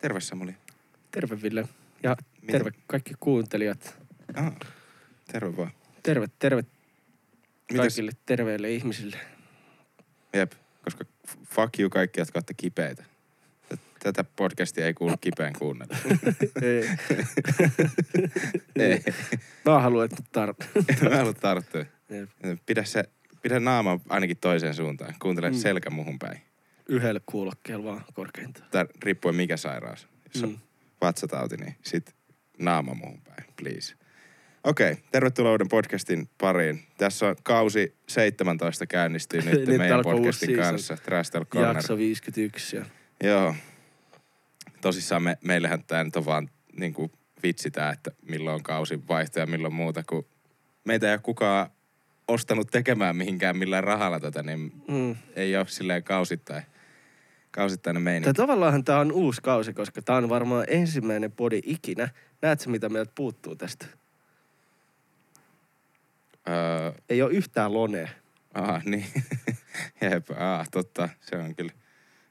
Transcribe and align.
Terve 0.00 0.20
Samuli. 0.20 0.54
Terve 1.10 1.42
Ville. 1.42 1.68
Ja 2.02 2.16
Mitä- 2.40 2.52
terve 2.52 2.70
kaikki 2.86 3.14
kuuntelijat. 3.20 3.98
Ah, 4.34 4.52
terve 5.32 5.56
vaan. 5.56 5.70
Terve, 6.02 6.26
terve 6.38 6.62
Mites, 6.62 7.76
kaikille 7.76 8.12
terveille 8.26 8.70
ihmisille. 8.72 9.16
jep, 10.32 10.52
koska 10.84 11.04
fuck 11.46 11.78
you 11.80 11.90
kaikki, 11.90 12.20
jotka 12.20 12.36
olette 12.38 12.54
kipeitä. 12.56 13.04
Tätä 14.02 14.24
podcastia 14.36 14.86
ei 14.86 14.94
kuulu 14.94 15.16
kipeän 15.20 15.52
kuunnella. 15.58 15.96
Ei. 16.62 16.88
ei, 18.90 19.02
Mä 19.64 19.80
haluan, 19.80 20.04
että 20.04 20.16
tar- 20.36 20.84
mä 21.10 21.16
haluan 21.16 21.34
tarttua. 21.34 21.84
Pidä 22.66 22.84
se, 22.84 23.04
pidä 23.42 23.60
naama 23.60 24.00
ainakin 24.08 24.36
toiseen 24.36 24.74
suuntaan. 24.74 25.14
Kuuntele 25.22 25.50
mm. 25.50 25.56
selkä 25.56 25.90
muhun 25.90 26.18
päin. 26.18 26.40
Yhdelle 26.90 27.20
kuulokkeella 27.26 27.84
vaan 27.84 28.04
korkeintaan. 28.14 28.70
Tää 28.70 28.86
riippuen 29.02 29.34
mikä 29.34 29.56
sairaus. 29.56 30.08
Jos 30.34 30.42
on 30.44 30.50
Mm. 30.50 30.58
vatsatauti, 31.00 31.56
niin 31.56 31.74
sit 31.82 32.14
naama 32.58 32.94
muhun 32.94 33.20
päin, 33.20 33.44
please. 33.56 33.94
Okei, 34.64 34.92
okay, 34.92 35.04
tervetuloa 35.12 35.52
uuden 35.52 35.68
podcastin 35.68 36.28
pariin. 36.38 36.82
Tässä 36.98 37.26
on 37.28 37.36
kausi 37.42 37.94
17 38.08 38.86
käynnistyy 38.86 39.40
nyt, 39.50 39.66
Nyt 39.68 39.78
meidän 39.78 40.00
podcastin 40.02 40.56
kanssa. 40.56 40.96
Trash 40.96 41.30
Talk 41.32 41.48
Corner. 41.48 41.76
Jakso 41.76 41.96
51. 41.96 42.76
Ja... 42.76 42.84
Joo. 43.24 43.54
Tosissaan 44.80 45.22
me, 45.22 45.38
meillähän 45.44 45.84
tämä 45.84 46.04
nyt 46.04 46.16
on 46.16 46.24
vaan 46.24 46.50
niin 46.76 46.94
kuin 46.94 47.12
vitsi 47.42 47.70
tää, 47.70 47.90
että 47.90 48.10
milloin 48.22 48.54
on 48.54 48.62
kausi 48.62 49.00
vaihto 49.08 49.40
ja 49.40 49.46
milloin 49.46 49.74
muuta, 49.74 50.02
kun 50.08 50.26
meitä 50.84 51.06
ei 51.06 51.12
ole 51.14 51.20
kukaan 51.22 51.70
ostanut 52.28 52.70
tekemään 52.70 53.16
mihinkään 53.16 53.56
millään 53.56 53.84
rahalla 53.84 54.20
tätä, 54.20 54.42
niin 54.42 54.72
Mm. 54.88 55.16
ei 55.36 55.56
ole 55.56 55.66
silleen 55.68 56.02
kausittain, 56.04 56.62
kausittainen 57.50 58.02
meininki. 58.02 58.24
Tai 58.24 58.34
tavallaan 58.46 58.84
tää 58.84 58.98
on 59.00 59.12
uusi 59.12 59.42
kausi, 59.42 59.72
koska 59.72 60.02
tää 60.02 60.16
on 60.16 60.28
varmaan 60.28 60.64
ensimmäinen 60.68 61.32
podi 61.32 61.60
ikinä. 61.64 62.08
Näetkö, 62.42 62.70
mitä 62.70 62.88
meiltä 62.88 63.12
puuttuu 63.14 63.56
tästä? 63.56 63.86
Öö, 66.48 66.92
Ei 67.08 67.22
ole 67.22 67.32
yhtään 67.32 67.74
lonea. 67.74 68.08
aha, 68.54 68.80
niin. 68.90 69.06
Jep, 70.00 70.26
ah, 70.36 70.68
totta. 70.70 71.08
Se 71.20 71.36
on 71.36 71.54
kyllä, 71.54 71.72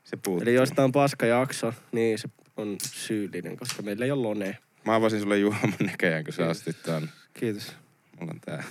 se 0.03 0.17
puuttuu. 0.17 0.41
Eli 0.41 0.53
jos 0.53 0.69
tää 0.71 0.85
on 0.85 0.91
paska 0.91 1.25
jakso, 1.25 1.73
niin 1.91 2.17
se 2.19 2.29
on 2.57 2.75
syyllinen, 2.83 3.57
koska 3.57 3.81
meillä 3.81 4.05
ei 4.05 4.11
ole 4.11 4.21
lonea. 4.21 4.53
Mä 4.85 4.95
avasin 4.95 5.21
sulle 5.21 5.37
juoman 5.37 5.73
näköjään, 5.79 6.23
kun 6.23 6.33
sä 6.33 6.37
Kiitos. 6.43 6.57
ostit 6.57 6.83
ton. 6.83 7.09
Kiitos. 7.33 7.75
Mulla 8.19 8.31
on 8.33 8.39
tää. 8.41 8.63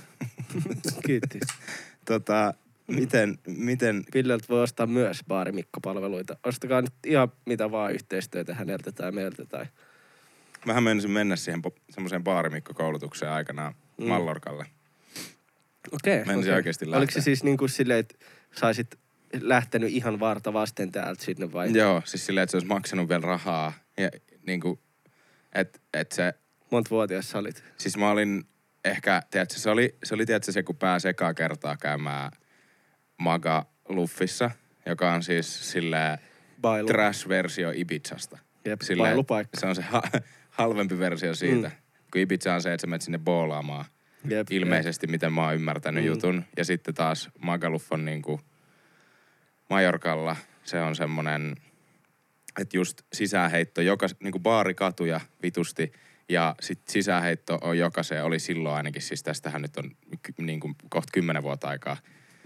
Kiitti. 1.07 1.41
Tota, 2.05 2.55
miten, 2.89 3.39
miten, 3.47 4.05
Villeltä 4.15 4.45
voi 4.49 4.63
ostaa 4.63 4.87
myös 4.87 5.21
baarimikko-palveluita. 5.29 6.37
Ostakaa 6.47 6.83
nyt 6.83 6.93
ihan 7.07 7.33
mitä 7.47 7.71
vaan 7.71 7.93
yhteistyötä 7.93 8.55
häneltä 8.55 8.93
tai 8.93 9.13
meiltä 9.13 9.45
tai... 9.45 9.67
mähän 10.67 10.83
menisin 10.83 11.11
mennä 11.11 11.37
siihen 11.37 11.63
po- 11.67 11.81
semmoiseen 11.91 12.25
baarimikko-koulutukseen 12.25 13.33
aikanaan 13.33 13.75
Mm. 13.99 14.07
Mallorkalle. 14.09 14.67
Okei. 15.93 16.19
Menisin 16.25 16.39
okei. 16.39 16.55
oikeesti 16.55 16.85
Oliko 16.85 16.99
lähteä. 17.01 17.15
se 17.15 17.21
siis 17.25 17.45
niin 17.45 17.57
kuin 17.57 17.69
silleen, 17.69 18.01
että 18.01 18.15
saisit 18.55 18.99
lähtenyt 19.41 19.91
ihan 19.93 20.21
varta 20.21 20.53
vasten 20.53 20.93
täältä 20.93 21.25
sinne 21.25 21.53
vai? 21.53 21.73
Joo, 21.73 22.03
siis 22.05 22.27
silleen, 22.27 22.43
että 22.43 22.51
se 22.51 22.57
olisi 22.57 22.67
maksanut 22.67 23.09
vielä 23.09 23.21
rahaa. 23.21 23.73
Ja 23.99 24.11
niinku, 24.47 24.81
että 25.53 25.79
et 25.95 26.13
se, 26.13 26.35
Monta 26.71 26.91
vuotias 26.91 27.31
sä 27.31 27.39
olit? 27.39 27.65
siis 27.77 27.97
mä 27.97 28.11
olin 28.11 28.45
ehkä, 28.85 29.23
tiedätkö, 29.31 29.59
se 29.59 29.71
oli, 29.71 29.97
se 30.05 30.15
oli 30.15 30.27
tiedätkö, 30.27 30.53
se 30.53 30.63
kun 30.63 30.77
pääsi 30.77 31.09
ekaa 31.09 31.35
kertaa 31.35 31.77
käymään 31.77 32.33
Maga 33.19 33.67
Luffissa, 33.89 34.51
joka 34.87 35.13
on 35.13 35.23
siis 35.23 35.73
silleen 35.73 36.19
Bailu. 36.61 36.89
trash-versio 36.89 37.73
Ibizasta. 37.75 38.39
Jep, 38.65 38.81
Silleen, 38.81 39.09
bailupaikka. 39.11 39.61
Se 39.61 39.67
on 39.67 39.75
se 39.75 39.83
ha- 39.83 40.03
halvempi 40.51 40.99
versio 40.99 41.35
siitä. 41.35 41.69
Mm. 41.69 41.75
Kun 42.13 42.21
Ibiza 42.21 42.55
on 42.55 42.63
se, 42.63 42.73
että 42.73 42.81
sä 42.81 42.87
menet 42.87 43.03
sinne 43.03 43.19
boolaamaan. 43.19 43.85
Jep, 44.29 44.47
Ilmeisesti, 44.51 45.07
miten 45.07 45.33
mä 45.33 45.45
oon 45.45 45.55
ymmärtänyt 45.55 46.05
Mm. 46.05 46.09
jutun. 46.09 46.45
Ja 46.57 46.65
sitten 46.65 46.95
taas 46.95 47.29
Magaluf 47.43 47.93
on 47.93 48.05
niinku 48.05 48.41
Majorkalla. 49.71 50.37
Se 50.65 50.81
on 50.81 50.97
semmonen, 50.97 51.57
että 52.61 52.77
just 52.77 53.03
sisäänheitto, 53.13 53.81
joka, 53.81 54.07
niinku 54.23 54.39
baarikatuja 54.39 55.21
vitusti. 55.43 55.93
Ja 56.29 56.55
sitten 56.61 56.93
sisäänheitto 56.93 57.59
on 57.61 57.79
jokaiseen, 57.79 58.25
oli 58.25 58.39
silloin 58.39 58.75
ainakin, 58.77 59.03
siis 59.03 59.23
tästähän 59.23 59.63
nyt 59.63 59.77
on 59.77 59.91
niinku 60.39 60.75
kohta 60.89 61.11
kymmenen 61.13 61.43
vuotta 61.43 61.69
aikaa. 61.69 61.97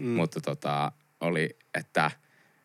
Mm. 0.03 0.09
Mutta 0.09 0.41
tota, 0.41 0.93
oli, 1.21 1.57
että 1.75 2.11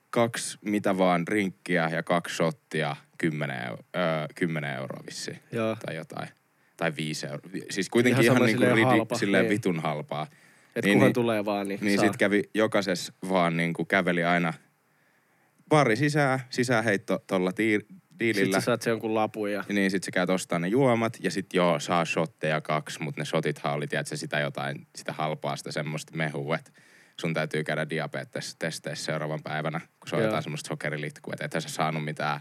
kaksi 0.09 0.57
mitä 0.65 0.97
vaan 0.97 1.27
rinkkiä 1.27 1.89
ja 1.89 2.03
kaksi 2.03 2.35
shottia, 2.35 2.95
kymmenen, 3.17 3.69
eu- 3.71 3.83
öö, 3.95 4.25
kymmenen 4.35 4.75
euroa 4.75 5.03
vissiin 5.05 5.39
Joo. 5.51 5.77
tai 5.85 5.95
jotain. 5.95 6.29
Tai 6.77 6.93
viisi 6.97 7.25
euroa. 7.27 7.51
Siis 7.69 7.89
kuitenkin 7.89 8.23
Ihan 8.23 8.37
ihan, 8.37 8.45
niinku 8.45 8.59
silleen 8.59 8.75
ridi, 8.75 8.85
halpa, 8.97 9.17
silleen 9.17 9.43
niin. 9.43 9.49
vitun 9.49 9.79
halpaa. 9.79 10.27
Et 10.75 10.85
Niin, 10.85 10.93
kunhan 10.93 11.07
niin. 11.07 11.13
tulee 11.13 11.45
vaan, 11.45 11.67
niin, 11.67 11.79
Niin 11.81 11.99
saa. 11.99 12.07
sit 12.07 12.17
kävi 12.17 12.43
jokaisessa 12.53 13.13
vaan 13.29 13.57
niinku 13.57 13.85
käveli 13.85 14.23
aina 14.23 14.53
pari 15.69 15.95
sisään, 15.95 16.39
sisäänheitto 16.49 17.23
tolla 17.27 17.51
tii, 17.51 17.79
Sitten 17.79 17.99
diilillä. 18.19 18.59
sä 18.59 18.65
saat 18.65 18.81
sen 18.81 18.91
jonkun 18.91 19.15
lapun 19.15 19.51
ja... 19.51 19.63
Niin 19.69 19.91
sit 19.91 20.03
sä 20.03 20.11
käyt 20.11 20.29
ostaa 20.29 20.59
ne 20.59 20.67
juomat 20.67 21.17
ja 21.19 21.31
sit 21.31 21.53
joo, 21.53 21.79
saa 21.79 22.05
shotteja 22.05 22.61
kaksi, 22.61 23.01
mutta 23.03 23.21
ne 23.21 23.25
shotithan 23.25 23.73
oli, 23.73 23.87
tiedätkö, 23.87 24.17
sitä 24.17 24.39
jotain, 24.39 24.87
sitä 24.95 25.13
halpaa, 25.13 25.55
sitä 25.55 25.71
semmoista 25.71 26.15
mehua, 26.15 26.55
että 26.55 26.71
sun 27.21 27.33
täytyy 27.33 27.63
käydä 27.63 27.89
diabetes-testeissä 27.89 29.05
seuraavan 29.05 29.43
päivänä, 29.43 29.79
kun 29.79 30.07
se 30.09 30.15
on 30.15 30.21
Joo. 30.21 30.27
jotain 30.27 30.43
semmoista 30.43 30.67
sokerilitkua, 30.67 31.33
että 31.33 31.57
et 31.57 31.63
sä 31.63 31.69
saanut 31.69 32.03
mitään 32.03 32.39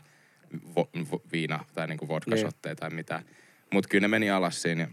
vo, 0.76 0.90
vo, 1.12 1.22
viina- 1.32 1.64
tai 1.74 1.86
niinku 1.86 2.08
vodkashotteja 2.08 2.76
tai 2.76 2.90
mitään. 2.90 3.24
Mut 3.72 3.86
kyllä 3.86 4.02
ne 4.02 4.08
meni 4.08 4.30
alas 4.30 4.62
siinä 4.62 4.82
ja 4.82 4.88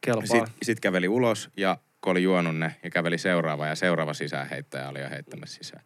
Kelpaa. 0.00 0.26
sitten 0.26 0.52
sit 0.62 0.80
käveli 0.80 1.08
ulos 1.08 1.50
ja 1.56 1.78
kun 2.00 2.10
oli 2.10 2.22
juonut 2.22 2.56
ne 2.58 2.76
ja 2.82 2.90
käveli 2.90 3.18
seuraava 3.18 3.66
ja 3.66 3.74
seuraava 3.74 4.14
sisäänheittäjä 4.14 4.88
oli 4.88 5.00
jo 5.00 5.10
heittämässä 5.10 5.56
sisään. 5.56 5.84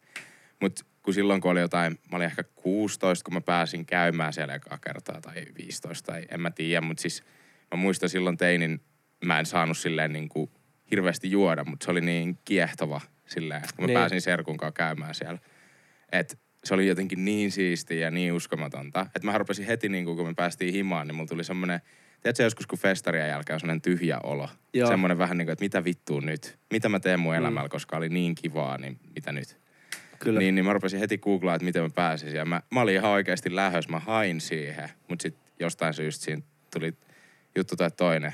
Mutta 0.60 0.84
kun 1.03 1.14
silloin 1.14 1.41
kun 1.41 1.50
oli 1.50 1.60
jotain, 1.60 1.92
mä 1.92 2.16
olin 2.16 2.26
ehkä 2.26 2.42
16, 2.54 3.24
kun 3.24 3.34
mä 3.34 3.41
pääsin 3.41 3.86
käymään 3.86 4.32
siellä 4.32 4.54
ekaa 4.54 4.78
kertaa 4.78 5.20
tai 5.20 5.47
15 5.59 6.12
tai 6.12 6.26
en 6.30 6.41
mä 6.41 6.50
tiedä, 6.50 6.80
mutta 6.80 7.00
siis 7.00 7.22
mä 7.70 7.76
muistan 7.76 8.09
silloin 8.09 8.36
teinin, 8.36 8.80
mä 9.24 9.38
en 9.38 9.47
saanut 9.47 9.78
silleen 9.78 10.12
niin 10.12 10.28
kuin 10.28 10.50
hirveästi 10.91 11.30
juoda, 11.30 11.64
mutta 11.64 11.84
se 11.84 11.91
oli 11.91 12.00
niin 12.00 12.38
kiehtova 12.44 13.00
silleen, 13.32 13.60
kun 13.60 13.69
mä 13.78 13.87
Niin. 13.87 13.87
niin. 13.87 13.98
pääsin 13.98 14.20
serkun 14.20 14.56
kanssa 14.56 14.72
käymään 14.72 15.15
siellä. 15.15 15.38
Et 16.12 16.38
se 16.65 16.75
oli 16.75 16.87
jotenkin 16.87 17.25
niin 17.25 17.50
siistiä 17.50 17.98
ja 17.98 18.10
niin 18.10 18.32
uskomatonta, 18.32 19.00
että 19.06 19.26
mä 19.26 19.38
rupesin 19.38 19.66
heti 19.66 19.88
niin 19.88 20.04
kuin, 20.04 20.16
kun 20.16 20.26
me 20.26 20.34
päästiin 20.34 20.75
himaan, 20.75 21.06
niin 21.06 21.15
mulla 21.15 21.28
tuli 21.28 21.44
semmoinen, 21.44 21.81
tiedätkö 22.22 22.42
joskus 22.42 22.66
kun 22.66 22.78
festarien 22.78 23.28
jälkeen 23.28 23.54
on 23.54 23.60
semmoinen 23.60 23.82
tyhjä 23.82 24.19
olo. 24.22 24.48
Joo. 24.75 24.88
Semmoinen 24.88 25.19
vähän 25.19 25.38
niin 25.38 25.47
kuin, 25.47 25.53
että 25.53 25.65
mitä 25.65 25.84
vittua 25.84 26.21
nyt? 26.21 26.59
Mitä 26.72 26.88
mä 26.88 27.00
teen 27.00 27.21
mun 27.21 27.32
Mm. 27.34 27.38
elämällä, 27.38 27.69
koska 27.69 27.97
oli 27.97 28.09
niin 28.09 28.34
kivaa, 28.34 28.78
niin 28.78 28.98
mitä 29.15 29.32
nyt? 29.32 29.56
Kyllä. 30.19 30.38
Niin, 30.38 30.54
niin 30.54 30.65
mä 30.65 30.72
rupesin 30.72 31.00
heti 31.00 31.19
googlaa, 31.19 31.54
että 31.54 31.65
miten 31.65 31.82
mä 31.82 31.91
pääsisin. 31.94 32.37
Ja 32.38 32.44
mä, 32.44 32.62
mä 32.71 32.81
olin 32.81 32.94
ihan 32.94 33.10
oikeasti 33.10 33.56
lähös, 33.56 33.88
mä 33.88 33.98
hain 33.98 34.41
siihen. 34.41 34.88
Mutta 35.09 35.22
sitten 35.22 35.42
jostain 35.60 35.94
syystä 35.94 36.25
siinä 36.25 36.42
tuli 36.72 36.94
juttu 37.56 37.76
tai 37.76 37.91
toinen. 37.91 38.32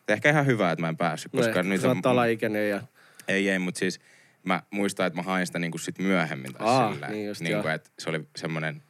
Et 0.00 0.10
ehkä 0.10 0.30
ihan 0.30 0.46
hyvä, 0.46 0.70
että 0.72 0.80
mä 0.80 0.88
en 0.88 0.96
päässyt, 0.96 1.32
koska 1.32 1.62
no, 1.62 1.68
nyt 1.68 1.84
on... 1.84 2.00
alaikäinen 2.04 2.68
ja... 2.70 2.82
Ei, 3.28 3.50
ei, 3.50 3.58
mutta 3.58 3.78
siis 3.78 4.00
mä 4.44 4.62
muistan, 4.70 5.06
että 5.06 5.16
mä 5.16 5.22
hain 5.22 5.46
sitä 5.46 5.58
niinku 5.58 5.78
sit 5.78 5.98
myöhemmin. 5.98 6.52
Tai 6.52 6.66
Aa, 6.66 6.92
silleen, 6.92 7.12
niin 7.12 7.26
just, 7.26 7.40
niinku, 7.40 7.68
että 7.68 7.90
se 7.98 8.10
oli 8.10 8.28
semmoinen, 8.36 8.82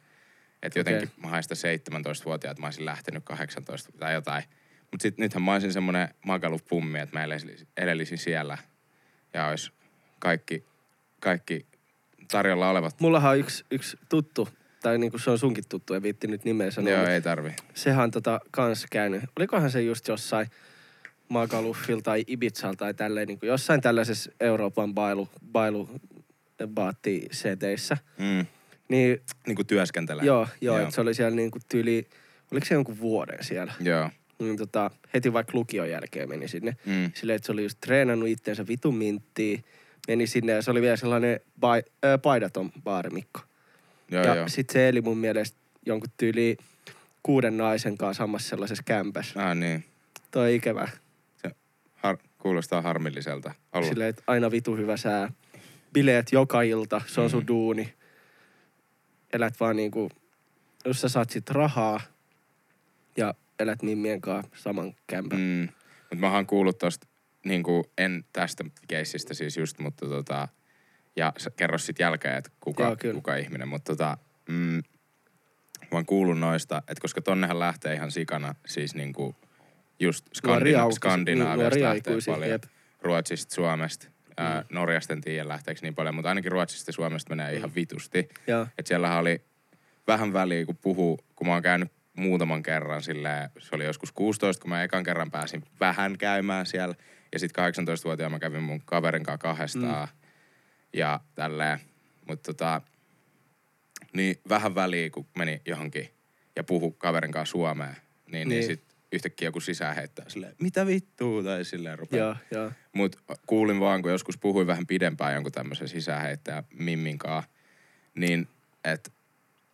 että 0.63 0.79
jotenkin 0.79 1.11
mä 1.21 1.27
hain 1.27 1.43
sitä 1.43 1.55
17-vuotiaat, 1.99 2.51
että 2.51 2.61
mä 2.61 2.67
olisin 2.67 2.85
lähtenyt 2.85 3.23
18 3.25 3.91
tai 3.99 4.13
jotain. 4.13 4.43
Mutta 4.91 5.01
sitten 5.01 5.23
nythän 5.23 5.43
mä 5.43 5.53
olisin 5.53 5.73
semmoinen 5.73 6.09
magalupummi, 6.25 6.99
että 6.99 7.19
mä 7.19 7.23
elelisin, 7.23 7.67
elelisin 7.77 8.17
siellä 8.17 8.57
ja 9.33 9.47
olisi 9.47 9.71
kaikki, 10.19 10.63
kaikki 11.19 11.65
tarjolla 12.31 12.69
olevat. 12.69 12.99
Mullahan 12.99 13.31
on 13.31 13.39
yksi, 13.39 13.65
yksi 13.71 13.97
tuttu, 14.09 14.49
tai 14.81 14.97
niinku 14.97 15.17
se 15.17 15.31
on 15.31 15.39
sunkin 15.39 15.63
tuttu, 15.69 15.93
en 15.93 16.03
viitti 16.03 16.27
nyt 16.27 16.45
nimeä 16.45 16.71
sanoa. 16.71 16.93
Joo, 16.93 17.07
ei 17.07 17.21
tarvi. 17.21 17.55
Sehän 17.73 18.03
on 18.03 18.11
tota 18.11 18.39
kans 18.51 18.85
käynyt. 18.91 19.23
Olikohan 19.39 19.71
se 19.71 19.81
just 19.81 20.07
jossain 20.07 20.47
Magaluffilla 21.29 22.01
tai 22.01 22.23
Ibizalla 22.27 22.75
tai 22.75 22.93
tälleen, 22.93 23.27
niin 23.27 23.39
kuin 23.39 23.47
jossain 23.47 23.81
tällaisessa 23.81 24.31
Euroopan 24.39 24.93
bailu, 24.93 25.29
bailu 25.51 25.89
baatti 26.67 27.27
seteissä. 27.31 27.97
Mm. 28.17 28.45
Niin 28.89 29.21
Niin 29.47 29.55
kuin 29.55 29.67
työskentelee. 29.67 30.25
joo, 30.25 30.47
joo, 30.61 30.79
Joo. 30.79 30.91
se 30.91 31.01
oli 31.01 31.13
siellä 31.13 31.35
niin 31.35 31.51
kuin 31.51 31.61
tyyli, 31.69 32.07
oliko 32.51 32.65
se 32.65 32.73
jonkun 32.73 32.99
vuoden 32.99 33.43
siellä? 33.43 33.73
Joo. 33.79 34.09
Niin 34.39 34.57
tota, 34.57 34.91
heti 35.13 35.33
vaikka 35.33 35.53
lukion 35.57 35.89
jälkeen 35.89 36.29
meni 36.29 36.47
sinne. 36.47 36.77
Mm. 36.85 37.11
Silleen, 37.13 37.35
että 37.35 37.45
se 37.45 37.51
oli 37.51 37.63
just 37.63 37.77
treenannut 37.81 38.29
itteensä 38.29 38.67
vitun 38.67 38.95
minttiin. 38.95 39.63
Meni 40.07 40.27
sinne 40.27 40.51
ja 40.51 40.61
se 40.61 40.71
oli 40.71 40.81
vielä 40.81 40.95
sellainen 40.97 41.39
bai, 41.59 41.83
äh, 42.05 42.21
paidaton 42.21 42.71
baarimikko. 42.83 43.39
Joo, 44.11 44.23
ja 44.23 44.35
joo. 44.35 44.47
sitten 44.47 44.73
se 44.73 44.89
eli 44.89 45.01
mun 45.01 45.17
mielestä 45.17 45.57
jonkun 45.85 46.09
tyyli 46.17 46.57
kuuden 47.23 47.57
naisen 47.57 47.97
kanssa 47.97 48.23
samassa 48.23 48.49
sellaisessa 48.49 48.83
kämpässä. 48.83 49.49
Ah 49.49 49.55
niin. 49.55 49.83
Toi 50.31 50.55
ikävä. 50.55 50.87
Kuulostaa 52.43 52.81
harmilliselta 52.81 53.53
olla. 53.73 53.87
Silleen, 53.87 54.09
että 54.09 54.23
aina 54.27 54.51
vitu 54.51 54.75
hyvä 54.75 54.97
sää. 54.97 55.31
Bileet 55.93 56.31
joka 56.31 56.61
ilta, 56.61 57.01
se 57.07 57.21
on 57.21 57.29
sun 57.29 57.43
Mm. 57.43 57.47
duuni. 57.47 57.93
Elät 59.33 59.59
vaan 59.59 59.75
niinku 59.75 60.09
jos 60.85 61.01
sä 61.01 61.09
saat 61.09 61.29
sit 61.29 61.49
rahaa 61.49 62.01
ja 63.17 63.33
elät 63.59 63.81
mimmien 63.83 64.21
kanssa 64.21 64.49
saman 64.55 64.93
kämpän. 65.07 65.39
Mm. 65.39 65.67
Mutta 65.99 66.15
mä 66.15 66.31
oon 66.35 66.45
kuullut 66.47 66.77
tosta, 66.77 67.07
niinku, 67.45 67.83
en 67.97 68.25
tästä 68.33 68.63
keissistä 68.87 69.33
siis 69.33 69.57
just, 69.57 69.79
mutta 69.79 70.05
tota, 70.09 70.47
ja 71.15 71.33
kerro 71.55 71.77
sit 71.77 71.99
jälkeen, 71.99 72.37
että 72.37 72.51
kuka, 72.59 72.83
Joo, 72.83 72.95
kyllä. 72.99 73.13
kuka 73.15 73.35
ihminen, 73.35 73.67
mutta 73.67 73.91
tota, 73.91 74.17
mm, 74.49 74.55
mä 74.55 74.81
oon 75.91 76.05
kuullut 76.05 76.39
noista, 76.39 76.77
että 76.77 77.01
koska 77.01 77.21
tonnehan 77.21 77.59
lähtee 77.59 77.93
ihan 77.93 78.11
sikana, 78.11 78.55
siis 78.65 78.95
niinku 78.95 79.35
just 80.03 80.25
Skandina- 80.37 80.91
Skandinaaviasta 80.95 81.79
lähtee 81.81 82.17
paljon, 82.25 82.49
jep. 82.49 82.63
Ruotsista, 83.01 83.55
Suomesta, 83.55 84.07
ää, 84.37 84.61
Mm. 84.61 84.75
Norjasta 84.75 85.13
en 85.13 85.21
tiedä 85.21 85.47
lähteekö 85.47 85.79
niin 85.83 85.95
paljon, 85.95 86.15
mutta 86.15 86.29
ainakin 86.29 86.51
Ruotsista 86.51 86.89
ja 86.89 86.93
Suomesta 86.93 87.29
menee 87.35 87.53
ihan 87.55 87.75
vitusti. 87.75 88.29
Joo. 88.47 88.67
Että 88.77 88.87
siellähän 88.87 89.19
oli 89.19 89.41
vähän 90.07 90.33
väliä, 90.33 90.65
kun 90.65 90.77
puhuu, 90.77 91.19
kun 91.35 91.47
mä 91.47 91.53
oon 91.53 91.61
käynyt 91.63 91.91
muutaman 92.17 92.63
kerran 92.63 93.03
silleen, 93.03 93.49
se 93.59 93.75
oli 93.75 93.85
joskus 93.85 94.11
16, 94.11 94.61
kun 94.61 94.69
mä 94.69 94.83
ekan 94.83 95.03
kerran 95.03 95.31
pääsin 95.31 95.63
vähän 95.79 96.17
käymään 96.17 96.65
siellä. 96.65 96.95
Ja 97.33 97.39
sitten 97.39 97.65
18-vuotiaana 97.65 98.35
mä 98.35 98.39
kävin 98.39 98.63
mun 98.63 98.81
kaverin 98.85 99.23
kanssa 99.23 99.37
kahdestaan. 99.37 100.07
Mm. 100.07 100.29
Ja 100.93 101.19
tälleen. 101.35 101.79
Mutta 102.27 102.53
tota, 102.53 102.81
niin 104.13 104.35
vähän 104.49 104.75
väliä, 104.75 105.09
kun 105.09 105.25
meni 105.37 105.61
johonkin 105.65 106.09
ja 106.55 106.63
puhu 106.63 106.91
kaverin 106.91 107.31
kanssa 107.31 107.51
suomea, 107.51 107.87
niin, 107.87 107.95
niin. 108.31 108.31
niin 108.31 108.49
Niin. 108.49 108.63
sit 108.63 108.92
yhtäkkiä 109.13 109.47
joku 109.47 109.59
sisään 109.59 109.95
heittää 109.95 110.25
silleen, 110.27 110.55
mitä 110.61 110.87
vittua, 110.87 111.43
tai 111.43 111.65
silleen 111.65 111.99
rupeaa 111.99 112.37
Joo, 112.51 112.61
joo. 112.61 112.71
Mut 112.93 113.15
kuulin 113.47 113.79
vaan, 113.79 114.01
kun 114.01 114.11
joskus 114.11 114.37
puhuin 114.37 114.67
vähän 114.67 114.87
pidempään 114.87 115.33
jonkun 115.33 115.51
tämmöisen 115.51 115.87
sisäheittäjä 115.87 116.63
Mimmin 116.79 117.17
kaa, 117.17 117.43
niin 118.15 118.47
että 118.83 119.11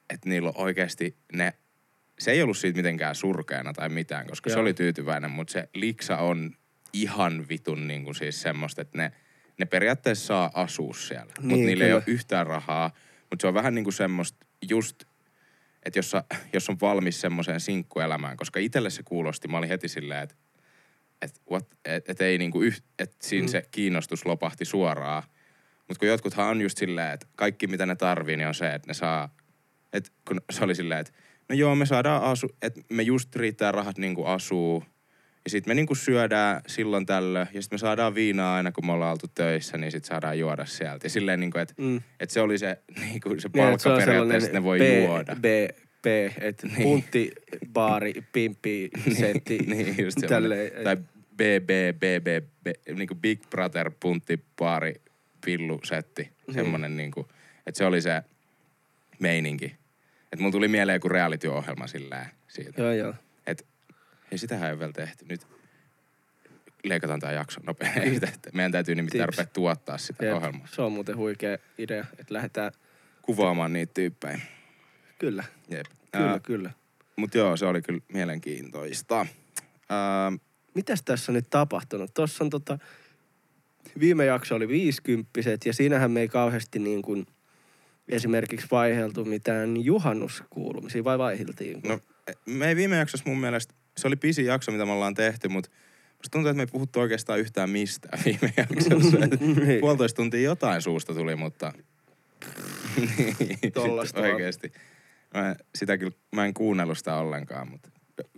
et 0.10 0.26
niillä 0.26 0.50
on 0.50 0.58
oikeasti 0.58 1.18
ne, 1.34 1.54
se 2.20 2.32
ei 2.32 2.42
ollut 2.42 2.58
siitä 2.58 2.78
mitenkään 2.78 3.16
surkeana 3.16 3.74
tai 3.74 3.90
mitään, 3.90 4.28
koska 4.28 4.50
se 4.50 4.54
Joo. 4.54 4.62
oli 4.62 4.74
tyytyväinen, 4.74 5.32
mutta 5.32 5.52
se 5.52 5.70
liksa 5.74 6.18
on 6.18 6.52
ihan 6.94 7.46
vitun 7.50 7.88
niin 7.88 8.04
kuin 8.04 8.16
siis 8.16 8.42
semmoista, 8.42 8.82
että 8.82 8.98
ne, 8.98 9.12
ne 9.60 9.66
periaatteessa 9.66 10.26
saa 10.26 10.52
asua 10.54 10.94
siellä. 10.94 11.34
Niin, 11.38 11.48
mutta 11.48 11.66
niillä 11.66 11.84
ei 11.84 11.90
kyllä. 11.90 11.96
ole 11.96 12.04
yhtään 12.08 12.48
rahaa, 12.48 12.92
mutta 13.30 13.42
se 13.44 13.48
on 13.48 13.54
vähän 13.54 13.76
niin 13.76 13.84
kuin 13.84 13.94
semmoista 13.94 14.46
just, 14.70 15.04
että 15.86 16.00
jos, 16.00 16.14
jos 16.54 16.70
on 16.70 16.78
valmis 16.82 17.22
semmoiseen 17.22 17.60
sinkkuelämään, 17.60 18.38
koska 18.38 18.60
itselle 18.60 18.90
se 18.90 19.04
kuulosti, 19.04 19.48
mä 19.48 19.58
olin 19.58 19.70
heti 19.70 19.88
silleen, 19.88 20.24
että 20.24 20.36
et, 21.22 21.42
what, 21.52 21.68
et, 21.86 22.10
et 22.10 22.22
ei 22.22 22.38
niinku 22.38 22.62
yh, 22.62 22.82
et 23.00 23.16
siinä 23.22 23.42
Mm. 23.46 23.48
mm. 23.48 23.52
se 23.52 23.64
kiinnostus 23.72 24.26
lopahti 24.26 24.66
suoraan. 24.66 25.24
Mutta 25.88 26.00
kun 26.00 26.08
jotkuthan 26.08 26.48
on 26.48 26.62
just 26.62 26.78
silleen, 26.78 27.14
että 27.14 27.28
kaikki 27.36 27.68
mitä 27.68 27.86
ne 27.86 27.96
tarvii, 27.96 28.38
niin 28.38 28.48
on 28.48 28.54
se, 28.56 28.74
että 28.74 28.88
ne 28.88 28.94
saa, 28.94 29.36
että 29.94 30.12
kun 30.28 30.42
se 30.52 30.64
oli 30.64 30.76
silleen, 30.76 31.00
että 31.00 31.14
no 31.50 31.56
joo, 31.56 31.76
me 31.76 31.86
saadaan 31.86 32.24
asu, 32.24 32.50
että 32.62 32.82
me 32.90 33.04
just 33.04 33.36
riittää 33.36 33.72
rahat 33.72 33.98
niinku 33.98 34.26
asuu. 34.26 34.84
Ja 35.46 35.50
sitten 35.50 35.72
me 35.72 35.76
niinku 35.76 35.96
syödään 35.96 36.62
silloin 36.68 37.06
tällöin, 37.06 37.48
ja 37.54 37.62
sitten 37.62 37.76
me 37.76 37.80
saadaan 37.80 38.16
viinaa 38.16 38.56
aina, 38.56 38.72
kun 38.72 38.86
me 38.86 38.92
ollaan 38.92 39.12
oltu 39.12 39.28
töissä, 39.36 39.78
niin 39.78 39.92
sitten 39.92 40.08
saadaan 40.08 40.40
juoda 40.40 40.66
sieltä. 40.66 41.06
Ja 41.06 41.10
silleen 41.10 41.40
niinku, 41.40 41.58
että 41.58 41.74
Mm. 41.78 42.02
et 42.20 42.30
se 42.30 42.42
oli 42.42 42.58
se, 42.58 42.78
niinku, 43.00 43.30
se 43.30 43.48
Niin, 43.54 43.64
palkka 43.64 43.78
se 43.80 43.90
on 43.90 43.98
periaatteessa, 44.00 44.48
että 44.48 44.60
ne 44.60 44.64
voi 44.64 44.80
B, 44.80 45.04
juoda. 45.06 45.36
B, 45.36 45.46
B, 46.02 46.06
että 46.42 46.68
Niin. 46.68 46.84
puntti, 46.84 47.32
baari, 47.74 48.14
pimppi, 48.34 48.90
setti. 49.18 49.58
niin, 49.74 49.96
just 50.04 50.18
tälleen, 50.28 50.84
Tai 50.84 50.98
BB, 51.36 51.70
BB, 52.00 52.46
B, 52.64 52.68
niinku 52.98 53.16
Big 53.16 53.42
Brother, 53.50 53.92
puntti, 54.00 54.40
baari, 54.58 54.94
pillu, 55.46 55.80
setti. 55.84 56.22
Niin. 56.22 56.54
Semmonen 56.54 56.98
niinku, 56.98 57.28
että 57.68 57.78
se 57.78 57.86
oli 57.86 58.02
se 58.02 58.22
meininki. 59.20 59.66
Että 60.24 60.38
mulla 60.40 60.52
tuli 60.52 60.68
mieleen 60.68 60.96
joku 60.96 61.10
reality-ohjelma 61.10 61.88
sillä 61.88 62.26
siitä. 62.48 62.82
Joo, 62.82 62.92
joo. 62.92 63.14
Hei, 64.32 64.38
sitähän 64.38 64.70
ei 64.70 64.80
vielä 64.80 64.92
tehty. 64.94 65.26
Nyt 65.30 65.48
leikataan 66.84 67.20
tämä 67.20 67.34
jakso 67.34 67.62
nopeasti. 67.66 68.50
Meidän 68.54 68.72
täytyy 68.72 68.96
nimittäin 68.96 69.26
Tips. 69.26 69.38
rupea 69.38 69.54
tuottaa 69.54 69.98
sitä 69.98 70.26
Jep. 70.26 70.36
ohjelmaa. 70.36 70.68
Se 70.68 70.82
on 70.82 70.92
muuten 70.92 71.18
huikea 71.18 71.58
idea, 71.78 72.06
että 72.18 72.34
lähdetään, 72.34 72.72
Kuvaamaan 73.22 73.74
niitä 73.74 73.94
tyyppejä. 73.94 74.40
kyllä, 75.20 75.44
Jep. 75.70 75.86
kyllä, 76.12 76.32
Ää, 76.32 76.40
kyllä. 76.40 76.72
mut 77.16 77.36
joo, 77.36 77.58
se 77.58 77.66
oli 77.66 77.82
kyllä 77.82 78.00
mielenkiintoista. 78.14 79.26
Ää, 79.90 80.32
Mitäs 80.76 81.02
tässä 81.04 81.32
on 81.32 81.34
nyt 81.34 81.50
tapahtunut? 81.50 82.14
Tuossa 82.14 82.44
on 82.44 82.50
tota, 82.50 82.78
viime 84.00 84.26
jakso 84.26 84.56
oli 84.56 84.68
viisikymppiset 84.68 85.66
ja 85.66 85.74
siinähän 85.74 86.12
me 86.12 86.22
ei 86.22 86.28
kauheasti 86.28 86.80
niin 86.80 87.02
kuin 87.02 87.26
esimerkiksi 88.08 88.68
vaiheltu 88.72 89.26
mitään 89.26 89.78
juhannuskuulumisia 89.86 91.04
vai 91.04 91.18
vaihiltiin? 91.18 91.82
No, 91.84 92.00
me 92.46 92.68
ei 92.68 92.76
viime 92.76 92.98
jaksossa 92.98 93.30
mun 93.30 93.40
mielestä, 93.40 93.74
se 94.00 94.08
oli 94.08 94.16
pisin 94.16 94.46
jakso, 94.46 94.72
mitä 94.72 94.86
me 94.86 94.92
ollaan 94.92 95.14
tehty, 95.14 95.48
mutta 95.48 95.70
musta 96.12 96.30
tuntuu, 96.32 96.50
että 96.50 96.58
me 96.58 96.64
ei 96.64 96.68
puhuttu 96.68 97.00
oikeastaan 97.00 97.40
yhtään 97.40 97.70
mistään 97.70 98.20
viime 98.26 98.54
jaksossa. 98.58 99.18
Et 99.26 99.42
Niin. 99.42 99.80
Puolitoista 99.80 100.16
tuntia 100.16 100.42
jotain 100.42 100.82
suusta 100.82 101.14
tuli, 101.14 101.36
mutta... 101.36 101.74
Niin, 103.40 103.74
Tollasta. 103.74 104.20
Oikeesti. 104.20 104.72
Mä, 105.34 105.56
sitä 105.76 105.98
kyllä, 105.98 106.12
mä 106.36 106.46
en 106.46 106.54
kuunnellut 106.54 106.98
sitä 106.98 107.16
ollenkaan, 107.16 107.72
mutta 107.72 107.90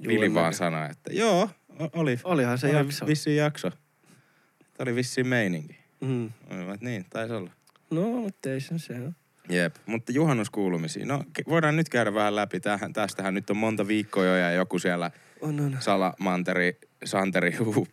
Vili 0.08 0.34
vaan 0.34 0.54
sanoi, 0.54 0.92
että 0.92 1.14
joo, 1.14 1.50
oli, 1.94 2.20
Olihan 2.24 2.58
se 2.58 2.68
oli 2.68 2.76
jakso. 2.76 3.08
vissiin 3.08 3.38
jakso. 3.38 3.70
Tämä 3.70 4.84
oli 4.84 4.96
vissiin 4.96 5.28
meininki. 5.28 5.78
Mm. 6.02 6.26
Että 6.26 6.86
niin, 6.86 7.06
taisi 7.10 7.34
olla. 7.34 7.52
No, 7.92 8.02
mutta 8.02 8.50
ei 8.50 8.62
se 8.62 8.80
se 8.80 8.94
on. 8.94 9.16
Jep, 9.52 9.76
mutta 9.86 10.12
juhannuskuulumisia. 10.12 11.06
No 11.06 11.24
voidaan 11.50 11.76
nyt 11.76 11.90
käydä 11.90 12.14
vähän 12.14 12.36
läpi. 12.36 12.60
Tähän, 12.60 12.94
tästähän 12.94 13.34
nyt 13.34 13.50
on 13.50 13.58
monta 13.58 13.88
viikkoa 13.88 14.26
jo 14.26 14.36
ja 14.36 14.52
joku 14.52 14.80
siellä 14.80 15.12
On, 15.42 15.60
on. 15.60 15.78
salamanteri, 15.80 16.78
Santeri 17.06 17.52
hu, 17.66 17.74
hu, 17.74 17.88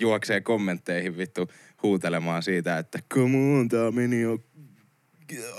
juoksee 0.00 0.40
kommentteihin 0.40 1.18
vittu 1.18 1.50
huutelemaan 1.82 2.42
siitä, 2.42 2.78
että 2.78 2.98
come 3.14 3.58
on, 3.58 3.68
tää 3.68 3.90
meni 3.90 4.20
jo 4.20 4.38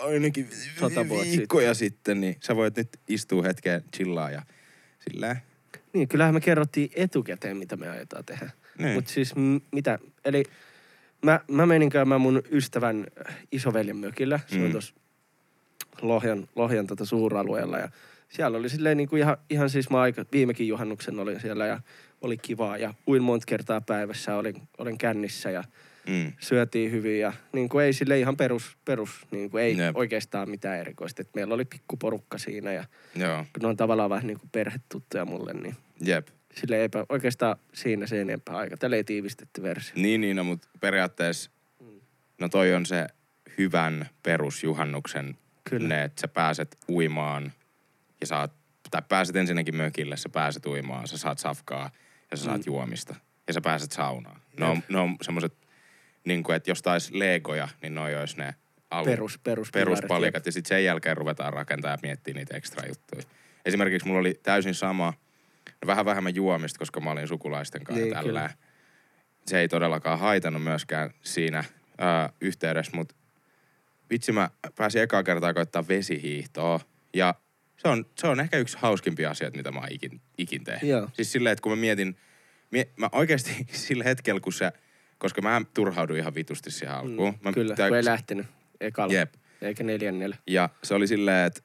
ainakin 0.03 0.47
Sata 0.79 1.09
viikkoja 1.09 1.73
sitten. 1.73 2.21
niin 2.21 2.35
sä 2.43 2.55
voit 2.55 2.77
nyt 2.77 2.89
istua 3.07 3.43
hetken 3.43 3.83
chillaa 3.95 4.31
ja 4.31 4.41
silleen. 5.09 5.37
Niin, 5.93 6.07
kyllähän 6.07 6.33
me 6.33 6.39
kerrottiin 6.41 6.89
etukäteen, 6.95 7.57
mitä 7.57 7.77
me 7.77 7.89
aiotaan 7.89 8.25
tehdä. 8.25 8.49
Niin. 8.77 8.93
Mutta 8.93 9.11
siis 9.11 9.35
m- 9.35 9.57
mitä? 9.71 9.99
Eli 10.25 10.43
mä, 11.25 11.39
mä 11.51 11.65
menin 11.65 11.89
käymään 11.89 12.21
mun 12.21 12.41
ystävän 12.51 13.07
isoveljen 13.51 13.97
mökillä. 13.97 14.39
Se 14.47 14.55
mm. 14.55 14.61
on 14.61 14.67
Mm. 14.67 14.71
tuossa 14.71 14.93
Lohjan, 16.01 16.47
Lohjan 16.55 16.87
tota 16.87 17.05
suuralueella. 17.05 17.77
Ja 17.77 17.89
siellä 18.29 18.57
oli 18.57 18.69
silleen 18.69 18.97
niin 18.97 19.09
kuin 19.09 19.19
ihan, 19.19 19.37
ihan 19.49 19.69
siis 19.69 19.89
mä 19.89 20.01
aika, 20.01 20.25
viimekin 20.31 20.67
juhannuksen 20.67 21.19
olin 21.19 21.39
siellä 21.41 21.65
ja 21.67 21.79
oli 22.21 22.37
kivaa. 22.37 22.77
Ja 22.77 22.93
uin 23.07 23.23
monta 23.23 23.45
kertaa 23.45 23.81
päivässä, 23.81 24.35
olin, 24.35 24.55
olin 24.77 24.97
kännissä 24.97 25.51
ja 25.51 25.63
Mm. 26.07 26.31
syötiin 26.39 26.91
hyvin. 26.91 27.19
Ja 27.19 27.33
niin 27.53 27.69
kuin 27.69 27.85
ei 27.85 27.93
sille 27.93 28.19
ihan 28.19 28.37
perus, 28.37 28.77
perus 28.85 29.09
niin 29.31 29.49
kuin 29.49 29.63
ei 29.63 29.77
Jep. 29.77 29.95
oikeastaan 29.97 30.49
mitään 30.49 30.79
erikoista. 30.79 31.21
Et 31.21 31.29
meillä 31.35 31.53
oli 31.53 31.65
pikkuporukka 31.65 32.37
siinä 32.37 32.73
ja 32.73 32.83
Joo, 33.15 33.37
kun 33.37 33.61
ne 33.61 33.67
on 33.67 33.77
tavallaan 33.77 34.09
vähän 34.09 34.27
niin 34.27 34.39
kuin 34.39 34.49
perhetuttuja 34.51 35.25
mulle, 35.25 35.53
niin 35.53 35.75
jep. 36.05 36.27
sille 36.55 36.81
eipä 36.81 37.05
oikeastaan 37.09 37.55
siinä 37.73 38.07
se 38.07 38.21
enempää 38.21 38.55
aika. 38.57 38.77
Tällä 38.77 38.95
ei 38.95 39.03
tiivistetty 39.03 39.63
versio. 39.63 39.93
Niin, 39.95 40.21
niin, 40.21 40.35
no, 40.35 40.43
mutta 40.43 40.67
periaatteessa, 40.79 41.51
no 42.39 42.49
toi 42.49 42.73
on 42.73 42.85
se 42.85 43.07
hyvän 43.57 44.09
perusjuhannuksen 44.23 45.37
Kyllä. 45.69 45.87
ne, 45.87 46.03
että 46.03 46.21
sä 46.21 46.27
pääset 46.27 46.77
uimaan 46.89 47.51
ja 48.21 48.27
saat, 48.27 48.51
tai 48.91 49.01
pääset 49.09 49.35
ensinnäkin 49.35 49.75
mökille, 49.75 50.17
sä 50.17 50.29
pääset 50.29 50.65
uimaan, 50.65 51.07
sä 51.07 51.17
saat 51.17 51.39
safkaa 51.39 51.91
ja 52.31 52.37
sä 52.37 52.43
saat 52.43 52.57
Mm. 52.57 52.63
juomista 52.65 53.15
ja 53.47 53.53
sä 53.53 53.61
pääset 53.61 53.91
saunaan. 53.91 54.41
Ne 54.59 54.65
on, 54.65 54.83
ne 54.89 54.99
on 54.99 55.15
semmoset, 55.21 55.53
niin 56.25 56.43
kuin, 56.43 56.55
että 56.55 56.71
jos 56.71 56.81
taisi 56.81 57.19
legoja, 57.19 57.67
niin 57.81 57.95
noi 57.95 58.15
olisi 58.15 58.37
ne 58.37 58.55
alun, 58.89 59.05
Perus, 59.05 59.39
perus, 59.39 59.71
peruspalikat 59.71 60.45
ja 60.45 60.51
sitten 60.51 60.69
sen 60.69 60.83
jälkeen 60.85 61.17
ruvetaan 61.17 61.53
rakentamaan 61.53 61.97
ja 61.97 62.07
miettiä 62.07 62.33
niitä 62.33 62.57
ekstra 62.57 62.87
juttuja. 62.87 63.23
Esimerkiksi 63.65 64.07
mulla 64.07 64.19
oli 64.19 64.39
täysin 64.43 64.75
sama, 64.75 65.13
no 65.81 65.87
vähän 65.87 66.05
vähemmän 66.05 66.35
juomista, 66.35 66.79
koska 66.79 66.99
mä 66.99 67.11
olin 67.11 67.27
sukulaisten 67.27 67.83
kanssa 67.83 68.03
Niin, 68.03 68.13
tällä. 68.13 68.49
Se 69.47 69.59
ei 69.59 69.67
todellakaan 69.67 70.19
haitannut 70.19 70.63
myöskään 70.63 71.09
siinä 71.21 71.63
ää, 71.97 72.29
yhteydessä, 72.41 72.91
mutta 72.95 73.15
vitsi 74.11 74.31
mä 74.31 74.49
pääsin 74.75 75.01
ekaa 75.01 75.23
kertaa 75.23 75.53
koittaa 75.53 75.87
vesihiihtoa 75.87 76.79
ja 77.15 77.35
se 77.77 77.87
on, 77.87 78.05
se 78.17 78.27
on 78.27 78.39
ehkä 78.39 78.57
yksi 78.57 78.77
hauskimpia 78.81 79.31
asioita, 79.31 79.57
mitä 79.57 79.71
mä 79.71 79.79
oon 79.79 79.91
ikin, 79.91 80.21
ikin 80.37 80.63
tehnyt. 80.63 80.89
Joo. 80.89 81.09
Siis 81.13 81.31
silleen, 81.31 81.53
että 81.53 81.63
kun 81.63 81.71
mä 81.71 81.75
mietin, 81.75 82.17
mie, 82.71 82.87
mä 82.97 83.09
oikeasti 83.11 83.51
sillä 83.71 84.03
hetkellä, 84.03 84.41
kun 84.41 84.53
se, 84.53 84.71
koska 85.17 85.41
mä 85.41 85.61
turhauduin 85.73 86.19
ihan 86.19 86.35
vitusti 86.35 86.71
siihen 86.71 86.95
alkuun. 86.95 87.33
Mä, 87.43 87.49
Mm, 87.49 87.53
Kyllä, 87.53 87.75
tää- 87.75 87.87
kun 87.87 87.97
ei 87.97 88.05
lähtenyt 88.05 88.47
ekalla. 88.81 89.13
Jep. 89.13 89.33
Eikä 89.61 89.83
neljännellä. 89.83 90.35
Ja 90.47 90.69
se 90.83 90.93
oli 90.93 91.07
silleen, 91.07 91.47
että 91.47 91.61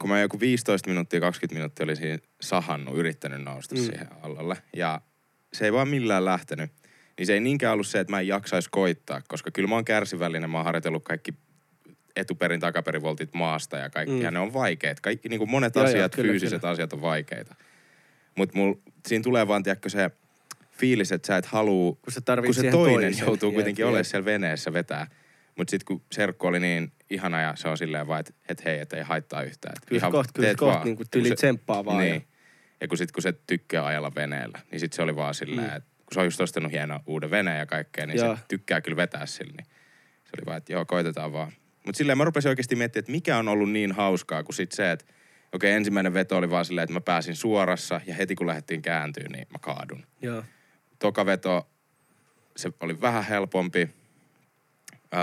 kun 0.00 0.10
mä 0.10 0.20
joku 0.20 0.40
15 0.40 0.88
minuuttia, 0.90 1.20
20 1.20 1.54
minuuttia 1.54 1.84
olin 1.84 1.96
siinä 1.96 2.18
sahannut, 2.40 2.96
yrittänyt 2.96 3.42
nousta 3.42 3.74
Mm. 3.74 3.80
mm. 3.80 3.86
siihen 3.86 4.08
allalle. 4.22 4.56
Ja 4.76 5.00
se 5.52 5.64
ei 5.64 5.72
vaan 5.72 5.88
millään 5.88 6.24
lähtenyt. 6.24 6.70
Niin 7.18 7.26
se 7.26 7.32
ei 7.32 7.40
niinkään 7.40 7.72
ollut 7.72 7.86
se, 7.86 8.00
että 8.00 8.10
mä 8.10 8.20
en 8.20 8.28
jaksaisi 8.28 8.68
koittaa, 8.72 9.22
koska 9.28 9.50
kyllä 9.50 9.68
mä 9.68 9.74
oon 9.74 9.84
kärsivällinen, 9.84 10.50
mä 10.50 10.58
oon 10.58 10.64
harjoitellut 10.64 11.04
kaikki 11.04 11.34
etuperin 12.16 12.60
takaperin 12.60 13.02
voltit 13.02 13.34
maasta 13.34 13.76
ja 13.76 13.90
kaikki. 13.90 14.14
Mm. 14.14 14.20
Ja 14.22 14.30
ne 14.30 14.38
on 14.38 14.52
vaikeet. 14.52 15.00
Kaikki, 15.00 15.28
niin 15.28 15.38
kuin 15.38 15.50
monet 15.50 15.74
Joo, 15.74 15.84
joo, 15.84 15.88
asiat, 15.90 16.14
kyllä, 16.16 16.30
fyysiset 16.30 16.64
asiat 16.64 16.92
on 16.92 17.00
vaikeita. 17.00 17.54
Mutta 18.36 18.58
siinä 19.06 19.22
tulee 19.22 19.48
vaan, 19.48 19.62
tiedätkö, 19.62 19.88
se 19.88 20.10
fiilis, 20.72 21.12
että 21.12 21.26
sä 21.26 21.36
et 21.36 21.46
halua, 21.46 21.92
Kun 21.92 22.00
kun 22.44 22.54
se 22.54 22.70
toinen 22.70 23.10
toisen. 23.12 23.26
joutuu 23.26 23.52
kuitenkin 23.52 23.84
olemaan 23.86 24.04
siellä 24.04 24.24
veneessä 24.24 24.72
vetää. 24.72 25.06
Mutta 25.56 25.70
sitten 25.70 25.84
kun 25.86 26.02
serkku 26.12 26.46
oli 26.46 26.60
niin 26.60 26.92
ihana 27.10 27.40
ja 27.40 27.52
se 27.56 27.68
on 27.68 27.78
silleen 27.78 28.06
vaan, 28.06 28.20
että 28.20 28.32
et 28.48 28.64
hei, 28.64 28.78
et 28.80 28.92
ei 28.92 29.02
haittaa 29.02 29.42
yhtään. 29.42 29.74
Et 29.76 29.86
Kyllä 29.86 29.98
ihan 29.98 30.12
kohta, 30.12 30.32
kyllä 30.34 30.54
kohta 30.54 30.84
niinku 30.84 31.02
Ja 31.02 31.06
kun 31.06 31.10
tyli 31.10 31.28
se- 31.28 31.34
tsemppaa 31.34 31.84
vaan. 31.84 31.98
Niin. 31.98 32.14
Ja, 32.14 32.20
Ja 32.80 32.88
kun 32.88 32.98
sit 32.98 33.12
kun 33.12 33.22
se 33.22 33.34
tykkää 33.46 33.86
ajella 33.86 34.12
veneellä, 34.14 34.58
niin 34.70 34.80
sit 34.80 34.92
se 34.92 35.02
oli 35.02 35.16
vaan 35.16 35.34
silleen, 35.34 35.68
Mm. 35.70 35.76
että 35.76 35.88
kun 35.96 36.14
se 36.14 36.20
on 36.20 36.26
just 36.26 36.40
ostanut 36.40 36.72
hieno 36.72 37.00
uuden 37.06 37.30
veneen 37.30 37.58
ja 37.58 37.66
kaikkea, 37.66 38.06
niin 38.06 38.18
Joo. 38.18 38.36
se 38.36 38.42
tykkää 38.48 38.80
kyllä 38.80 38.96
vetää 38.96 39.26
sillä. 39.26 39.52
Niin 39.56 39.66
se 40.24 40.30
oli 40.38 40.46
vaan, 40.46 40.56
että 40.58 40.72
joo, 40.72 40.84
koitetaan 40.84 41.32
vaan. 41.32 41.52
Mutta 41.86 41.98
silleen 41.98 42.18
mä 42.18 42.24
rupesin 42.24 42.48
oikeasti 42.48 42.76
miettimään, 42.76 43.02
että 43.02 43.12
mikä 43.12 43.38
on 43.38 43.48
ollut 43.48 43.70
niin 43.70 43.92
hauskaa 43.92 44.42
kuin 44.42 44.54
sit 44.54 44.72
se, 44.72 44.90
että 44.90 45.04
okei, 45.52 45.72
ensimmäinen 45.72 46.14
veto 46.14 46.36
oli 46.36 46.50
vaan 46.50 46.64
silleen, 46.64 46.82
että 46.82 46.94
mä 46.94 47.00
pääsin 47.00 47.36
suorassa 47.36 48.00
ja 48.06 48.14
heti 48.14 48.34
kun 48.34 48.46
lähdettiin 48.46 48.82
kääntyä, 48.82 49.26
niin 49.28 49.46
mä 49.50 49.58
kaadun. 49.60 50.06
joo. 50.22 50.44
Toka 50.98 51.26
veto, 51.26 51.70
se 52.56 52.72
oli 52.80 53.00
vähän 53.00 53.24
helpompi. 53.24 53.88
Öö, 55.14 55.20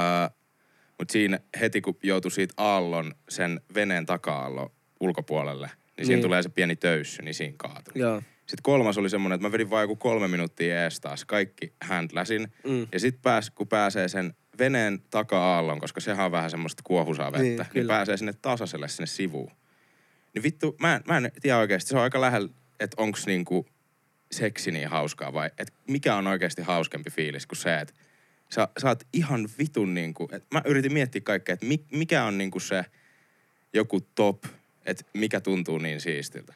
mutta 1.00 1.12
siinä 1.12 1.40
heti 1.60 1.82
kun 1.82 1.98
joutui 2.04 2.32
siitä 2.32 2.54
aallon, 2.58 3.16
sen 3.30 3.62
veneen 3.76 4.06
taka-aallon 4.06 4.72
ulkopuolelle, 5.00 5.68
niin, 5.68 5.76
niin 5.98 6.06
siinä 6.06 6.22
tulee 6.22 6.44
se 6.44 6.50
pieni 6.50 6.76
töyssy, 6.76 7.22
niin 7.22 7.34
siinä 7.34 7.56
kaatui. 7.58 7.94
Joo. 7.96 8.22
Sitten 8.38 8.64
kolmas 8.64 8.98
oli 8.98 9.10
semmoinen, 9.10 9.36
että 9.36 9.48
mä 9.48 9.52
vedin 9.52 9.70
vaan 9.70 9.84
joku 9.84 9.96
kolme 9.96 10.28
minuuttia 10.28 10.84
ees 10.84 11.00
taas. 11.00 11.26
Kaikki 11.26 11.74
handläsin. 11.82 12.54
Mm. 12.68 12.88
Ja 12.92 13.00
sitten 13.00 13.22
pääs, 13.22 13.50
kun 13.50 13.68
pääsee 13.68 14.08
sen 14.08 14.34
veneen 14.60 15.02
taka-aallon, 15.10 15.80
koska 15.80 16.00
sehän 16.02 16.26
on 16.26 16.32
vähän 16.32 16.50
semmoista 16.52 16.84
kuohusaa 16.86 17.32
vettä, 17.32 17.44
Niin, 17.44 17.58
niin, 17.58 17.68
kyllä. 17.70 17.82
niin 17.82 17.88
pääsee 17.88 18.18
sinne 18.18 18.34
tasaiselle 18.42 18.88
sinne 18.88 19.06
sivuun. 19.06 19.52
Niin 20.34 20.44
vittu, 20.44 20.76
mä 20.80 20.96
en, 20.96 21.02
mä 21.08 21.18
en 21.18 21.32
tiedä 21.42 21.58
oikeasti. 21.58 21.90
Se 21.90 21.98
on 21.98 22.04
aika 22.04 22.22
lähellä, 22.22 22.50
että 22.80 23.02
onks 23.02 23.26
niinku 23.26 23.66
seksi 24.32 24.72
niin 24.72 24.88
hauskaa 24.88 25.34
vai 25.34 25.48
että 25.58 25.74
mikä 25.88 26.16
on 26.16 26.28
oikeasti 26.28 26.62
hauskempi 26.62 27.10
fiilis 27.10 27.48
kuin 27.48 27.58
se, 27.58 27.80
että 27.80 27.94
sä, 28.50 28.68
sä 28.82 28.88
oot 28.88 29.04
ihan 29.14 29.50
vitun 29.60 29.94
niinku, 29.94 30.30
että 30.32 30.48
mä 30.52 30.62
yritin 30.66 30.94
miettiä 30.94 31.22
kaikkea, 31.22 31.54
että 31.54 31.66
mi, 31.66 31.84
mikä 31.92 32.24
on 32.24 32.38
niinku 32.38 32.60
se 32.60 32.86
joku 33.74 34.02
top, 34.02 34.44
että 34.86 35.04
mikä 35.14 35.40
tuntuu 35.42 35.78
niin 35.78 36.02
siistiltä. 36.02 36.54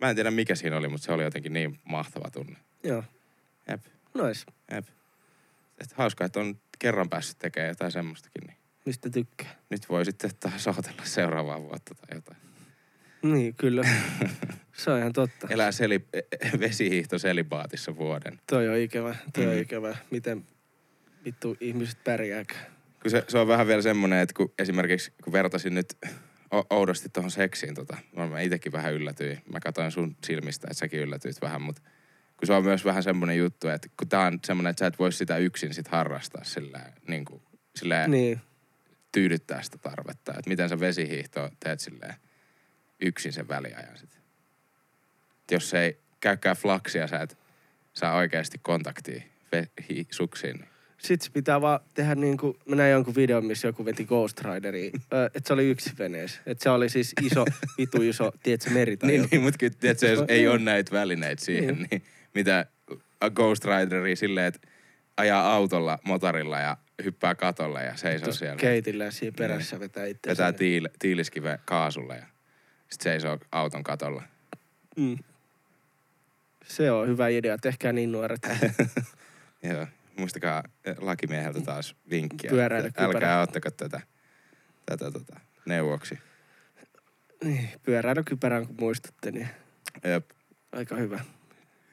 Mä 0.00 0.10
en 0.10 0.14
tiedä 0.16 0.30
mikä 0.30 0.54
siinä 0.54 0.76
oli, 0.76 0.88
mutta 0.88 1.04
se 1.04 1.12
oli 1.12 1.22
jotenkin 1.22 1.52
niin 1.52 1.80
mahtava 1.84 2.30
tunne. 2.30 2.56
Joo. 2.82 3.04
Jep, 3.68 3.80
Nice. 4.14 4.44
jep. 4.70 4.86
Et 5.78 5.92
hauskaa, 5.92 6.24
että 6.24 6.40
on 6.40 6.60
kerran 6.78 7.08
päässyt 7.10 7.38
tekemään 7.38 7.68
jotain 7.68 7.92
semmoistakin, 7.92 8.46
niin 8.46 8.56
Mistä 8.86 9.10
tykkää? 9.10 9.54
nyt 9.70 9.88
voi 9.88 10.04
sitten 10.04 10.30
taas 10.40 10.66
odotella 10.68 11.04
seuraavaa 11.04 11.62
vuotta 11.62 11.94
tai 11.94 12.16
jotain. 12.16 12.36
Niin, 13.22 13.54
kyllä. 13.54 13.82
Se 14.76 14.90
on 14.90 14.98
ihan 14.98 15.12
totta. 15.12 15.46
Elää 15.50 15.72
seli, 15.72 16.00
vesihiihto 16.60 17.18
selibaatissa 17.18 17.96
vuoden. 17.96 18.40
Toi 18.46 18.68
on 18.68 18.76
ikävä. 18.76 19.16
Toi 19.34 19.46
on 19.46 19.54
Mm. 19.54 19.60
ikävä. 19.60 19.96
Miten 20.10 20.44
vittu 21.24 21.56
ihmiset 21.60 22.04
pärjääkö? 22.04 22.54
Kun 23.02 23.10
se, 23.10 23.24
se 23.28 23.38
on 23.38 23.48
vähän 23.48 23.66
vielä 23.66 23.82
semmoinen, 23.82 24.18
että 24.18 24.34
kun 24.36 24.52
esimerkiksi 24.58 25.12
kun 25.24 25.32
vertasin 25.32 25.74
nyt 25.74 25.96
oudosti 26.70 27.08
tuohon 27.08 27.30
seksiin, 27.30 27.74
tota, 27.74 27.96
mä 28.30 28.40
itsekin 28.40 28.72
vähän 28.72 28.94
yllätyin. 28.94 29.42
Mä 29.52 29.60
katsoin 29.60 29.90
sun 29.90 30.16
silmistä, 30.24 30.66
että 30.70 30.78
säkin 30.78 31.00
yllätyit 31.00 31.40
vähän, 31.42 31.62
mutta 31.62 31.82
kun 32.36 32.46
se 32.46 32.52
on 32.52 32.64
myös 32.64 32.84
vähän 32.84 33.02
semmoinen 33.02 33.36
juttu, 33.38 33.68
että 33.68 33.88
kun 33.98 34.08
tää 34.08 34.26
on 34.26 34.38
semmoinen, 34.44 34.70
että 34.70 34.80
sä 34.80 34.86
et 34.86 34.98
voi 34.98 35.12
sitä 35.12 35.36
yksin 35.38 35.74
sit 35.74 35.88
harrastaa 35.88 36.44
sillä, 36.44 36.80
niin 37.08 37.24
kuin, 37.24 37.42
sillä 37.76 38.08
Niin. 38.08 38.40
tyydyttää 39.12 39.62
sitä 39.62 39.78
tarvetta. 39.78 40.32
Että 40.38 40.50
miten 40.50 40.68
sä 40.68 40.80
vesihiihto 40.80 41.50
teet 41.60 41.80
silleen 41.80 42.14
yksin 43.00 43.32
sen 43.32 43.48
väliajan 43.48 43.98
sit. 43.98 44.14
Et 45.42 45.50
jos 45.50 45.74
ei 45.74 45.98
käykään 46.20 46.56
flaksia, 46.56 47.06
sä 47.06 47.18
et 47.20 47.38
saa 47.92 48.14
oikeasti 48.16 48.58
kontaktia 48.62 49.22
ve- 49.56 49.84
hi- 49.90 50.06
suksiin. 50.10 50.56
Niin. 50.56 50.68
Sitten 50.98 51.32
pitää 51.32 51.60
vaan 51.60 51.80
tehdä 51.94 52.14
niin 52.14 52.36
kuin, 52.36 52.56
mä 52.68 52.76
näin 52.76 52.92
jonkun 52.92 53.14
videon, 53.14 53.44
missä 53.44 53.68
joku 53.68 53.84
veti 53.84 54.04
Ghost 54.04 54.40
Rideria, 54.40 54.90
että 55.34 55.40
se 55.46 55.52
oli 55.52 55.70
yksi 55.70 55.90
veneessä. 55.98 56.40
Että 56.46 56.62
se 56.62 56.70
oli 56.70 56.88
siis 56.88 57.12
iso, 57.22 57.44
vitu 57.78 58.02
iso, 58.02 58.32
tiedätkö, 58.42 58.70
meri 58.70 58.96
tai 58.96 59.10
Niin, 59.10 59.28
niin 59.30 59.42
mutta 59.42 59.58
kyllä, 59.58 59.74
tiedätkö, 59.80 60.08
jos 60.08 60.18
on- 60.18 60.26
ei 60.28 60.38
niin. 60.38 60.50
ole 60.50 60.58
näitä 60.58 60.92
välineitä 60.92 61.44
siihen, 61.44 61.74
Niin. 61.74 61.88
niin, 61.90 62.02
mitä 62.34 62.66
a 63.20 63.30
Ghost 63.30 63.64
Rideri 63.64 64.16
silleen, 64.16 64.46
että 64.46 64.68
ajaa 65.16 65.52
autolla, 65.52 65.98
motorilla 66.04 66.58
ja 66.58 66.76
hyppää 67.04 67.34
katolle 67.34 67.84
ja 67.84 67.96
seisoo 67.96 68.24
Tuossa 68.24 68.38
siellä. 68.38 68.56
Keitillä 68.56 69.04
ja 69.04 69.10
siinä 69.10 69.34
perässä 69.38 69.80
vetää 69.80 70.06
itse. 70.06 70.30
Vetää 70.30 70.52
tiil, 70.52 70.88
tiiliskive 70.98 71.58
kaasulle 71.64 72.16
ja 72.16 72.26
sitten 72.90 73.12
seisoo 73.12 73.38
auton 73.52 73.84
katolla. 73.84 74.22
Mm. 74.96 75.18
Se 76.64 76.90
on 76.90 77.08
hyvä 77.08 77.28
idea, 77.28 77.58
tehkää 77.58 77.92
niin 77.92 78.12
nuoret. 78.12 78.40
Joo. 79.62 79.86
Muistakaa 80.18 80.62
eh, 80.84 80.96
lakimieheltä 80.98 81.60
taas 81.60 81.96
vinkkiä. 82.10 82.50
Pyöräily 82.50 82.90
Älkää 82.96 83.40
ottako 83.40 83.70
tätä, 83.70 84.00
tätä 84.86 85.10
tota, 85.10 85.40
neuvoksi. 85.66 86.18
niin, 87.44 87.68
pyöräilykypärän 87.82 88.66
kun 88.66 88.76
muistatte, 88.80 89.30
niin 89.30 89.48
Jep. 90.04 90.30
aika 90.72 90.96
hyvä. 90.96 91.20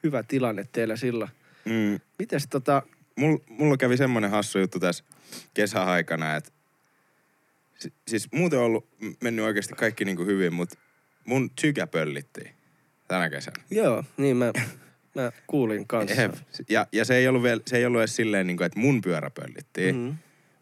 Hyvä 0.02 0.22
tilanne 0.22 0.66
teillä 0.72 0.96
silloin. 0.96 1.30
Mm. 1.64 2.00
Mites 2.18 2.46
tota, 2.50 2.82
Mul, 3.16 3.38
mulla 3.48 3.76
kävi 3.76 3.96
semmoinen 3.96 4.30
hassu 4.30 4.58
juttu 4.58 4.80
tässä 4.80 5.04
kesäaikana, 5.54 6.36
että 6.36 6.50
si, 7.78 7.92
siis 8.08 8.28
muuten 8.32 8.58
on 8.58 8.64
ollut 8.64 8.88
mennyt 9.22 9.44
oikeasti 9.44 9.74
kaikki 9.74 10.04
niinku 10.04 10.24
hyvin, 10.24 10.54
mutta 10.54 10.78
mun 11.24 11.50
tykä 11.60 11.86
pöllittiin 11.86 12.50
tänä 13.08 13.30
kesänä. 13.30 13.62
joo, 13.70 14.04
niin 14.16 14.36
mä, 14.36 14.52
mä 15.14 15.32
kuulin 15.46 15.86
kanssa. 15.86 16.22
Ja, 16.68 16.86
ja 16.92 17.04
se 17.04 17.16
ei 17.16 17.28
ollut 17.28 17.42
vielä, 17.42 17.60
se 17.66 17.76
ei 17.76 17.86
ollut 17.86 18.00
edes 18.00 18.16
silleen, 18.16 18.46
niinku, 18.46 18.62
että 18.62 18.78
mun 18.78 19.00
pyörä 19.00 19.30
pöllittiin, 19.30 19.94
mm. 19.94 20.00
Mm. 20.00 20.14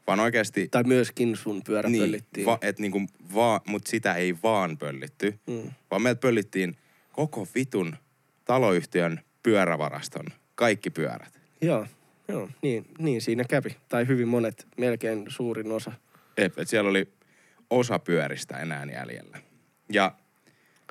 vaan 0.06 0.20
oikeasti... 0.20 0.68
Tai 0.68 0.84
myöskin 0.84 1.36
sun 1.36 1.62
pyörä 1.62 1.90
niin, 1.90 2.02
pöllittiin. 2.02 2.46
va, 2.46 2.58
et 2.62 2.78
niinku 2.78 3.00
vaan, 3.34 3.60
mut 3.66 3.86
sitä 3.86 4.14
ei 4.14 4.36
vaan 4.42 4.78
pöllitty, 4.78 5.38
mm. 5.46 5.70
vaan 5.90 6.02
meiltä 6.02 6.20
pöllittiin 6.20 6.76
koko 7.12 7.48
vitun 7.54 7.96
taloyhtiön 8.44 9.20
pyörävaraston 9.42 10.24
kaikki 10.54 10.90
pyörät. 10.90 11.40
Joo, 11.60 11.86
joo 12.28 12.48
niin, 12.62 12.86
niin 12.98 13.20
siinä 13.22 13.44
kävi. 13.44 13.76
Tai 13.88 14.06
hyvin 14.06 14.28
monet, 14.28 14.66
melkein 14.78 15.24
suurin 15.28 15.72
osa. 15.72 15.92
Jep, 16.38 16.58
et 16.58 16.68
siellä 16.68 16.90
oli 16.90 17.08
osa 17.70 17.98
pyöristä 17.98 18.58
enää 18.58 18.86
jäljellä. 18.92 19.38
Ja 19.92 20.12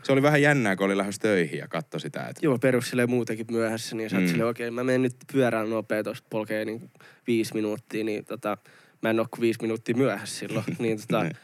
se 0.03 0.11
oli 0.11 0.21
vähän 0.21 0.41
jännää, 0.41 0.75
kun 0.75 0.85
oli 0.85 0.97
lähes 0.97 1.19
töihin 1.19 1.59
ja 1.59 1.67
katsoi 1.67 1.99
sitä, 2.01 2.21
että 2.27 2.45
Joo, 2.45 2.57
perus 2.59 2.89
silleen 2.89 3.09
muutenkin 3.09 3.45
myöhässä, 3.51 3.95
niin 3.95 4.09
sä 4.09 4.19
Mm. 4.19 4.27
silleen, 4.27 4.49
okei, 4.49 4.71
mä 4.71 4.83
menen 4.83 5.01
nyt 5.01 5.15
pyörään 5.33 5.69
nopea 5.69 6.03
tosta 6.03 6.27
polkee 6.29 6.65
niin 6.65 6.89
viisi 7.27 7.53
minuuttia, 7.53 8.03
niin 8.03 8.25
tota, 8.25 8.57
mä 9.01 9.09
en 9.09 9.19
oo 9.19 9.25
kuin 9.31 9.41
viisi 9.41 9.61
minuuttia 9.61 9.95
myöhässä 9.97 10.39
silloin. 10.39 10.65
niin 10.79 10.97
tota, 11.01 11.23
Niin. 11.23 11.35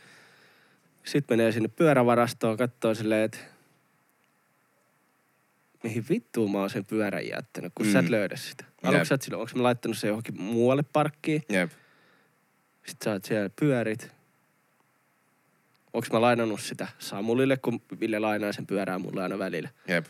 sit 1.04 1.26
menee 1.30 1.52
sinne 1.52 1.68
pyörävarastoon, 1.70 2.58
katsoo 2.58 2.94
silleen, 2.96 3.24
että 3.24 3.38
mihin 5.86 6.06
vittuun 6.10 6.52
mä 6.52 6.60
oon 6.60 6.70
sen 6.70 6.86
pyörän 6.86 7.28
jättänyt, 7.28 7.72
kun 7.76 7.86
mm. 7.86 7.92
sä 7.94 8.00
et 8.00 8.06
Mm. 8.06 8.12
löydä 8.12 8.36
sitä. 8.36 8.66
Aluksi 8.84 9.06
sä 9.06 9.14
oot 9.14 9.22
silleen, 9.22 9.42
onko 9.42 9.52
mä 9.56 9.64
laittanut 9.64 9.98
sen 9.98 10.08
johonkin 10.08 10.42
muualle 10.42 10.84
parkkiin, 10.94 11.44
jep, 11.50 11.72
sit 12.86 12.98
sä 13.04 13.12
oot 13.12 13.26
siellä 13.26 13.50
pyörit. 13.60 14.12
Onko 15.94 16.08
mä 16.14 16.22
lainannut 16.22 16.62
sitä 16.62 16.88
Samulille, 17.00 17.58
kun 17.58 17.82
Ville 18.00 18.20
lainaa 18.20 18.52
sen 18.52 18.68
pyörää 18.68 19.00
mulle 19.00 19.24
aina 19.24 19.40
välillä. 19.40 19.70
jep. 19.88 20.06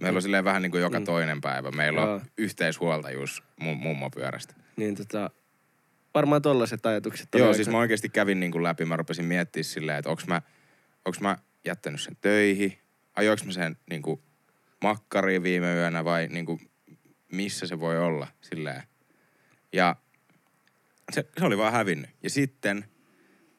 Meillä 0.00 0.16
on 0.16 0.22
silleen 0.22 0.44
vähän 0.44 0.62
niin 0.62 0.70
kuin 0.70 0.80
joka 0.82 0.98
Mm. 0.98 1.04
toinen 1.04 1.40
päivä. 1.40 1.70
Meillä 1.70 2.00
Joo. 2.00 2.12
on 2.14 2.20
yhteishuoltajuus 2.38 3.42
mu- 3.60 3.74
mummo 3.74 4.10
pyörästä. 4.10 4.54
Niin 4.76 4.94
tota, 4.94 5.30
varmaan 6.14 6.42
tollaset 6.42 6.86
ajatukset 6.86 7.28
Joo, 7.34 7.54
siis 7.54 7.68
mä 7.68 7.78
oikeasti 7.78 8.08
kävin 8.08 8.40
niin 8.40 8.52
kuin 8.52 8.62
läpi. 8.64 8.84
Mä 8.84 8.96
rupesin 8.96 9.24
miettimään 9.24 9.64
silleen, 9.64 9.98
että 9.98 10.10
onks 10.10 10.26
mä, 10.26 10.42
onks 11.04 11.20
mä 11.20 11.38
jättänyt 11.64 12.00
sen 12.00 12.16
töihin, 12.20 12.78
ajoinko 13.16 13.44
mä 13.44 13.52
sen 13.52 13.76
niin 13.90 14.02
kuin 14.02 14.20
makkariin 14.84 15.42
viime 15.42 15.74
yönä 15.74 16.04
vai 16.04 16.28
niin 16.28 16.46
kuin, 16.46 16.60
missä 17.32 17.66
se 17.66 17.80
voi 17.80 17.98
olla 17.98 18.26
silleen. 18.40 18.82
Ja 19.72 19.96
se, 21.12 21.24
se 21.38 21.44
oli 21.44 21.58
vaan 21.58 21.72
hävinnyt. 21.72 22.10
Ja 22.22 22.30
sitten, 22.30 22.84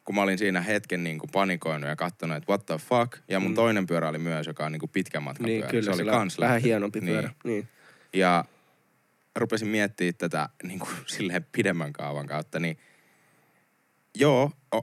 kun 0.04 0.16
mä 0.16 0.22
olin 0.22 0.38
siinä 0.38 0.62
hetken 0.62 1.04
niin 1.04 1.20
kuin 1.20 1.30
panikoinut 1.34 1.90
ja 1.90 1.96
katsonut, 1.96 2.38
että 2.38 2.50
what 2.52 2.66
the 2.66 2.76
fuck, 2.78 3.18
ja 3.28 3.40
mun 3.40 3.52
Mm. 3.52 3.56
toinen 3.56 3.88
pyörä 3.88 4.10
oli 4.10 4.18
myös, 4.18 4.48
joka 4.48 4.66
on 4.66 4.72
niin 4.72 4.80
kuin 4.80 4.90
pitkän 4.90 5.24
matkan 5.24 5.46
Niin, 5.46 5.60
pyörä. 5.62 5.72
kyllä, 5.72 5.84
se 5.96 6.02
oli 6.02 6.12
kans 6.12 6.40
vähän 6.40 6.54
lähtenyt. 6.54 6.64
hienompi 6.70 7.02
pyörä. 7.02 7.28
Niin. 7.28 7.36
niin. 7.44 7.68
Ja 8.14 8.46
rupesin 9.36 9.68
miettimään 9.68 10.16
tätä 10.18 10.50
niin 10.64 10.80
kuin, 10.80 10.92
silleen 11.06 11.46
pidemmän 11.52 11.94
kaavan 11.94 12.26
kautta, 12.28 12.60
niin 12.60 12.78
joo, 14.16 14.52
o, 14.76 14.78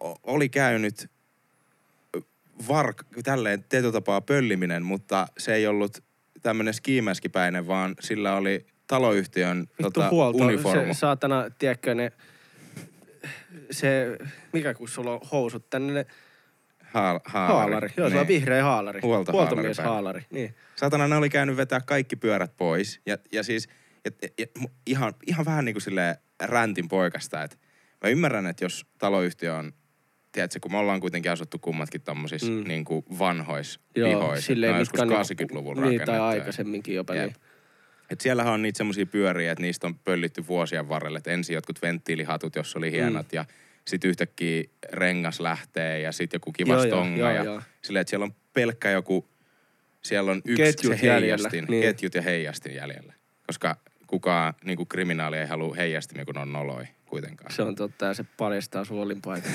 o, 0.00 0.16
oli 0.22 0.48
käynyt 0.48 1.10
vark, 2.68 3.04
tälleen 3.24 3.64
tietyllä 3.68 3.92
tapaa 3.92 4.20
pölliminen, 4.20 4.82
mutta 4.82 5.26
se 5.38 5.54
ei 5.54 5.66
ollut 5.66 6.04
tämmöinen 6.42 6.74
skiimäskipäinen, 6.74 7.66
vaan 7.66 7.94
sillä 8.00 8.36
oli 8.36 8.66
taloyhtiön 8.86 9.58
Vittu 9.60 9.82
tota, 9.82 10.08
huolto. 10.10 10.38
uniformu. 10.44 10.94
Se 10.94 10.98
saatana, 10.98 11.50
tiedätkö, 11.58 11.94
ne 11.94 12.12
se, 13.70 14.18
mikä 14.52 14.74
kun 14.74 14.88
sulla 14.88 15.12
on 15.12 15.20
housut 15.32 15.70
tänne, 15.70 16.06
Haal, 16.92 17.20
haalari. 17.24 17.58
haalari. 17.58 17.88
Joo, 17.96 18.08
sulla 18.08 18.20
on 18.20 18.26
Niin. 18.26 18.40
vihreä 18.40 18.64
haalari. 18.64 19.00
Huoltomies 19.00 19.76
päällä. 19.76 19.92
haalari, 19.92 20.22
niin. 20.30 20.54
Satana, 20.76 21.08
ne 21.08 21.16
oli 21.16 21.28
käynyt 21.30 21.56
vetää 21.56 21.80
kaikki 21.80 22.16
pyörät 22.16 22.56
pois. 22.56 23.00
Ja, 23.06 23.18
ja 23.32 23.42
siis 23.42 23.68
ja, 24.04 24.28
ja, 24.38 24.46
ihan, 24.86 25.12
ihan 25.26 25.46
vähän 25.46 25.64
niin 25.64 25.74
kuin 25.74 25.82
silleen 25.82 26.16
räntin 26.42 26.88
poikasta. 26.88 27.42
Että 27.42 27.56
mä 28.04 28.08
ymmärrän, 28.10 28.46
että 28.46 28.64
jos 28.64 28.86
taloyhtiö 28.98 29.54
on, 29.54 29.72
tiedätkö, 30.36 30.58
kun 30.62 30.72
me 30.72 30.78
ollaan 30.78 31.00
kuitenkin 31.00 31.32
asuttu 31.32 31.58
kummatkin 31.58 32.00
tommosissa 32.02 32.50
Mm. 32.52 32.64
niin 32.68 32.84
kuin 32.84 33.04
vanhoissa 33.18 33.80
Joo, 33.94 34.08
pihoissa. 34.08 34.46
silleen, 34.46 34.70
mitkä 34.72 34.80
joskus 34.80 35.00
on 35.00 35.08
niinku- 35.08 35.22
80-luvun 35.54 35.82
Niin, 35.82 36.00
tai 36.04 36.18
aikaisemminkin 36.20 36.94
jopa 36.94 37.14
Jep. 37.14 37.26
niin. 37.26 37.36
Et 38.10 38.20
siellähän 38.20 38.52
on 38.52 38.62
niitä 38.62 38.76
semmoisia 38.76 39.06
pyöriä, 39.06 39.52
että 39.52 39.62
niistä 39.62 39.86
on 39.86 39.98
pöllitty 39.98 40.46
vuosien 40.46 40.88
varrelle. 40.88 41.18
Et 41.18 41.26
ensin 41.26 41.54
jotkut 41.54 41.82
venttiilihatut, 41.82 42.56
jos 42.56 42.76
oli 42.76 42.90
hienot, 42.92 43.26
mm. 43.26 43.36
ja 43.36 43.44
sitten 43.84 44.08
yhtäkkiä 44.10 44.64
rengas 44.92 45.40
lähtee, 45.40 46.00
ja 46.00 46.12
sitten 46.12 46.38
joku 46.38 46.52
kiva 46.52 46.82
stonga. 46.86 47.18
joo, 47.20 47.30
ja 47.30 47.44
joo. 47.44 47.62
silleen, 47.82 48.00
että 48.00 48.10
siellä 48.10 48.24
on 48.24 48.34
pelkkä 48.52 48.90
joku, 48.90 49.28
siellä 50.02 50.30
on 50.32 50.42
yksi 50.44 50.62
Ketjut 50.62 50.98
se 50.98 51.06
jäljellä, 51.06 51.20
heijastin, 51.20 51.64
niin. 51.68 51.82
ketjut 51.82 52.14
ja 52.14 52.22
heijastin 52.22 52.74
jäljellä. 52.74 53.12
Koska 53.46 53.76
kukaan 54.06 54.54
niin 54.64 54.76
kuin 54.76 54.88
kriminaali 54.88 55.36
ei 55.38 55.46
halua 55.46 55.74
heijastimia, 55.74 56.24
kun 56.24 56.38
on 56.38 56.52
noloi 56.52 56.84
kuitenkaan. 57.06 57.52
Se 57.52 57.62
on 57.62 57.74
totta 57.74 58.04
ja 58.06 58.14
se 58.14 58.24
paljastaa 58.36 58.84
olinpaikan. 58.90 59.52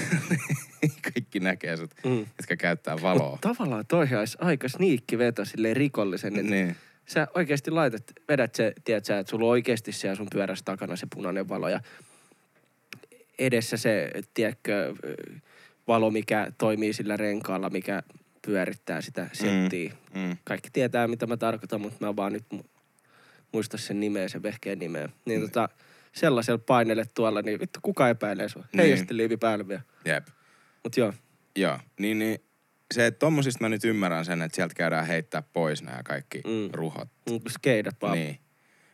Kaikki 1.13 1.39
näkee 1.39 1.77
sut, 1.77 1.91
Mm. 2.05 2.17
jotka 2.38 2.55
käyttää 2.58 3.01
valoa. 3.01 3.29
Mut 3.31 3.41
tavallaan 3.41 3.86
toi 3.88 4.08
olisi 4.20 4.38
aika 4.41 4.70
sniikki 4.70 5.17
veto 5.17 5.46
silleen 5.46 5.75
rikollisen. 5.75 6.36
Että 6.36 6.51
niin. 6.51 6.75
sä 7.05 7.27
oikeasti 7.36 7.72
laitat, 7.72 8.03
vedät 8.29 8.55
se, 8.55 8.74
tiedät 8.84 9.05
sä, 9.05 9.20
että 9.20 9.29
sulla 9.31 9.46
on 9.46 9.51
oikeasti 9.51 9.91
siellä 9.91 10.15
sun 10.15 10.27
pyörässä 10.34 10.65
takana 10.65 10.96
se 10.96 11.08
punainen 11.15 11.50
valo 11.50 11.70
ja 11.70 11.79
edessä 13.39 13.77
se, 13.77 14.12
tiedätkö, 14.34 14.96
valo, 15.88 16.12
mikä 16.12 16.51
toimii 16.58 16.93
sillä 16.93 17.17
renkaalla, 17.17 17.70
mikä 17.70 18.03
pyörittää 18.46 19.01
sitä 19.01 19.29
settiä. 19.34 19.93
Mm. 20.15 20.38
Kaikki 20.43 20.70
tietää, 20.74 21.08
mitä 21.08 21.27
mä 21.27 21.38
tarkoitan, 21.38 21.81
mutta 21.81 22.05
mä 22.05 22.15
vaan 22.15 22.34
nyt 22.34 22.43
mu- 22.55 22.65
muista 23.51 23.77
sen 23.77 24.00
nimeä, 24.00 24.27
sen 24.27 24.43
vehkeen 24.43 24.79
nimeä. 24.79 25.10
Niin 25.25 25.39
Mm. 25.41 25.48
tota, 25.48 25.70
sellaisella 26.12 26.58
painelle 26.68 27.06
tuolla, 27.15 27.41
niin 27.41 27.60
vittu 27.60 27.80
kuka 27.82 28.10
epäilee 28.10 28.50
sua. 28.50 28.63
Niin. 28.74 28.82
Heijasteliivi 28.82 29.38
päälle 29.38 29.68
vielä. 29.68 29.82
Jep. 30.06 30.27
Mut 30.84 30.98
joo, 30.98 31.13
Joo, 31.56 31.80
niin, 32.00 32.20
niin 32.20 32.39
se, 32.94 33.06
että 33.06 33.20
tommosista 33.20 33.63
mä 33.63 33.70
nyt 33.70 33.84
ymmärrän 33.84 34.25
sen, 34.25 34.41
että 34.41 34.56
sieltä 34.56 34.74
käydään 34.75 35.08
heittää 35.08 35.41
pois 35.53 35.84
nämä 35.84 36.03
kaikki 36.03 36.38
Mm. 36.38 36.70
ruhot. 36.74 37.10
mm, 37.30 37.39
skeidat 37.50 37.96
vaan. 38.01 38.13
Niin. 38.18 38.39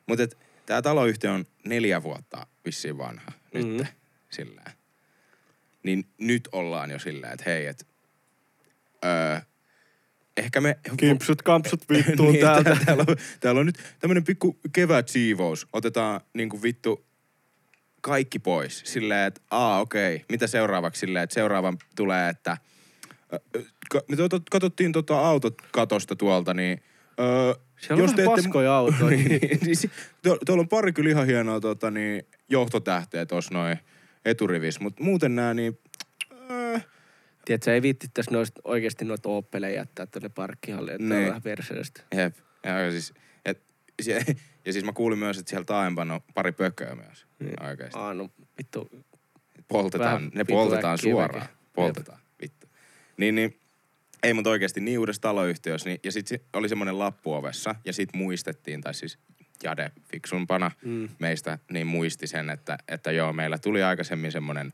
Mutta 0.07 0.23
tämä 0.65 0.81
taloyhtiö 0.81 1.31
on 1.31 1.45
neljä 1.65 2.03
vuotta 2.03 2.47
vissiin 2.65 2.97
vanha 2.97 3.31
nyt 3.53 3.67
Mhm. 3.67 3.77
mm. 3.77 3.85
sillä. 4.29 4.61
Niin 5.83 6.05
nyt 6.17 6.49
ollaan 6.51 6.91
jo 6.91 6.99
sillä, 6.99 7.31
että 7.31 7.43
hei, 7.49 7.65
että 7.65 7.85
öö, 9.05 9.39
ehkä 10.37 10.61
me... 10.61 10.79
Kimpsut, 10.97 11.41
kampsut 11.41 11.81
vittuun 11.89 12.33
niin, 12.33 12.45
täältä. 12.45 12.63
tää- 12.75 12.85
Täällä 12.85 13.05
on, 13.07 13.15
täällä 13.39 13.59
on 13.59 13.65
nyt 13.65 13.77
tämmönen 13.99 14.23
pikku 14.23 14.59
kevätsiivous. 14.73 15.67
Otetaan 15.73 16.21
niinku 16.33 16.61
vittu 16.63 17.05
kaikki 18.07 18.39
pois. 18.39 18.81
Silleen, 18.85 19.27
että 19.27 19.41
aa 19.51 19.79
okei, 19.79 20.15
okay. 20.15 20.25
mitä 20.29 20.47
seuraavaksi 20.47 20.99
silleen, 20.99 21.23
että 21.23 21.33
seuraavan 21.33 21.77
tulee, 21.95 22.29
että 22.29 22.57
me 23.93 24.15
katsottiin 24.51 24.91
tota 24.91 25.19
autot 25.19 25.61
katosta 25.71 26.15
tuolta, 26.15 26.53
niin 26.53 26.83
öö, 27.19 27.53
Siellä 27.77 28.03
on 28.03 28.17
vähän 28.17 28.31
paskoja 28.35 28.75
autoja. 28.77 29.17
niin, 29.17 29.39
niin, 29.39 29.91
tuo- 30.21 30.37
tuolla 30.45 30.61
on 30.61 30.69
pari 30.69 30.93
kyllä 30.93 31.09
ihan 31.09 31.25
hienoa 31.25 31.59
tota, 31.59 31.91
niin, 31.91 32.23
johtotähteä 32.49 33.25
tuossa 33.25 33.53
noin 33.53 33.77
eturivissä, 34.25 34.83
mutta 34.83 35.03
muuten 35.03 35.35
nämä 35.35 35.53
niin... 35.53 35.79
Öö, 36.51 36.79
Tiedätkö, 37.45 37.73
ei 37.73 37.81
viittittäisi 37.81 38.31
noista, 38.31 38.61
oikeasti 38.63 39.05
noita 39.05 39.29
Opeleja 39.29 39.75
jättää 39.75 40.05
tuonne 40.05 40.29
parkkihalliin, 40.29 40.95
että 40.95 41.03
on 41.03 41.09
Niin. 41.09 41.27
vähän 41.27 41.41
perseestä. 41.41 42.01
Jep. 42.15 42.35
Ja, 42.63 42.91
siis, 42.91 43.13
et, 43.45 43.63
ja 44.65 44.73
siis 44.73 44.85
mä 44.85 44.93
kuulin 44.93 45.19
myös, 45.19 45.37
että 45.37 45.49
siellä 45.49 45.65
taaempana 45.65 46.13
on 46.13 46.21
pari 46.33 46.51
pökköä 46.51 46.95
myös. 46.95 47.26
Niin. 47.39 47.63
Oikeesti. 47.63 47.99
Aa, 47.99 48.13
no 48.13 48.29
vittu. 48.57 48.89
Poltetaan, 49.67 50.13
Vähän 50.15 50.31
ne 50.35 50.43
poltetaan 50.43 50.97
suoraan. 50.97 51.41
väkeä. 51.41 51.55
Poltetaan, 51.73 52.19
vittu. 52.41 52.67
Niin, 53.17 53.35
niin, 53.35 53.59
ei 54.23 54.33
mutta 54.33 54.49
oikeasti 54.49 54.79
niin 54.81 54.99
uudessa 54.99 55.21
taloyhtiössä. 55.21 55.89
Niin, 55.89 55.99
ja 56.03 56.11
sitten 56.11 56.39
oli 56.53 56.69
semmoinen 56.69 56.99
lappu 56.99 57.33
ovessa 57.33 57.75
ja 57.85 57.93
sitten 57.93 58.21
muistettiin, 58.21 58.81
tai 58.81 58.93
siis 58.93 59.17
Jade 59.63 59.91
fiksumpana 60.11 60.71
Mm. 60.81 61.09
meistä, 61.19 61.59
niin 61.71 61.87
muisti 61.87 62.27
sen, 62.27 62.49
että, 62.49 62.77
että 62.87 63.11
joo, 63.11 63.33
meillä 63.33 63.57
tuli 63.57 63.83
aikaisemmin 63.83 64.31
semmoinen 64.31 64.73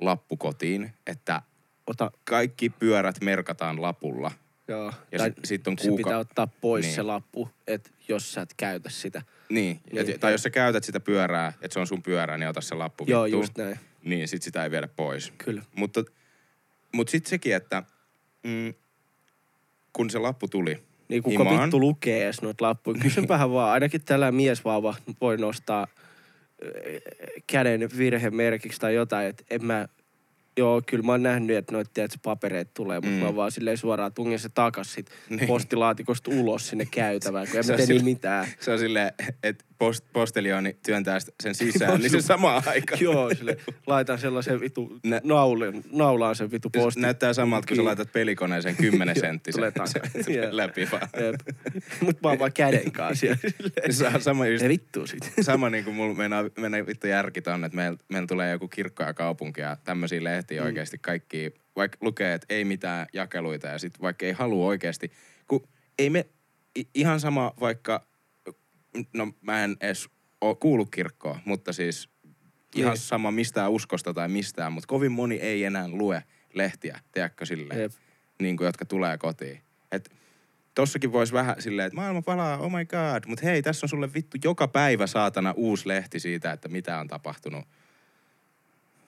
lappu 0.00 0.36
kotiin, 0.36 0.92
että 1.06 1.42
Ota, 1.86 2.10
kaikki 2.24 2.70
pyörät 2.70 3.20
merkataan 3.20 3.82
lapulla. 3.82 4.30
Joo. 4.68 4.92
Ja 5.12 5.18
Tai 5.18 5.28
sit, 5.30 5.44
sit 5.44 5.68
on 5.68 5.78
se 5.78 5.88
kuuka... 5.88 6.02
pitää 6.04 6.18
ottaa 6.18 6.46
pois 6.46 6.84
Niin. 6.84 6.94
se 6.94 7.02
lappu, 7.02 7.48
että 7.66 7.90
jos 8.08 8.32
sä 8.32 8.40
et 8.42 8.54
käytä 8.56 8.90
sitä. 8.90 9.22
Niin, 9.48 9.80
Niin. 9.92 10.10
Et, 10.10 10.20
tai 10.20 10.32
jos 10.32 10.42
sä 10.42 10.50
käytät 10.50 10.84
sitä 10.84 11.00
pyörää, 11.00 11.52
että 11.62 11.72
se 11.74 11.80
on 11.80 11.86
sun 11.86 12.02
pyörää, 12.02 12.38
niin 12.38 12.48
ota 12.48 12.60
se 12.60 12.74
lappu 12.74 13.04
Joo, 13.06 13.24
vittuun. 13.24 13.42
just 13.42 13.58
näin. 13.58 13.78
Niin, 14.04 14.28
sit 14.28 14.42
sitä 14.42 14.64
ei 14.64 14.70
viedä 14.70 14.88
pois. 14.96 15.32
Kyllä. 15.38 15.62
Mutta, 15.76 16.04
mutta 16.92 17.10
sit 17.10 17.26
sekin, 17.26 17.54
että 17.54 17.82
mm, 18.42 18.74
kun 19.92 20.10
se 20.10 20.18
lappu 20.18 20.48
tuli, 20.48 20.82
Niin 21.08 21.22
kuka 21.22 21.44
Himaan. 21.44 21.62
vittu 21.62 21.80
lukee 21.80 22.24
edes 22.24 22.42
noita 22.42 22.64
lappuja. 22.64 23.00
Kysynpähän 23.02 23.50
vaan, 23.52 23.72
ainakin 23.72 24.04
tällä 24.04 24.32
miesvauva 24.32 24.94
voi 25.20 25.36
nostaa 25.36 25.86
käden 27.46 27.88
virhemerkiksi 27.98 28.80
tai 28.80 28.94
jotain, 28.94 29.26
että 29.28 29.44
en 29.50 29.64
mä, 29.66 29.88
joo, 30.58 30.82
kyllä 30.86 31.02
mä 31.04 31.12
oon 31.12 31.22
nähnyt, 31.22 31.56
että 31.56 31.72
noita 31.72 31.90
tiedätkö, 31.94 32.18
papereita 32.22 32.70
tulee, 32.74 32.96
mutta 33.00 33.10
Mm. 33.16 33.24
mä 33.24 33.36
vaan 33.36 33.52
silleen 33.52 33.78
suoraan 33.78 34.12
tungen 34.12 34.38
se 34.38 34.48
takas 34.48 34.92
sit 34.94 35.10
Niin. 35.30 35.46
postilaatikosta 35.46 36.30
ulos 36.34 36.68
sinne 36.68 36.86
käytävään, 36.90 37.46
kun 37.50 37.58
on 37.60 37.76
tee 37.76 37.86
niin 37.86 38.04
mitään. 38.04 38.46
se 38.60 38.70
on 38.72 38.78
silleen, 38.78 39.12
että 39.42 39.64
post, 39.84 40.04
postelioni 40.12 40.76
työntää 40.86 41.18
sen 41.42 41.54
sisään, 41.54 42.00
niin 42.00 42.10
se 42.10 42.20
samaan 42.20 42.62
aikaan. 42.66 43.00
Joo, 43.00 43.34
sille 43.34 43.56
laitan 43.86 44.18
sellaisen 44.18 44.60
vitu 44.60 44.98
Nä- 45.04 45.20
naulin, 45.24 45.84
naulaan 45.92 46.36
sen 46.36 46.50
vitu 46.50 46.70
Se 46.74 46.80
postin. 46.80 47.00
näyttää 47.02 47.32
samalta, 47.32 47.66
kun 47.68 47.76
sä 47.76 47.84
laitat 47.84 48.12
pelikoneeseen 48.12 48.76
10 48.76 49.16
Joo, 49.16 49.20
senttisen 49.20 49.62
läpi 50.50 50.88
vaan. 50.92 51.08
Mut 52.00 52.22
mä 52.22 52.28
oon 52.28 52.38
vaan 52.38 52.52
käden 52.52 52.92
kanssa 52.92 53.26
Sama 54.18 54.46
just 54.46 54.68
vittu 54.68 55.06
sit. 55.06 55.32
sama 55.40 55.70
niin 55.70 55.84
kuin 55.84 55.96
mulla 55.96 56.14
meinaa, 56.14 56.44
mennä 56.58 56.86
vittu 56.86 57.06
järki 57.06 57.42
tonne, 57.42 57.66
että 57.66 57.76
meillä, 57.76 57.98
meillä 58.08 58.26
tulee 58.26 58.50
joku 58.50 58.68
kirkko 58.68 59.02
ja 59.02 59.14
kaupunki 59.14 59.60
ja 59.60 59.76
tämmöisiä 59.84 60.24
lehtiä 60.24 60.60
mm. 60.60 60.66
oikeasti 60.66 60.98
kaikki, 60.98 61.54
vaikka 61.76 61.98
lukee, 62.00 62.34
että 62.34 62.46
ei 62.50 62.64
mitään 62.64 63.06
jakeluita 63.12 63.66
ja 63.66 63.78
sitten 63.78 64.02
vaikka 64.02 64.26
ei 64.26 64.32
halua 64.32 64.66
oikeasti, 64.66 65.12
kun 65.48 65.68
ei 65.98 66.10
me, 66.10 66.26
ihan 66.94 67.20
sama 67.20 67.52
vaikka, 67.60 68.06
no 69.12 69.32
mä 69.40 69.64
en 69.64 69.76
edes 69.80 70.08
oo 70.40 70.54
kuulu 70.54 70.86
kirkkoon, 70.86 71.38
mutta 71.44 71.72
siis 71.72 72.08
ihan 72.74 72.92
Niin. 72.92 73.00
sama 73.00 73.30
mistään 73.30 73.70
uskosta 73.70 74.14
tai 74.14 74.28
mistään, 74.28 74.72
mutta 74.72 74.86
kovin 74.86 75.12
moni 75.12 75.34
ei 75.36 75.64
enää 75.64 75.88
lue 75.88 76.22
lehtiä, 76.54 77.00
tiedätkö 77.12 77.46
silleen, 77.46 77.80
Jep. 77.80 77.92
niin 78.40 78.56
kuin, 78.56 78.66
jotka 78.66 78.84
tulee 78.84 79.18
kotiin. 79.18 79.60
Et 79.92 80.10
tossakin 80.74 81.12
voisi 81.12 81.32
vähän 81.32 81.56
silleen, 81.58 81.86
että 81.86 81.96
maailma 81.96 82.22
palaa, 82.22 82.58
oh 82.58 82.70
my 82.72 82.84
god. 82.84 83.24
Mutta 83.26 83.46
hei, 83.46 83.62
tässä 83.62 83.84
on 83.84 83.88
sulle 83.88 84.14
vittu 84.14 84.36
joka 84.44 84.68
päivä 84.68 85.06
saatana 85.06 85.52
uusi 85.56 85.88
lehti 85.88 86.20
siitä, 86.20 86.52
että 86.52 86.68
mitä 86.68 86.98
on 86.98 87.08
tapahtunut. 87.08 87.64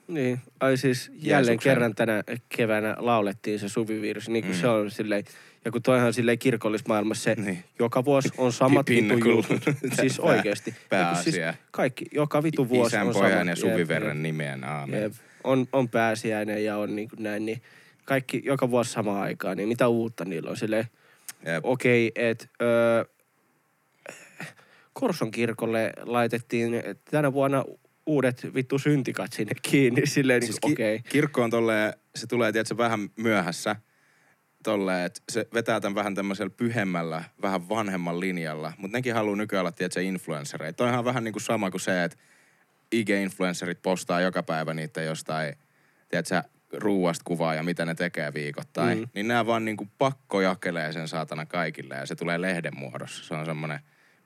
Niin, 0.08 0.40
ai 0.60 0.76
siis 0.76 1.10
jälleen 1.14 1.52
Jeesuksen. 1.52 1.70
kerran 1.70 1.94
tänä 1.94 2.22
keväänä 2.48 2.96
laulettiin 2.98 3.58
se 3.58 3.68
suvivirsi, 3.68 4.32
niin 4.32 4.44
kuin 4.44 4.54
Mm. 4.56 4.60
se 4.60 4.68
on 4.68 4.90
silleen, 4.90 5.24
ja 5.66 5.72
kun 5.72 5.82
toihan 5.82 6.12
silleen 6.14 6.38
kirkollismaailmassa 6.38 7.24
se 7.24 7.34
Niin. 7.34 7.64
joka 7.78 8.04
vuosi 8.04 8.28
on 8.38 8.52
samat 8.52 8.88
vitu 8.88 9.14
jutut. 9.28 9.62
siis 10.00 10.20
oikeesti. 10.20 10.70
Ja 10.70 10.74
siis 10.74 10.86
pääasia. 10.88 11.54
kaikki, 11.70 12.04
joka 12.12 12.42
vitu 12.42 12.68
vuosi 12.68 12.96
Isän, 12.96 13.06
on 13.06 13.14
samat. 13.14 13.30
ja 13.32 13.44
Jep, 13.44 13.58
suviverran 13.58 14.22
nimeen, 14.22 14.64
aamen. 14.64 15.02
jep. 15.02 15.12
On, 15.44 15.66
on 15.72 15.88
pääsiäinen 15.88 16.64
ja 16.64 16.76
on 16.76 16.96
niin 16.96 17.08
kuin 17.08 17.22
näin, 17.22 17.46
niin 17.46 17.62
kaikki 18.04 18.42
joka 18.44 18.70
vuosi 18.70 18.92
samaan 18.92 19.22
aikaan, 19.22 19.56
niin 19.56 19.68
mitä 19.68 19.88
uutta 19.88 20.24
niillä 20.24 20.50
on 20.50 20.56
silleen, 20.56 20.84
Jep. 21.46 21.64
okei, 21.64 22.08
okay, 22.08 22.24
että 22.24 22.46
öö, 22.62 23.04
Korson 24.92 25.30
kirkolle 25.30 25.92
laitettiin 26.02 26.82
tänä 27.10 27.32
vuonna 27.32 27.64
uudet 28.06 28.46
vittu 28.54 28.78
syntikat 28.78 29.32
sinne 29.32 29.52
kiinni, 29.62 30.06
silleen 30.06 30.40
niin 30.40 30.46
Siis 30.46 30.60
ki- 30.66 30.72
okei. 30.72 30.94
Okay. 30.96 31.10
kirkko 31.10 31.42
on 31.42 31.50
tolleen, 31.50 31.92
se 32.16 32.26
tulee 32.26 32.52
tietysti 32.52 32.76
vähän 32.76 33.08
myöhässä, 33.16 33.76
tolleen, 34.70 35.06
että 35.06 35.20
se 35.28 35.48
vetää 35.54 35.80
tämän 35.80 35.94
vähän 35.94 36.14
tämmöisellä 36.14 36.50
pyhemmällä, 36.56 37.24
vähän 37.42 37.68
vanhemman 37.68 38.20
linjalla. 38.20 38.72
Mutta 38.78 38.96
nekin 38.96 39.14
haluaa 39.14 39.36
nykyään 39.36 39.60
olla, 39.60 39.72
tiedätkö, 39.72 40.02
influenssereita. 40.02 40.76
Toi 40.76 40.90
on 40.90 41.04
vähän 41.04 41.24
niin 41.24 41.32
kuin 41.32 41.42
sama 41.42 41.70
kuin 41.70 41.80
se, 41.80 42.04
että 42.04 42.16
IG-influencerit 42.94 43.78
postaa 43.82 44.20
joka 44.20 44.42
päivä 44.42 44.74
niitä 44.74 45.02
jostain, 45.02 45.54
tiedätkö, 46.08 46.42
ruuasta 46.72 47.22
kuvaa 47.24 47.54
ja 47.54 47.62
mitä 47.62 47.84
ne 47.84 47.94
tekee 47.94 48.34
viikoittain. 48.34 48.98
Mm. 48.98 49.08
Niin 49.14 49.28
nämä 49.28 49.46
vaan 49.46 49.64
niin 49.64 49.76
kuin 49.76 49.90
pakko 49.98 50.40
jakelee 50.40 50.92
sen 50.92 51.08
saatana 51.08 51.46
kaikille 51.46 51.94
ja 51.94 52.06
se 52.06 52.14
tulee 52.14 52.40
lehden 52.40 52.78
muodossa. 52.78 53.24
Se 53.24 53.34
on 53.34 53.46
semmoinen 53.46 53.80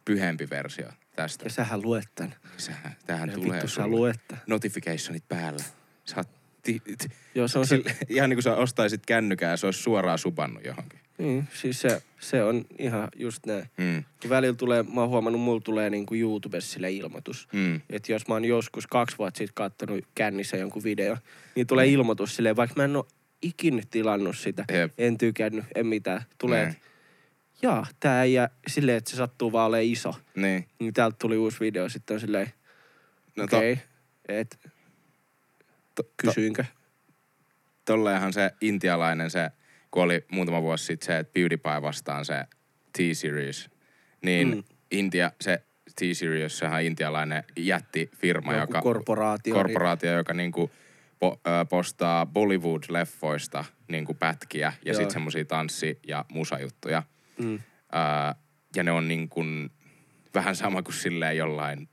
pyhempi 0.04 0.50
versio 0.50 0.88
tästä. 1.16 1.44
Ja 1.44 1.50
sähän 1.50 1.82
luet 1.82 2.08
tän. 2.14 2.34
Sähän, 2.56 2.96
tähän 3.06 3.28
Ja 3.28 3.34
tulee 3.34 3.52
vittu 3.52 3.68
sä 3.68 3.86
luet 3.86 4.20
tän. 4.28 4.40
notificationit 4.46 5.28
päällä. 5.28 5.64
Sä 6.04 6.16
oot 6.16 6.28
ti- 6.62 6.82
ti- 6.98 7.08
Joo, 7.34 7.48
se 7.48 7.58
on 7.58 7.66
se, 7.66 7.76
sille, 7.76 7.96
ihan 8.08 8.30
niin 8.30 8.36
kuin 8.36 8.42
sä 8.42 8.56
ostaisit 8.56 9.06
kännykää 9.06 9.50
ja 9.50 9.56
se 9.56 9.66
olisi 9.66 9.82
suoraan 9.82 10.18
subannut 10.18 10.64
johonkin. 10.64 11.00
niin, 11.18 11.48
siis 11.54 11.80
se, 11.80 12.02
se 12.20 12.42
on 12.44 12.64
ihan 12.78 13.08
just 13.16 13.46
näin. 13.46 13.64
Mm. 13.78 14.04
Välillä 14.28 14.54
tulee, 14.56 14.82
mä 14.82 15.00
oon 15.00 15.08
huomannut, 15.10 15.42
mulla 15.42 15.60
tulee 15.60 15.90
niinku 15.90 16.14
YouTubessa 16.14 16.72
sille 16.72 16.92
ilmoitus. 16.92 17.48
Mm. 17.52 17.80
Että 17.90 18.12
jos 18.12 18.28
mä 18.28 18.34
oon 18.34 18.44
joskus 18.44 18.86
kaksi 18.86 19.18
vuotta 19.18 19.38
sitten 19.38 19.54
kattonut 19.54 20.04
kännissä 20.14 20.56
jonkun 20.56 20.84
video, 20.84 21.16
niin 21.54 21.66
tulee 21.66 21.86
Mm. 21.86 21.92
ilmoitus 21.92 22.36
silleen, 22.36 22.56
vaikka 22.56 22.74
mä 22.76 22.84
en 22.84 22.96
oo 22.96 23.08
ikinä 23.42 23.82
tilannut 23.90 24.36
sitä, 24.38 24.64
Jep. 24.72 24.92
en 24.98 25.18
tykännyt, 25.18 25.64
en 25.74 25.86
mitään. 25.86 26.22
Tulee, 26.38 26.62
että 26.62 26.76
jaa, 27.62 27.86
tää 28.00 28.24
ei 28.24 28.32
jää 28.32 28.48
silleen, 28.66 28.98
että 28.98 29.10
se 29.10 29.16
sattuu 29.16 29.52
vaan 29.52 29.66
olemaan 29.68 29.84
iso. 29.92 30.14
Niin. 30.36 30.66
Niin 30.78 30.94
täältä 30.94 31.16
tuli 31.20 31.36
uusi 31.36 31.60
video, 31.60 31.88
sitten 31.88 32.14
on 32.14 32.20
silleen, 32.20 32.52
No 33.36 33.44
okei, 33.44 33.72
okay, 33.72 34.44
to, 34.44 34.68
to, 35.94 36.02
kysyinkö? 36.16 36.64
tolleenhan 37.84 38.32
se 38.32 38.50
intialainen 38.60 39.30
se, 39.30 39.50
kun 39.90 40.02
oli 40.02 40.24
muutama 40.30 40.62
vuosi 40.62 40.84
sitten 40.84 41.06
se, 41.06 41.18
että 41.18 41.32
PewDiePie 41.32 41.82
vastaan 41.82 42.24
se 42.24 42.44
T-Series, 42.92 43.70
niin 44.22 44.48
Mm. 44.54 44.62
Intia, 44.90 45.32
se 45.40 45.62
T-Series, 45.96 46.58
sehän 46.58 46.82
intialainen 46.82 47.44
jättifirma, 47.56 48.52
Joku 48.52 48.62
joka, 48.62 48.82
korporaatio. 48.82 49.54
korporaatio, 49.54 50.16
joka 50.16 50.34
niinku 50.34 50.70
po, 51.18 51.40
ö, 51.46 51.64
postaa 51.64 52.26
Bollywood-leffoista 52.26 53.64
niinku 53.88 54.14
pätkiä 54.14 54.72
ja 54.84 54.94
sitten 54.94 55.10
semmoisia 55.10 55.44
tanssi- 55.44 55.98
ja 56.06 56.24
musajuttuja. 56.32 57.02
Niin, 57.38 57.50
mm. 57.50 57.60
Ää, 57.92 58.34
ja 58.76 58.82
ne 58.82 58.92
on 58.92 59.08
niin 59.08 59.28
kuin 59.28 59.70
vähän 60.34 60.56
sama 60.56 60.82
kuin 60.82 60.94
silleen 60.94 61.36
jollain, 61.36 61.88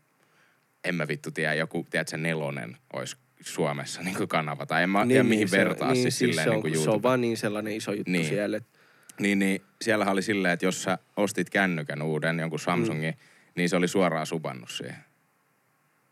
en 0.84 0.96
mä 0.96 1.08
vittu 1.08 1.32
tiedä, 1.32 1.54
joku, 1.54 1.88
tiedätkö, 1.90 2.18
nelonen 2.18 2.78
olisi 2.94 3.18
Suomessa 3.42 4.02
niin 4.02 4.16
kuin 4.18 4.28
kanava. 4.28 4.66
Tai 4.66 4.84
en 4.84 4.90
mä 4.90 5.06
tiedä, 5.08 5.24
mihin 5.24 5.50
se- 5.50 5.58
vertaa 5.58 5.92
niin, 5.94 6.02
siis 6.02 6.18
silleen 6.20 6.44
se, 6.44 6.50
on, 6.50 6.56
niin 6.56 6.62
kuin 6.62 6.74
se 6.74 6.80
on 6.80 6.86
YouTube. 6.86 7.04
vaan 7.04 7.22
niin 7.22 7.38
sellainen 7.38 7.74
iso 7.74 7.94
juttu 7.94 8.12
Niin. 8.12 8.26
siellä. 8.26 8.58
että- 8.58 8.80
Niin, 9.20 9.40
niin 9.40 9.62
siellähän 9.82 10.12
oli 10.14 10.22
silleen, 10.22 10.54
että 10.54 10.66
jos 10.66 10.84
sä 10.84 10.98
ostit 11.18 11.50
kännykän 11.50 12.02
uuden, 12.02 12.40
jonkun 12.40 12.60
Samsungin, 12.60 13.14
mm. 13.14 13.52
niin 13.56 13.70
se 13.70 13.76
oli 13.76 13.88
suoraan 13.88 14.26
subannut 14.26 14.70
siihen. 14.72 14.96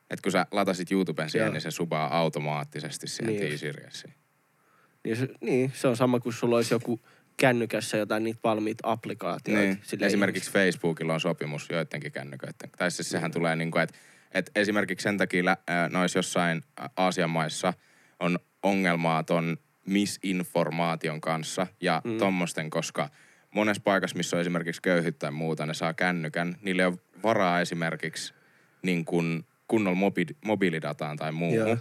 Et 0.09 0.21
kun 0.21 0.31
sä 0.31 0.45
latasit 0.51 0.91
YouTuben 0.91 1.29
siihen, 1.29 1.45
Joo. 1.45 1.53
niin 1.53 1.61
se 1.61 1.71
subaa 1.71 2.17
automaattisesti 2.17 3.07
siihen 3.07 3.35
Niin. 3.35 3.53
T-Seriesiin. 3.57 4.13
Niin 5.03 5.17
se, 5.17 5.27
niin, 5.41 5.71
se 5.75 5.87
on 5.87 5.97
sama 5.97 6.19
kuin 6.19 6.33
sulla 6.33 6.55
olisi 6.55 6.73
joku 6.73 6.99
kännykässä 7.37 7.97
jotain 7.97 8.23
niitä 8.23 8.39
valmiita 8.43 8.91
applikaatioita. 8.91 9.61
Niin. 9.91 10.03
Esimerkiksi 10.03 10.51
Facebookilla 10.51 11.13
on 11.13 11.19
sopimus 11.19 11.67
joidenkin 11.69 12.11
kännyköiden. 12.11 12.69
Tai 12.77 12.91
siis 12.91 13.09
sehän 13.09 13.31
tulee 13.31 13.55
niin 13.55 13.71
kuin, 13.71 13.81
että 13.83 13.95
et 14.35 14.51
esimerkiksi 14.55 15.03
sen 15.03 15.17
takia 15.17 15.57
ää, 15.67 15.89
noissa 15.89 16.19
jossain 16.19 16.61
Aasian 16.97 17.29
maissa 17.29 17.73
on 18.19 18.39
ongelmaa 18.63 19.23
ton 19.23 19.57
misinformaation 19.85 21.21
kanssa 21.21 21.67
ja 21.81 22.01
Mm. 22.03 22.11
mm. 22.11 22.17
tommosten, 22.17 22.69
koska 22.69 23.09
monessa 23.51 23.83
paikassa, 23.83 24.17
missä 24.17 24.37
on 24.37 24.41
esimerkiksi 24.41 24.81
köyhyyttä 24.81 25.19
tai 25.19 25.31
muuta, 25.31 25.65
ne 25.65 25.73
saa 25.73 25.93
kännykän, 25.93 26.55
niille 26.61 26.81
ei 26.81 26.87
ole 26.87 26.97
varaa 27.23 27.61
esimerkiksi 27.61 28.33
niin 28.81 29.05
kuin 29.05 29.45
kunnolla 29.67 29.97
mobi- 29.99 30.37
mobiilidataan 30.45 31.17
tai 31.17 31.31
muuhun. 31.31 31.57
Joo. 31.59 31.77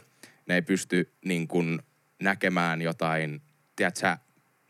Ne 0.47 0.55
ei 0.55 0.63
pysty 0.63 1.13
niin 1.25 1.49
kuin 1.49 1.79
näkemään 2.23 2.83
jotain, 2.83 3.43
tiedätkö 3.77 4.17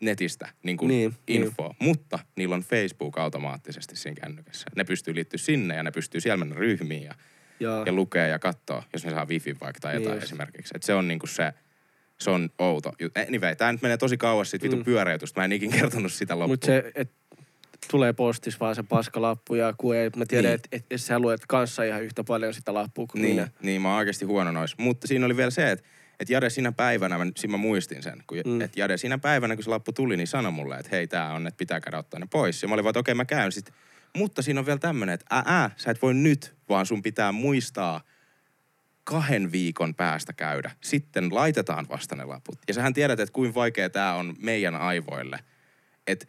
netistä 0.01 0.49
niin 0.63 0.77
kuin 0.77 0.87
Niin, 0.87 1.13
infoa. 1.27 1.67
Niin. 1.67 1.75
Mutta 1.89 2.19
niillä 2.35 2.55
on 2.55 2.61
Facebook 2.61 3.17
automaattisesti 3.17 3.95
siinä 3.95 4.21
kännykässä. 4.21 4.65
Ne 4.75 4.83
pystyy 4.83 5.15
liittyä 5.15 5.37
sinne 5.37 5.75
ja 5.75 5.83
ne 5.83 5.91
pystyy 5.91 6.21
siellä 6.21 6.37
mennä 6.37 6.55
ryhmiin 6.55 7.03
ja, 7.03 7.13
ja, 7.59 7.83
ja 7.85 7.91
lukea 7.93 8.27
ja 8.27 8.39
katsoa, 8.39 8.83
jos 8.93 9.05
ne 9.05 9.11
saa 9.11 9.25
wifi 9.25 9.55
vaikka 9.61 9.79
tai 9.79 9.93
Niin 9.93 10.01
jotain 10.03 10.17
just. 10.17 10.23
esimerkiksi. 10.25 10.73
Et 10.75 10.83
se 10.83 10.93
on 10.93 11.07
niinku 11.07 11.27
se, 11.27 11.53
se 12.17 12.29
on 12.29 12.49
outo. 12.59 12.93
Anyway, 13.27 13.55
tää 13.55 13.71
nyt 13.71 13.81
menee 13.81 13.97
tosi 13.97 14.17
kauas 14.17 14.49
siitä 14.51 14.63
vitun 14.63 14.79
Mm. 14.79 14.85
pyöräytystä. 14.85 15.41
Mä 15.41 15.45
en 15.45 15.51
ikin 15.51 15.71
kertonut 15.71 16.13
sitä 16.13 16.33
loppuun. 16.39 16.49
Mutta 16.53 16.65
se, 16.67 16.91
et, 16.95 17.11
tulee 17.91 18.13
postis 18.13 18.59
vaan 18.59 18.75
se 18.75 18.83
paskalappu 18.83 19.55
ja 19.55 19.73
kun 19.77 19.95
ei, 19.95 20.09
mä 20.15 20.25
tiedän, 20.27 20.43
Niin. 20.49 20.55
että 20.55 20.69
et, 20.71 20.85
et 20.91 21.01
sä 21.01 21.19
luet 21.19 21.41
kanssa 21.47 21.83
ihan 21.83 22.03
yhtä 22.03 22.23
paljon 22.23 22.53
sitä 22.53 22.73
lappua 22.73 23.05
kuin 23.11 23.21
niin, 23.21 23.35
minä. 23.35 23.47
niin, 23.61 23.81
mä 23.81 23.89
oon 23.89 23.97
oikeasti 23.97 24.25
huono 24.25 24.51
noissa. 24.51 24.75
Mutta 24.79 25.07
siinä 25.07 25.25
oli 25.25 25.37
vielä 25.37 25.51
se, 25.51 25.71
että 25.71 25.85
et 26.19 26.29
Jade 26.29 26.49
siinä 26.49 26.71
päivänä, 26.71 27.17
mä, 27.17 27.25
siinä 27.37 27.51
mä 27.51 27.57
muistin 27.57 28.03
sen, 28.03 28.23
kun, 28.27 28.37
Mm. 28.45 28.61
että 28.61 28.79
Jade 28.79 28.97
siinä 28.97 29.17
päivänä, 29.17 29.55
kun 29.55 29.63
se 29.63 29.69
lappu 29.69 29.91
tuli, 29.91 30.17
niin 30.17 30.27
sanoi 30.27 30.51
mulle, 30.51 30.75
että 30.77 30.89
hei, 30.91 31.07
tää 31.07 31.33
on, 31.33 31.47
että 31.47 31.57
pitää 31.57 31.79
käydä 31.81 31.97
ottaa 31.97 32.19
ne 32.19 32.27
pois. 32.31 32.61
Ja 32.61 32.67
mä 32.67 32.73
olin 32.73 32.83
vaan, 32.83 32.91
että 32.91 32.99
okei, 32.99 33.13
mä 33.15 33.25
käyn 33.25 33.51
sit. 33.51 33.71
Mutta 34.15 34.41
siinä 34.41 34.59
on 34.59 34.65
vielä 34.65 34.79
tämmönen, 34.79 35.13
että 35.13 35.25
ää, 35.29 35.43
ää, 35.45 35.71
sä 35.77 35.91
et 35.91 36.01
voi 36.01 36.13
nyt, 36.13 36.55
vaan 36.69 36.85
sun 36.85 37.01
pitää 37.01 37.31
muistaa 37.31 38.01
kahden 39.03 39.51
viikon 39.51 39.95
päästä 39.95 40.33
käydä. 40.33 40.71
Sitten 40.81 41.35
laitetaan 41.35 41.89
vasta 41.89 42.15
ne 42.15 42.23
laput. 42.25 42.59
Ja 42.67 42.73
sähän 42.73 42.93
tiedät, 42.93 43.19
että 43.19 43.33
kuinka 43.33 43.55
vaikea 43.55 43.89
tämä 43.89 44.13
on 44.13 44.35
meidän 44.39 44.75
aivoille. 44.75 45.39
Että 46.07 46.25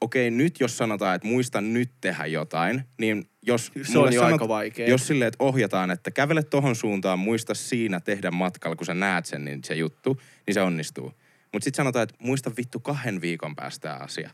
okei, 0.00 0.30
nyt 0.30 0.60
jos 0.60 0.76
sanotaan, 0.76 1.16
että 1.16 1.28
muista 1.28 1.60
nyt 1.60 1.90
tehdä 2.00 2.26
jotain, 2.26 2.84
niin 2.98 3.30
jos... 3.42 3.72
Se 3.82 3.98
on 3.98 4.12
jo 4.12 4.24
aika 4.24 4.48
vaikea. 4.48 4.88
Jos 4.88 5.06
silleen, 5.06 5.28
että 5.28 5.44
ohjataan, 5.44 5.90
että 5.90 6.10
kävele 6.10 6.42
tohon 6.42 6.76
suuntaan, 6.76 7.18
muista 7.18 7.54
siinä 7.54 8.00
tehdä 8.00 8.30
matkalla, 8.30 8.76
kun 8.76 8.86
sä 8.86 8.94
näet 8.94 9.26
sen, 9.26 9.44
niin 9.44 9.64
se 9.64 9.74
juttu, 9.74 10.20
niin 10.46 10.54
se 10.54 10.62
onnistuu. 10.62 11.12
Mutta 11.52 11.64
sitten 11.64 11.76
sanotaan, 11.76 12.02
että 12.02 12.14
muista 12.18 12.52
vittu 12.56 12.80
kahden 12.80 13.20
viikon 13.20 13.56
päästä 13.56 13.88
tämä 13.88 13.94
asia. 13.94 14.30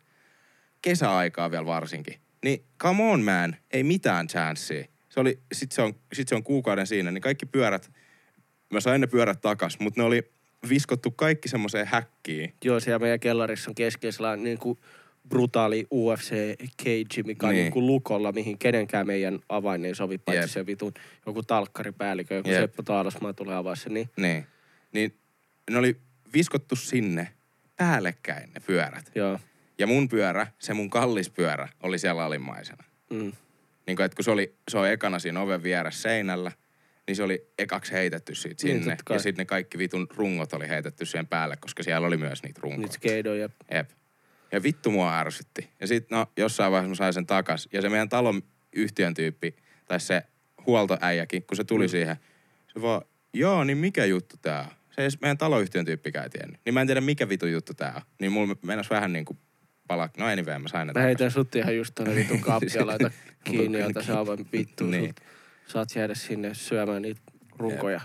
Kesäaikaa 0.83 1.51
vielä 1.51 1.67
varsinkin. 1.67 2.21
Niin 2.45 2.65
come 2.79 3.03
on 3.03 3.23
man, 3.23 3.57
ei 3.71 3.83
mitään 3.83 4.27
chanssiä. 4.27 4.85
Se 5.09 5.21
oli, 5.21 5.39
sit 5.53 5.73
se 5.73 5.83
on, 5.83 5.95
sit 6.13 6.29
se 6.29 6.35
on 6.35 6.43
kuukauden 6.43 6.87
siinä, 6.87 7.11
niin 7.11 7.23
kaikki 7.23 7.47
pyörät, 7.47 7.91
mä 8.73 8.81
sain 8.81 9.01
ne 9.01 9.07
pyörät 9.07 9.41
takas, 9.41 9.79
mutta 9.81 10.01
ne 10.01 10.05
oli 10.05 10.31
viskottu 10.69 11.11
kaikki 11.11 11.49
semmoiseen 11.49 11.87
häkkiin. 11.87 12.55
Joo, 12.65 12.81
siellä 12.81 12.99
meidän 12.99 13.21
kellarissa 13.21 13.71
on 13.71 13.75
keskeisellä 13.75 14.37
niin 14.37 14.59
kuin 14.59 14.79
brutaali 15.29 15.87
UFC 15.93 16.33
cage, 16.83 17.23
mikä 17.27 17.47
on 17.47 17.53
Niin. 17.53 17.63
niin 17.63 17.73
kuin 17.73 17.87
lukolla, 17.87 18.33
mihin 18.33 18.59
kenenkään 18.59 19.07
meidän 19.07 19.39
avain 19.49 19.85
ei 19.85 19.95
sovi, 19.95 20.19
paitsi 20.19 20.43
Jep. 20.43 20.51
se 20.51 20.67
vitun 20.67 20.93
joku 21.27 21.43
talkkaripäällikö, 21.43 22.35
joku 22.35 22.49
Jep. 22.51 22.61
Seppo 22.61 22.83
Taalasmaa 22.83 23.33
tulee 23.33 23.57
avaa 23.57 23.75
se, 23.77 23.89
niin 23.91 24.11
Niin. 24.17 24.47
Niin 24.93 25.15
ne 25.71 25.79
oli 25.79 25.97
viskottu 26.35 26.77
sinne 26.77 27.29
päällekkäin 27.77 28.51
ne 28.55 28.61
pyörät. 28.67 29.11
joo. 29.15 29.39
Ja 29.79 29.87
mun 29.87 30.09
pyörä, 30.09 30.47
se 30.59 30.75
mun 30.75 30.91
kallis 30.91 31.31
pyörä, 31.31 31.69
oli 31.83 31.99
siellä 31.99 32.25
alimmaisena. 32.25 32.85
Mm. 33.11 33.33
Niin 33.87 33.97
kuin, 33.97 34.05
että 34.05 34.17
kun 34.17 34.25
se 34.25 34.31
oli, 34.31 34.55
se 34.71 34.79
on 34.79 34.89
ekana 34.89 35.19
siinä 35.19 35.41
oven 35.41 35.63
vieressä 35.63 36.03
seinällä, 36.03 36.53
niin 37.07 37.17
se 37.17 37.23
oli 37.23 37.47
ekaksi 37.59 37.93
heitetty 37.93 38.35
siitä 38.35 38.67
Niin, 38.67 38.79
sinne. 38.83 38.97
kai. 39.05 39.17
ja 39.17 39.21
sitten 39.21 39.43
ne 39.43 39.45
kaikki 39.47 39.79
vitun 39.79 40.07
rungot 40.17 40.53
oli 40.53 40.69
heitetty 40.69 41.07
siihen 41.07 41.27
päälle, 41.27 41.57
koska 41.57 41.83
siellä 41.83 42.07
oli 42.07 42.17
myös 42.17 42.43
niitä 42.43 42.61
runkoja. 42.63 42.83
Nyt 42.83 42.93
skeidoja. 42.93 43.49
Jep. 43.71 43.91
Ja 44.53 44.63
vittu 44.63 44.91
mua 44.91 45.19
ärsytti. 45.19 45.71
Ja 45.81 45.87
sitten 45.87 46.19
no, 46.19 46.27
jossain 46.37 46.73
vaiheessa 46.73 46.89
mä 46.91 46.95
sain 46.95 47.13
sen 47.15 47.27
takas. 47.27 47.69
Ja 47.73 47.83
se 47.83 47.89
meidän 47.89 48.09
talon 48.09 48.43
yhtiön 48.73 49.15
tyyppi, 49.15 49.57
tai 49.89 50.01
se 50.01 50.23
huoltoäijäkin, 50.67 51.43
kun 51.43 51.57
se 51.57 51.65
tuli 51.65 51.85
Mm. 51.87 51.89
siihen, 51.91 52.17
se 52.75 52.83
vaan, 52.83 53.03
joo, 53.33 53.65
niin 53.65 53.79
mikä 53.79 54.05
juttu 54.05 54.37
tää 54.43 54.61
on? 54.61 54.67
Se 54.91 55.03
ei 55.03 55.09
meidän 55.23 55.39
taloyhtiön 55.39 55.85
tyyppikään 55.85 56.31
tiennyt. 56.31 56.61
Niin 56.65 56.75
mä 56.75 56.81
en 56.81 56.87
tiedä, 56.87 57.01
mikä 57.01 57.29
vitu 57.29 57.47
juttu 57.47 57.75
tää 57.75 57.93
on. 57.97 58.03
Niin 58.21 58.33
mulla 58.33 58.57
mennäs 58.63 58.91
vähän 58.91 59.13
niin 59.13 59.25
palaa. 59.89 60.09
No 60.19 60.27
anyway, 60.27 60.59
mä 60.59 60.69
sain 60.69 60.87
ne 60.87 60.93
Mä 60.93 61.01
heitän 61.01 61.31
sut 61.31 61.55
ihan 61.55 61.77
just 61.77 61.95
tonne 61.95 62.15
vitun 62.15 62.41
kappia, 62.51 62.87
laita 62.87 63.11
kiinni, 63.45 63.79
jota 63.81 64.03
se 64.03 64.13
avoin 64.13 64.47
vittu 64.53 64.85
Niin. 64.87 65.15
Saat 65.67 65.89
jäädä 65.97 66.15
sinne 66.15 66.55
syömään 66.55 67.03
niitä 67.03 67.21
runkoja. 67.57 68.01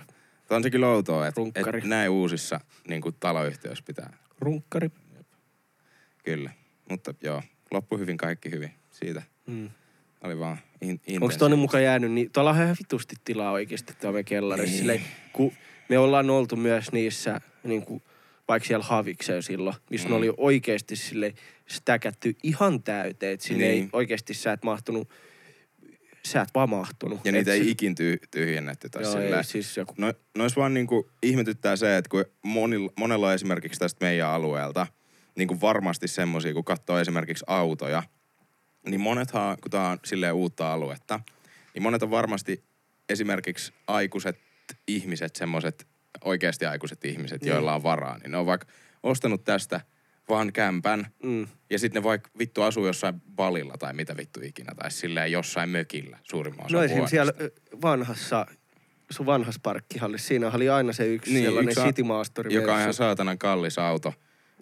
On 0.50 0.64
se 0.64 0.70
kyllä 0.70 0.88
outoa, 0.88 1.28
että 1.28 1.42
et 1.78 1.84
näin 1.84 2.10
uusissa 2.10 2.60
niin 2.88 3.02
kuin 3.02 3.16
taloyhtiöissä 3.20 3.84
pitää. 3.88 4.14
Runkkari. 4.40 4.90
Kyllä. 6.24 6.52
Mutta 6.90 7.14
joo, 7.22 7.42
loppu 7.72 7.98
hyvin, 7.98 8.18
kaikki 8.18 8.52
hyvin. 8.52 8.72
Siitä 8.92 9.22
Mm. 9.48 9.70
oli 10.22 10.40
vaan 10.40 10.58
in, 10.82 11.00
Onko 11.22 11.36
tonne 11.38 11.58
mukaan 11.58 11.84
jäänyt, 11.84 12.12
niin 12.12 12.32
tuolla 12.32 12.50
on 12.50 12.56
ihan 12.56 12.76
vitusti 12.80 13.16
tilaa 13.26 13.52
oikeasti 13.52 13.94
tuolla 13.94 14.14
meidän 14.14 14.26
kellarissa. 14.26 14.70
Niin. 14.72 14.78
Silleen, 14.80 15.02
kun 15.34 15.52
me 15.90 15.98
ollaan 15.98 16.30
oltu 16.30 16.56
myös 16.56 16.92
niissä, 16.92 17.42
niin 17.64 17.86
kuin, 17.86 18.02
vaikka 18.48 18.68
siellä 18.68 18.86
havikseen 18.86 19.44
silloin, 19.44 19.76
missä 19.90 20.08
mm. 20.08 20.10
Mm. 20.10 20.14
ne 20.14 20.18
oli 20.18 20.34
oikeasti 20.38 20.96
sille 20.96 21.34
stäkätty 21.70 22.36
ihan 22.44 22.84
täyteen. 22.84 23.34
Että 23.34 23.46
sinne 23.46 23.68
Niin. 23.68 23.84
ei 23.84 23.90
oikeasti 23.94 24.34
sä 24.34 24.54
et 24.54 24.64
mahtunut, 24.64 25.10
sä 26.26 26.42
et 26.42 26.50
vaan 26.56 26.70
mahtunut. 26.70 27.20
Ja 27.26 27.32
niitä 27.32 27.52
Et 27.52 27.58
ei 27.58 27.64
se- 27.64 27.70
ikin 27.72 27.96
tyh- 28.00 28.28
tyhjennetty. 28.32 28.90
Tai 28.90 29.02
Joo, 29.04 29.12
silleen. 29.12 29.34
ei, 29.34 29.44
siis 29.44 29.78
joku, 29.78 29.94
No, 29.98 30.14
nois 30.38 30.56
vaan 30.56 30.74
niinku 30.74 31.10
ihmetyttää 31.24 31.76
se, 31.76 31.98
että 31.98 32.10
kun 32.10 32.26
monilla, 32.44 32.92
monella 33.00 33.28
on 33.28 33.34
esimerkiksi 33.34 33.80
tästä 33.80 34.06
meidän 34.06 34.30
alueelta, 34.30 34.88
niin 35.36 35.48
kuin 35.48 35.62
varmasti 35.62 36.08
semmosia, 36.08 36.54
kun 36.54 36.64
katsoo 36.64 37.00
esimerkiksi 37.00 37.44
autoja, 37.48 38.04
niin 38.88 39.02
monethan, 39.02 39.58
kun 39.62 39.72
tää 39.72 39.90
on 39.90 40.00
silleen 40.06 40.34
uutta 40.34 40.74
aluetta, 40.74 41.20
niin 41.74 41.84
monet 41.84 42.04
on 42.04 42.12
varmasti 42.12 42.64
esimerkiksi 43.10 43.74
aikuiset 43.88 44.40
ihmiset, 44.88 45.36
semmoiset 45.36 45.88
oikeasti 46.24 46.66
aikuiset 46.66 47.06
ihmiset, 47.06 47.42
Niin. 47.42 47.50
joilla 47.50 47.76
on 47.76 47.84
varaa, 47.84 48.18
niin 48.18 48.32
ne 48.32 48.38
on 48.38 48.46
vaikka 48.46 48.68
ostanut 49.04 49.44
tästä 49.44 49.82
vaan 50.30 50.54
kämpän, 50.54 51.08
mm, 51.24 51.48
ja 51.70 51.80
sitten 51.80 52.00
ne 52.02 52.04
vaikka 52.04 52.30
vittu 52.40 52.62
asuu 52.62 52.86
jossain 52.86 53.22
balilla 53.36 53.74
tai 53.80 53.94
mitä 53.94 54.18
vittu 54.18 54.40
ikinä, 54.44 54.76
tai 54.76 54.92
silleen 54.92 55.32
jossain 55.32 55.70
mökillä 55.70 56.20
suurimman 56.24 56.66
osan 56.66 56.78
No 56.78 56.84
esim. 56.84 56.96
vuodesta. 56.98 57.10
siellä 57.10 57.34
vanhassa 57.82 58.46
sun 59.10 59.26
vanhassa 59.26 59.60
parkkihallissa, 59.64 60.28
siinä 60.28 60.52
oli 60.52 60.70
aina 60.70 60.94
se 60.94 61.08
yksi 61.08 61.34
niin, 61.34 61.46
sellainen 61.46 61.70
yksi 61.72 61.82
a- 61.82 61.86
City. 61.86 62.54
Joka 62.56 62.74
on 62.76 62.80
ihan 62.82 62.94
saatanan 62.94 63.38
kallis 63.38 63.78
auto. 63.80 64.14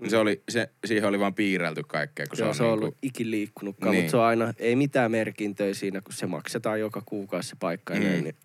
Mm. 0.02 0.10
Se 0.10 0.18
oli, 0.18 0.44
se, 0.50 0.70
siihen 0.86 1.10
oli 1.10 1.20
vaan 1.20 1.34
piirrelty 1.34 1.84
kaikkea, 1.88 2.26
kun 2.28 2.38
se 2.38 2.40
se 2.40 2.44
on, 2.44 2.50
on 2.50 2.56
niinku, 2.58 2.86
ollut 2.86 2.98
ikin 3.02 3.32
liikkunutkaan, 3.32 3.92
Niin. 3.92 4.04
mutta 4.04 4.12
se 4.12 4.18
on 4.18 4.24
aina, 4.24 4.54
ei 4.58 4.76
mitään 4.76 5.12
merkintöjä 5.12 5.74
siinä, 5.74 6.02
kun 6.02 6.14
se 6.14 6.26
maksetaan 6.28 6.80
joka 6.80 7.02
kuukausi 7.06 7.50
se 7.50 7.56
paikka. 7.60 7.94
Mm. 7.94 8.00
Niin, 8.00 8.36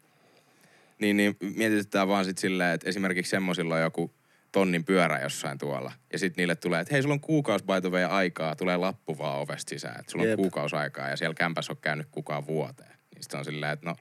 Niin, 1.00 1.16
niin 1.16 1.36
mietitään 1.56 2.08
vaan 2.08 2.24
sit 2.24 2.38
silleen, 2.38 2.74
että 2.74 2.88
esimerkiksi 2.88 3.30
semmosilla 3.30 3.74
on 3.74 3.80
joku 3.80 4.10
tonnin 4.56 4.84
pyörä 4.84 5.20
jossain 5.22 5.58
tuolla. 5.58 5.92
Ja 6.12 6.18
sitten 6.18 6.42
niille 6.42 6.56
tulee, 6.56 6.80
että 6.80 6.94
hei, 6.94 7.02
sulla 7.02 7.12
on 7.12 7.20
kuukausi 7.20 7.64
by 7.64 7.98
aikaa, 8.10 8.56
tulee 8.56 8.76
lappu 8.76 9.18
vaan 9.18 9.38
ovesta 9.38 9.70
sisään. 9.70 10.00
Että 10.00 10.12
sulla 10.12 10.22
on 10.22 10.28
Jep. 10.28 10.36
kuukausi 10.36 10.76
aikaa 10.76 11.08
ja 11.08 11.16
siellä 11.16 11.34
kämpässä 11.34 11.72
on 11.72 11.76
käynyt 11.80 12.06
kukaan 12.10 12.46
vuoteen. 12.46 12.90
Niin 13.14 13.22
sit 13.22 13.34
on 13.34 13.44
silleen, 13.44 13.72
että 13.72 13.86
no, 13.86 13.96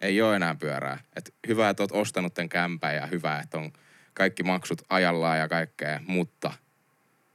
ei 0.00 0.22
ole 0.22 0.36
enää 0.36 0.54
pyörää. 0.54 0.98
Että 1.16 1.30
hyvä, 1.48 1.68
että 1.68 1.82
oot 1.82 1.92
ostanut 1.92 2.34
tämän 2.34 2.48
kämpän 2.48 2.94
ja 2.94 3.06
hyvä, 3.06 3.40
että 3.44 3.58
on 3.58 3.72
kaikki 4.14 4.42
maksut 4.42 4.82
ajallaan 4.88 5.38
ja 5.38 5.48
kaikkea, 5.48 6.00
mutta 6.06 6.52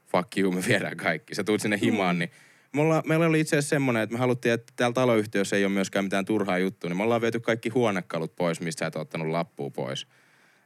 fuck 0.08 0.38
you, 0.38 0.52
me 0.52 0.62
viedään 0.68 0.98
kaikki. 0.98 1.36
Sä 1.36 1.44
tuut 1.44 1.62
sinne 1.62 1.80
himaan, 1.82 2.20
niin 2.20 2.32
me 2.74 2.82
ollaan, 2.82 3.04
meillä 3.06 3.26
oli 3.26 3.40
itse 3.40 3.58
asiassa 3.58 3.76
semmoinen, 3.76 4.04
että 4.04 4.14
me 4.14 4.20
haluttiin, 4.20 4.54
että 4.54 4.74
täällä 4.76 4.94
taloyhtiössä 4.94 5.56
ei 5.56 5.66
ole 5.66 5.74
myöskään 5.74 6.06
mitään 6.06 6.26
turhaa 6.26 6.58
juttua, 6.58 6.90
niin 6.90 6.98
me 6.98 7.04
ollaan 7.04 7.22
viety 7.22 7.40
kaikki 7.40 7.70
huonekalut 7.70 8.36
pois, 8.36 8.62
mistä 8.62 8.80
sä 8.80 8.88
et 8.88 8.96
ottanut 8.96 9.28
lappua 9.28 9.70
pois. 9.70 10.08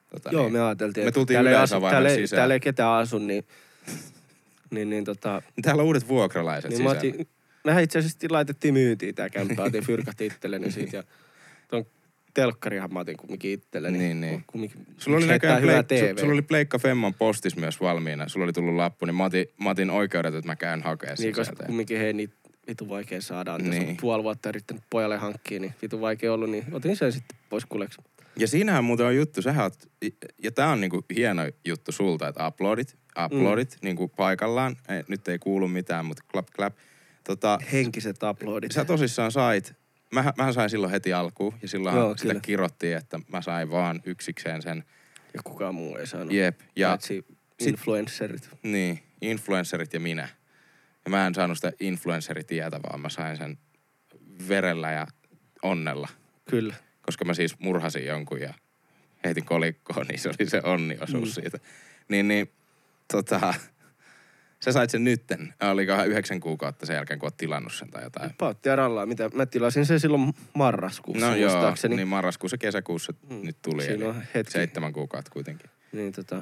Tota, 0.09 0.29
Joo, 0.31 0.43
niin. 0.43 0.53
me 0.53 0.61
ajateltiin, 0.61 1.03
Me 1.03 1.07
että 1.07 1.15
tultiin 1.15 1.35
täällä 1.35 1.49
ei, 1.49 1.55
asu, 1.55 1.81
täällä, 1.81 2.09
ei, 2.09 2.15
sisään. 2.15 2.37
täällä 2.39 2.53
ei 2.53 2.59
ketään 2.59 2.91
asu, 2.91 3.17
niin, 3.19 3.43
niin, 4.71 4.89
niin, 4.89 5.03
tota, 5.05 5.41
Täällä 5.61 5.81
on 5.81 5.87
uudet 5.87 6.07
vuokralaiset 6.07 6.69
niin 6.71 6.77
niin 6.77 6.83
mä 6.89 6.93
sisällä. 6.93 7.13
otin, 7.15 7.27
mehän 7.63 7.83
itse 7.83 7.99
asiassa 7.99 8.27
laitettiin 8.29 8.73
myyntiin 8.73 9.15
tää 9.15 9.29
kämppä, 9.29 9.63
otin 9.63 9.83
fyrkat 9.85 10.21
itselleni 10.21 10.71
siitä 10.71 10.97
ja 10.97 11.03
ton 11.67 11.85
telkkarihan 12.33 12.93
mä 12.93 12.99
otin 12.99 13.17
kumminkin 13.17 13.51
itselleni. 13.51 13.97
Niin, 13.97 14.21
niin. 14.21 14.43
Kumminkin, 14.47 14.85
Sulla 14.97 15.17
oli, 15.17 15.27
näköjään 15.27 15.61
play, 15.61 15.83
TV. 15.83 16.13
su, 16.15 16.19
sulla 16.19 16.33
oli 16.33 16.41
Pleikka 16.41 16.79
Femman 16.79 17.13
postis 17.13 17.55
myös 17.55 17.81
valmiina. 17.81 18.29
Sulla 18.29 18.43
oli 18.43 18.53
tullut 18.53 18.75
lappu, 18.75 19.05
niin 19.05 19.15
mä 19.15 19.23
otin, 19.25 19.45
mä 19.63 19.69
otin 19.69 19.89
oikeudet, 19.89 20.35
että 20.35 20.47
mä 20.51 20.55
käyn 20.55 20.83
hakemaan 20.83 21.17
Niin, 21.19 21.33
koska 21.33 21.43
sieltä. 21.45 21.65
kumminkin 21.65 21.97
hei 21.97 22.13
niitä 22.13 22.33
vitu 22.67 22.89
vaikea 22.89 23.21
saada. 23.21 23.57
Niin. 23.57 23.69
Niin. 23.69 23.81
Jos 23.81 23.89
on 23.89 23.97
puoli 24.01 24.23
vuotta 24.23 24.49
yrittänyt 24.49 24.83
pojalle 24.89 25.17
hankkia, 25.17 25.59
niin 25.59 25.73
vitu 25.81 26.01
vaikea 26.01 26.33
ollut, 26.33 26.49
niin 26.49 26.65
otin 26.71 26.95
sen 26.97 27.11
sitten 27.11 27.37
pois 27.49 27.65
kuleksi. 27.65 28.01
Ja 28.37 28.47
siinähän 28.47 28.83
muuten 28.83 29.05
on 29.05 29.15
juttu, 29.15 29.41
sähän 29.41 29.63
oot, 29.63 29.91
ja 30.43 30.51
tää 30.51 30.69
on 30.69 30.81
niinku 30.81 31.05
hieno 31.15 31.41
juttu 31.65 31.91
sulta, 31.91 32.27
että 32.27 32.47
uploadit, 32.47 32.97
uploadit 33.25 33.71
mm. 33.71 33.85
niinku 33.85 34.07
paikallaan. 34.07 34.75
Ei, 34.89 35.03
nyt 35.07 35.27
ei 35.27 35.39
kuulu 35.39 35.67
mitään, 35.67 36.05
mutta 36.05 36.23
clap 36.31 36.47
clap. 36.55 36.77
Tota, 37.23 37.59
Henkiset 37.71 38.23
uploadit. 38.23 38.71
sä 38.71 38.85
tosissaan 38.85 39.31
sait, 39.31 39.73
mä, 40.11 40.33
mähän 40.37 40.53
sain 40.53 40.69
silloin 40.69 40.91
heti 40.91 41.13
alkuun, 41.13 41.53
ja 41.61 41.67
silloin 41.67 41.95
Joo, 41.95 42.17
sitä 42.17 42.27
kyllä. 42.33 42.41
kirottiin, 42.41 42.97
että 42.97 43.19
mä 43.27 43.41
sain 43.41 43.71
vaan 43.71 44.01
yksikseen 44.05 44.61
sen. 44.61 44.83
Ja 45.33 45.41
kukaan 45.43 45.75
muu 45.75 45.95
ei 45.95 46.07
saanut. 46.07 46.33
Jep, 46.33 46.59
ja 46.75 46.89
Paitsi 46.89 47.25
influencerit. 47.59 48.49
niin, 48.63 49.03
influencerit 49.21 49.93
ja 49.93 49.99
minä. 49.99 50.29
Ja 51.05 51.11
mä 51.11 51.27
en 51.27 51.35
saanut 51.35 51.57
sitä 51.57 51.71
influenceritietä, 51.79 52.79
vaan 52.83 52.99
mä 53.01 53.09
sain 53.09 53.37
sen 53.37 53.57
verellä 54.47 54.91
ja 54.91 55.07
onnella. 55.63 56.07
Kyllä. 56.49 56.75
Koska 57.05 57.25
mä 57.25 57.33
siis 57.33 57.59
murhasin 57.59 58.05
jonkun 58.05 58.41
ja 58.41 58.53
heitin 59.23 59.45
kolikkoon, 59.45 60.05
niin 60.07 60.19
se 60.19 60.29
oli 60.29 60.49
se 60.49 60.61
onniosuus 60.63 61.29
Mm. 61.37 61.41
siitä. 61.41 61.57
Niin, 62.09 62.27
niin 62.27 62.51
tota, 63.11 63.53
sä 64.65 64.71
sait 64.71 64.89
sen 64.89 65.03
nytten. 65.03 65.53
Olikohan 65.71 66.07
yhdeksän 66.07 66.39
kuukautta 66.39 66.85
sen 66.85 66.93
jälkeen, 66.95 67.19
kun 67.19 67.27
oot 67.27 67.37
tilannut 67.37 67.73
sen 67.73 67.89
tai 67.91 68.03
jotain. 68.03 68.31
Rallaa, 68.75 69.05
mitä 69.05 69.29
mä 69.33 69.45
tilasin 69.45 69.85
sen 69.85 69.99
silloin 69.99 70.33
marraskuussa 70.53 71.29
No 71.29 71.35
joo, 71.35 71.73
niin 71.89 72.07
marraskuussa, 72.07 72.57
kesäkuussa 72.57 73.13
Mm. 73.29 73.35
nyt 73.43 73.57
tuli. 73.61 73.83
Siinä 73.83 74.09
on 74.09 74.23
hetki. 74.35 74.51
seitsemän 74.53 74.93
kuukautta 74.93 75.31
kuitenkin. 75.31 75.69
Niin 75.91 76.11
tota, 76.13 76.41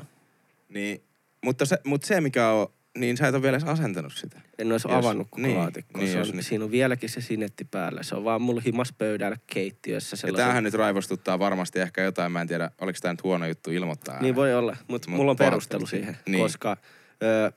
Niin, 0.70 1.04
mutta 1.44 1.66
se, 1.66 1.78
mutta 1.84 2.08
se 2.08 2.22
mikä 2.22 2.50
on, 2.50 2.68
niin 2.98 3.18
sä 3.18 3.28
et 3.28 3.36
ole 3.36 3.42
vielä 3.44 3.58
edes 3.58 3.68
asentanut 3.70 4.14
sitä. 4.14 4.42
en 4.60 4.72
olisi 4.72 4.88
Jos- 4.88 4.96
avannut 5.06 5.28
koko 5.30 5.42
niin, 5.42 5.58
laatikkoa. 5.58 6.02
niin, 6.02 6.12
se 6.14 6.20
on, 6.20 6.28
niin. 6.28 6.44
Siinä 6.44 6.66
on 6.66 6.72
vieläkin 6.72 7.10
se 7.10 7.22
sinetti 7.22 7.66
päällä. 7.72 8.04
Se 8.04 8.16
on 8.16 8.24
vaan 8.24 8.42
mulla 8.42 8.62
himas 8.66 8.94
pöydällä 8.98 9.38
keittiössä. 9.48 10.14
Ja 10.14 10.18
sellaisen- 10.18 10.44
tämähän 10.44 10.64
nyt 10.64 10.74
raivostuttaa 10.74 11.40
varmasti 11.40 11.80
ehkä 11.80 12.02
jotain, 12.04 12.32
mä 12.32 12.42
en 12.42 12.48
tiedä, 12.48 12.72
oliko 12.82 13.00
tämä 13.02 13.14
nyt 13.14 13.24
huono 13.24 13.48
juttu 13.48 13.72
ilmoittaa. 13.72 14.22
Niin 14.22 14.36
voi 14.36 14.54
olla, 14.56 14.78
mutta 14.88 15.10
Mut 15.10 15.18
mulla 15.18 15.32
on 15.32 15.38
perustelu 15.38 15.86
siihen, 15.86 16.18
Niin. 16.28 16.42
koska 16.44 16.78
öö, 17.24 17.52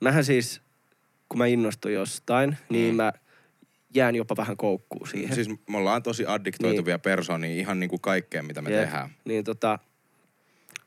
mähän 0.00 0.24
siis, 0.24 0.60
kun 1.28 1.38
mä 1.38 1.46
innostun 1.46 1.92
jostain, 1.92 2.56
niin 2.68 2.94
Mm. 2.94 2.96
mä 2.96 3.12
jään 3.94 4.14
jopa 4.14 4.36
vähän 4.36 4.56
koukkuun 4.56 5.08
siihen. 5.08 5.34
Siis 5.34 5.48
me 5.68 5.76
ollaan 5.78 6.02
tosi 6.02 6.26
addiktoituvia 6.26 6.94
niin. 6.94 7.00
persoonia 7.00 7.50
ihan 7.56 7.80
niin 7.80 7.90
kuin 7.90 8.00
kaikkeen, 8.00 8.44
mitä 8.44 8.62
me 8.62 8.70
Jep. 8.70 8.80
tehdään. 8.84 9.10
Niin 9.24 9.44
tota, 9.44 9.78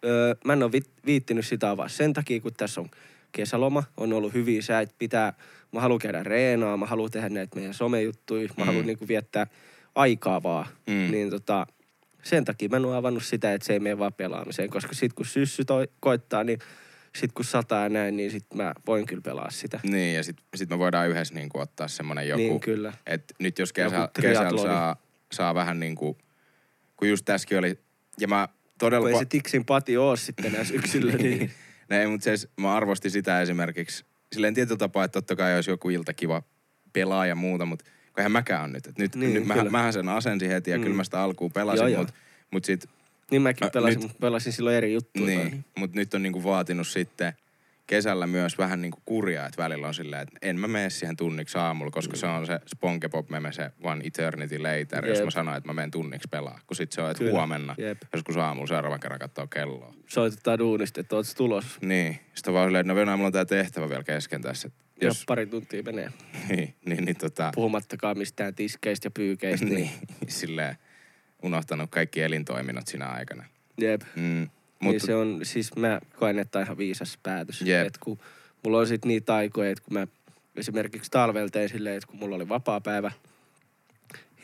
öö, 0.05 0.35
mä 0.45 0.53
en 0.53 0.63
ole 0.63 0.71
vi- 0.71 0.91
viittinyt 1.05 1.45
sitä 1.45 1.69
avaa 1.69 1.87
sen 1.87 2.13
takia, 2.13 2.39
kun 2.41 2.53
tässä 2.53 2.81
on 2.81 2.89
kesäloma, 3.35 3.83
on 3.97 4.13
ollut 4.13 4.33
hyviä 4.33 4.61
säät, 4.61 4.95
pitää, 4.99 5.33
mä 5.71 5.79
haluan 5.81 5.99
käydä 5.99 6.23
reenaa, 6.23 6.77
mä 6.77 6.85
haluan 6.85 7.11
tehdä 7.11 7.29
näitä 7.29 7.55
meidän 7.55 7.73
somejuttuja, 7.73 8.47
mä 8.57 8.63
Mm. 8.63 8.65
haluan 8.65 8.85
niinku 8.85 9.07
viettää 9.07 9.47
aikaa 9.95 10.43
vaan. 10.43 10.65
Mm. 10.87 11.11
Niin 11.11 11.29
tota, 11.29 11.67
sen 12.23 12.45
takia 12.45 12.69
mä 12.69 12.77
en 12.77 12.85
ole 12.85 12.95
avannut 12.95 13.23
sitä, 13.23 13.53
että 13.53 13.65
se 13.67 13.73
ei 13.73 13.79
mene 13.79 13.99
vaan 13.99 14.13
pelaamiseen, 14.13 14.69
koska 14.69 14.93
sit 14.95 15.13
kun 15.13 15.25
syssy 15.25 15.65
toi, 15.65 15.87
koittaa, 15.99 16.43
niin 16.43 16.59
sit 17.15 17.31
kun 17.31 17.45
sataa 17.45 17.83
ja 17.83 17.89
näin, 17.89 18.17
niin 18.17 18.31
sit 18.31 18.45
mä 18.53 18.73
voin 18.87 19.05
kyllä 19.05 19.21
pelaa 19.21 19.51
sitä. 19.51 19.79
Niin, 19.83 20.15
ja 20.15 20.23
sitten 20.23 20.45
sit 20.55 20.69
me 20.69 20.77
voidaan 20.79 21.09
yhdessä 21.09 21.33
niin 21.33 21.49
kuin 21.49 21.61
ottaa 21.61 21.87
semmoinen 21.87 22.27
joku, 22.27 22.41
Niin 22.41 22.59
kyllä. 22.59 22.93
että 23.05 23.33
nyt 23.39 23.59
jos 23.59 23.73
kesä, 23.73 24.09
kesällä 24.21 24.61
saa, 24.61 24.95
saa 25.31 25.55
vähän 25.55 25.79
niin 25.79 25.95
kuin, 25.95 26.17
kun 26.97 27.09
just 27.09 27.25
tässäkin 27.25 27.57
oli, 27.59 27.79
ja 28.19 28.27
mä 28.27 28.47
todella... 28.79 29.01
Kun 29.09 29.13
ei 29.13 29.19
se 29.19 29.25
tiksin 29.25 29.65
pati 29.65 29.97
oo 29.97 30.15
sitten 30.15 30.51
näissä 30.53 30.73
yksilö, 30.79 31.11
niin 31.11 31.51
Ei, 31.89 32.07
mutta 32.07 32.23
se, 32.37 32.47
mä 32.57 32.75
arvostin 32.75 33.11
sitä 33.11 33.41
esimerkiksi 33.41 34.05
silleen 34.33 34.53
tietyllä 34.53 34.77
tapaa, 34.77 35.03
että 35.03 35.13
totta 35.21 35.35
kai 35.35 35.55
olisi 35.55 35.69
joku 35.71 35.89
ilta 35.89 36.13
kiva 36.13 36.43
pelaa 36.93 37.25
ja 37.25 37.35
muuta, 37.35 37.65
mutta 37.65 37.85
kun 37.85 38.19
eihän 38.19 38.31
mäkään 38.31 38.63
on 38.63 38.71
nyt. 38.73 38.87
Et 38.87 38.97
nyt, 38.97 39.15
Niin, 39.15 39.33
nyt 39.33 39.45
mä, 39.45 39.53
kyllä. 39.53 39.69
mähän 39.69 39.93
sen 39.93 40.09
asensin 40.09 40.49
heti 40.49 40.71
ja 40.71 40.77
Mm. 40.77 40.83
kyllä 40.83 40.95
mä 40.95 41.03
sitä 41.03 41.21
alkuun 41.21 41.51
pelasin, 41.51 41.97
mutta 41.97 42.13
mut 42.51 42.65
sit, 42.65 42.89
niin 43.31 43.41
mäkin 43.41 43.71
pelasin, 43.73 43.99
nyt... 44.01 44.11
pelasin 44.19 44.53
silloin 44.53 44.75
eri 44.75 44.93
juttuja. 44.93 45.25
niin, 45.25 45.65
mut 45.77 45.93
nyt 45.93 46.13
on 46.13 46.23
niinku 46.23 46.43
vaatinut 46.43 46.87
sitten 46.87 47.33
kesällä 47.87 48.27
myös 48.27 48.57
vähän 48.57 48.81
niinku 48.81 49.01
kurjaa, 49.05 49.45
että 49.47 49.63
välillä 49.63 49.87
on 49.87 49.93
silleen, 49.93 50.21
että 50.21 50.37
en 50.41 50.59
mä 50.59 50.67
mene 50.67 50.89
siihen 50.89 51.17
tunniksi 51.17 51.57
aamulla, 51.57 51.91
koska 51.91 52.17
se 52.17 52.27
on 52.27 52.45
se 52.45 52.59
SpongeBob 52.75 53.29
meme, 53.29 53.51
se 53.51 53.71
One 53.83 54.05
Eternity 54.07 54.59
Later, 54.59 55.05
jos 55.07 55.17
Jep. 55.17 55.25
mä 55.25 55.31
sanoin, 55.31 55.57
että 55.57 55.69
mä 55.69 55.73
menen 55.73 55.91
tunniksi 55.91 56.27
pelaa, 56.31 56.59
kun 56.67 56.75
sit 56.75 56.91
se 56.91 57.01
on, 57.01 57.11
että 57.11 57.23
Kyllä. 57.23 57.31
huomenna, 57.31 57.75
Jep. 57.77 57.97
joskus 58.13 58.37
aamulla 58.37 58.67
seuraavan 58.67 58.99
kerran 58.99 59.19
katsoo 59.19 59.47
kelloa. 59.47 59.93
Soitetaan 60.07 60.59
duunista, 60.59 61.01
että 61.01 61.15
oot 61.15 61.25
tulos. 61.37 61.65
Niin, 61.81 62.19
sitten 62.33 62.53
vaan 62.53 62.67
silleen, 62.67 62.89
että 62.91 63.05
no 63.05 63.17
mulla 63.17 63.27
on 63.27 63.33
tää 63.33 63.45
tehtävä 63.45 63.89
vielä 63.89 64.03
kesken 64.03 64.41
tässä. 64.41 64.69
Jos... 65.01 65.17
Jos, 65.17 65.23
pari 65.27 65.45
tuntia 65.45 65.83
menee. 65.83 66.09
niin, 66.49 66.75
niin, 66.85 67.05
niin 67.05 67.17
tota, 67.17 67.51
Puhumattakaan 67.55 68.17
mistään 68.17 68.55
tiskeistä 68.55 69.05
ja 69.05 69.11
pyykeistä. 69.11 69.65
niin, 69.65 69.75
niin. 70.21 70.31
silleen 70.31 70.75
unohtanut 71.43 71.91
kaikki 71.91 72.21
elintoiminnot 72.21 72.87
siinä 72.87 73.05
aikana. 73.05 73.43
Jep. 73.81 74.01
Mm. 74.15 74.49
Mutta 74.85 74.97
Niin 74.97 75.05
se 75.07 75.15
on, 75.15 75.39
siis 75.43 75.75
mä 75.75 75.99
koen, 76.19 76.39
että 76.39 76.61
ihan 76.61 76.77
viisas 76.77 77.19
päätös. 77.23 77.61
Jep. 77.61 77.87
Et 77.87 77.97
kun 77.97 78.19
mulla 78.63 78.77
on 78.77 78.87
sit 78.87 79.05
niitä 79.05 79.35
aikoja, 79.35 79.69
että 79.71 79.83
kun 79.83 79.93
mä 79.93 80.07
esimerkiksi 80.55 81.11
talvella 81.11 81.49
tein 81.49 81.69
silleen, 81.69 81.95
että 81.97 82.07
kun 82.07 82.19
mulla 82.19 82.35
oli 82.35 82.49
vapaa 82.49 82.81
päivä, 82.81 83.11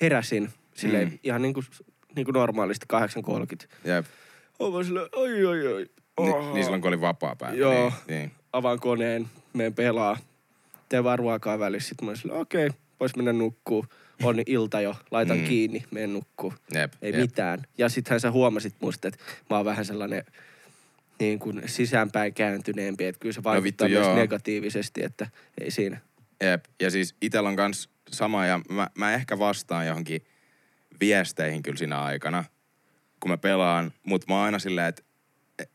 heräsin 0.01 0.49
silleen 0.73 1.07
Mm. 1.09 1.19
ihan 1.23 1.41
niin 1.41 1.53
kuin, 1.53 1.65
niin 2.15 2.25
kuin 2.25 2.33
normaalisti 2.33 2.85
8.30. 2.93 3.67
jep, 3.85 4.05
vaan 4.59 4.85
silleen, 4.85 5.07
oi, 5.15 5.45
oi, 5.45 5.67
oi. 5.67 5.85
niin, 6.19 6.53
niin 6.53 6.63
silloin 6.63 6.81
kun 6.81 6.87
oli 6.87 7.01
vapaa 7.01 7.35
päivä. 7.35 7.55
Joo. 7.55 7.73
Niin, 7.73 7.93
niin. 8.07 8.31
avaan 8.53 8.79
koneen, 8.79 9.27
menen 9.53 9.73
pelaa, 9.73 10.17
teen 10.89 11.03
vaan 11.03 11.19
ruokaa 11.19 11.59
välissä. 11.59 11.89
Sitten 11.89 12.05
mä 12.05 12.09
oon 12.09 12.17
silleen, 12.17 12.39
okei, 12.41 12.67
okay, 12.67 12.79
vois 12.99 13.15
mennä 13.15 13.33
nukkuu. 13.33 13.85
On 14.23 14.35
ilta 14.45 14.81
jo, 14.81 14.95
laitan 15.11 15.37
Mm. 15.37 15.43
kiinni, 15.45 15.83
menen 15.91 16.13
nukkuu. 16.13 16.53
Jep, 16.73 16.93
Ei 17.01 17.11
jep. 17.11 17.21
mitään. 17.21 17.63
Ja 17.77 17.89
sittenhän 17.89 18.19
sä 18.19 18.31
huomasit 18.31 18.75
musta, 18.81 19.07
että 19.07 19.19
mä 19.49 19.55
oon 19.55 19.65
vähän 19.65 19.85
sellainen 19.85 20.23
niin 21.19 21.39
kuin 21.39 21.61
sisäänpäin 21.65 22.33
kääntyneempi, 22.33 23.05
että 23.05 23.19
kyllä 23.19 23.33
se 23.33 23.43
vaikuttaa 23.43 23.87
No 23.87 23.91
vittu, 23.91 23.99
myös 23.99 24.07
joo. 24.07 24.15
negatiivisesti, 24.15 25.03
että 25.03 25.27
ei 25.61 25.71
siinä. 25.71 26.01
Jep. 26.43 26.65
Ja 26.81 26.91
siis 26.91 27.15
itellä 27.21 27.49
on 27.49 27.55
kans 27.55 27.89
sama 28.11 28.45
ja 28.45 28.61
mä, 28.69 28.87
mä 28.95 29.13
ehkä 29.13 29.39
vastaan 29.39 29.87
johonkin 29.87 30.25
viesteihin 30.99 31.63
kyllä 31.63 31.77
siinä 31.77 32.01
aikana, 32.01 32.43
kun 33.19 33.31
mä 33.31 33.37
pelaan, 33.37 33.91
mutta 34.03 34.25
mä 34.29 34.35
oon 34.35 34.45
aina 34.45 34.59
silleen, 34.59 34.87
että 34.87 35.01
eh, 35.59 35.67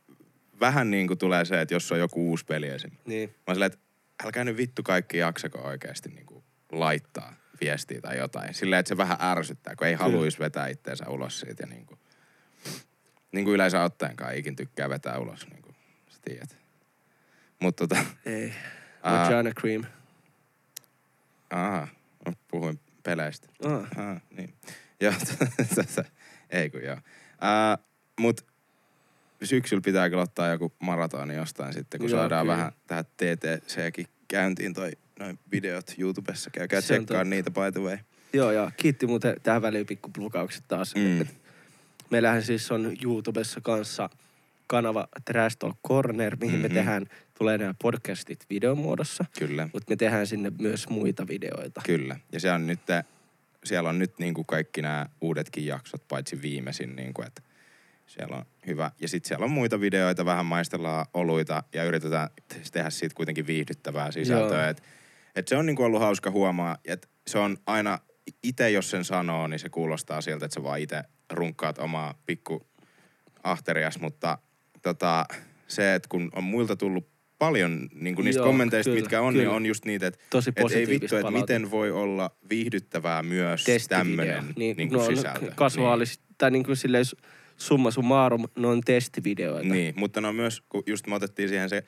vähän 0.60 0.90
niin 0.90 1.06
kuin 1.06 1.18
tulee 1.18 1.44
se, 1.44 1.60
että 1.60 1.74
jos 1.74 1.92
on 1.92 1.98
joku 1.98 2.28
uusi 2.30 2.44
peli 2.44 2.66
esim. 2.68 2.90
Niin. 3.06 3.28
Mä 3.28 3.34
oon 3.46 3.54
silleen, 3.54 3.72
että 3.72 3.86
älkää 4.24 4.44
nyt 4.44 4.56
vittu 4.56 4.82
kaikki 4.82 5.18
jaksako 5.18 5.58
oikeasti 5.58 6.08
niin 6.08 6.26
kuin 6.26 6.44
laittaa 6.72 7.34
viestiä 7.60 8.00
tai 8.00 8.18
jotain. 8.18 8.54
Silleen, 8.54 8.80
että 8.80 8.88
se 8.88 8.96
vähän 8.96 9.18
ärsyttää, 9.20 9.76
kun 9.76 9.86
ei 9.86 9.94
haluaisi 9.94 10.38
vetää 10.38 10.68
itteensä 10.68 11.08
ulos 11.08 11.40
siitä. 11.40 11.62
Ja 11.62 11.66
niin 11.66 11.86
kuin, 11.86 12.00
niin 13.32 13.44
kuin 13.44 13.54
yleensä 13.54 13.82
ottaenkaan 13.82 14.36
ikin 14.36 14.56
tykkää 14.56 14.88
vetää 14.88 15.18
ulos, 15.18 15.48
niin 15.50 15.62
kuin 15.62 15.76
sä 16.08 16.18
tiedät. 16.24 16.56
Mutta 17.60 17.88
tota, 17.88 18.04
Ei. 18.26 18.52
Vagina 19.04 19.50
cream. 19.60 19.84
aha, 21.50 21.88
puhuin 22.50 22.80
peleistä. 23.02 23.48
Ah. 23.64 24.06
Ah, 24.06 24.22
niin. 24.30 24.54
Joo, 25.00 25.12
tota, 25.74 26.04
ei 26.50 26.70
kun 26.70 26.82
joo. 26.82 26.96
Ää, 27.40 27.78
mut 28.20 28.46
syksyllä 29.42 29.82
pitää 29.84 30.10
kyllä 30.10 30.22
ottaa 30.22 30.48
joku 30.48 30.72
maratoni 30.78 31.34
jostain 31.34 31.72
sitten, 31.72 32.00
kun 32.00 32.10
Joo, 32.10 32.18
saadaan 32.18 32.44
kyllä. 32.46 32.56
vähän 32.56 32.72
tähän 32.86 33.04
TTCkin 33.04 34.06
käyntiin 34.28 34.74
toi 34.74 34.92
noin 35.18 35.38
videot 35.52 35.94
YouTubessa. 35.98 36.50
Käykää 36.50 36.80
Se 36.80 36.94
on 36.94 36.98
tsekkaa 36.98 37.16
totta. 37.16 37.24
niitä 37.30 37.50
by 37.50 37.72
the 37.72 37.80
way. 37.80 37.98
Joo, 38.32 38.50
ja 38.50 38.70
kiitti 38.76 39.06
muuten 39.06 39.36
tähän 39.42 39.62
väliin 39.62 39.86
pikku 39.86 40.08
plukaukset 40.10 40.64
taas. 40.68 40.94
Mm. 40.94 41.26
Meillähän 42.10 42.42
siis 42.42 42.70
on 42.72 42.96
YouTubessa 43.04 43.60
kanssa 43.60 44.10
kanava 44.66 45.08
Trash 45.24 45.56
Talk 45.58 45.76
Corner, 45.88 46.36
mihin 46.40 46.54
mm-hmm. 46.54 46.62
me 46.62 46.68
Mhm. 46.68 46.74
tehdään, 46.76 47.06
tulee 47.38 47.58
nämä 47.58 47.74
podcastit 47.82 48.46
videon 48.50 48.78
muodossa, 48.78 49.24
Kyllä, 49.38 49.68
mutta 49.72 49.90
me 49.92 49.96
tehdään 49.96 50.26
sinne 50.26 50.52
myös 50.60 50.88
muita 50.88 51.28
videoita. 51.28 51.80
kyllä. 51.86 52.16
Ja 52.32 52.40
se 52.40 52.52
on 52.52 52.66
nyt, 52.66 52.80
siellä 53.64 53.88
on 53.88 53.98
nyt 53.98 54.18
niinku 54.18 54.44
kaikki 54.44 54.82
nämä 54.82 55.06
uudetkin 55.20 55.66
jaksot, 55.66 56.08
paitsi 56.08 56.42
viimeisin, 56.42 56.96
niinku, 56.96 57.22
että 57.22 57.42
siellä 58.06 58.36
on 58.36 58.44
hyvä. 58.66 58.90
Ja 59.00 59.08
sitten 59.08 59.28
siellä 59.28 59.44
on 59.44 59.50
muita 59.50 59.80
videoita, 59.80 60.24
vähän 60.24 60.46
maistellaan 60.46 61.06
oluita 61.14 61.62
ja 61.74 61.84
yritetään 61.84 62.28
te- 62.48 62.60
tehdä 62.72 62.90
siitä 62.90 63.14
kuitenkin 63.14 63.46
viihdyttävää 63.46 64.10
sisältöä. 64.10 64.60
Joo. 64.60 64.70
Et, 64.70 64.82
et 65.36 65.48
se 65.48 65.56
on 65.56 65.66
niinku 65.66 65.82
ollut 65.82 66.00
hauska 66.00 66.30
huomaa, 66.30 66.78
että 66.84 67.08
se 67.26 67.38
on 67.38 67.56
aina, 67.66 67.98
itse 68.42 68.70
jos 68.70 68.90
sen 68.90 69.04
sanoo, 69.04 69.46
niin 69.46 69.58
se 69.58 69.68
kuulostaa 69.68 70.20
siltä, 70.20 70.46
että 70.46 70.54
sä 70.54 70.62
vaan 70.62 70.80
itse 70.80 71.02
runkkaat 71.32 71.78
omaa 71.78 72.14
pikku 72.26 72.66
ahterias, 73.42 74.00
mutta 74.00 74.38
tota, 74.82 75.24
se, 75.68 75.94
että 75.94 76.08
kun 76.08 76.30
on 76.34 76.44
muilta 76.44 76.76
tullut 76.76 77.08
paljon 77.38 77.88
niin 77.94 78.14
kuin 78.14 78.24
niistä 78.24 78.40
Joo, 78.40 78.46
kommenteista, 78.46 78.90
kyllä, 78.90 79.00
mitkä 79.00 79.20
on, 79.20 79.32
kyllä. 79.32 79.44
niin 79.44 79.56
on 79.56 79.66
just 79.66 79.84
niitä, 79.84 80.06
että 80.06 80.20
Tosi 80.30 80.50
et 80.56 80.72
ei 80.72 80.86
vittu, 80.86 81.16
että 81.16 81.30
miten 81.30 81.70
voi 81.70 81.90
olla 81.90 82.30
viihdyttävää 82.50 83.22
myös 83.22 83.64
tämmöinen 83.88 84.44
niin, 84.56 84.76
niin 84.76 84.88
no, 84.92 84.98
kuin 84.98 85.16
sisältö. 85.16 85.52
Kasuaalis, 85.54 86.18
niin. 86.18 86.34
tai 86.38 86.50
niin 86.50 86.64
kuin 86.64 86.76
silleen 86.76 87.04
summa 87.56 87.90
summarum, 87.90 88.44
ne 88.58 88.66
on 88.66 88.80
testivideoita. 88.80 89.62
Niin, 89.62 89.72
niin, 89.72 89.94
mutta 89.96 90.20
ne 90.20 90.28
on 90.28 90.34
myös, 90.34 90.62
kun 90.68 90.82
just 90.86 91.06
me 91.06 91.14
otettiin 91.14 91.48
siihen 91.48 91.68
se 91.68 91.84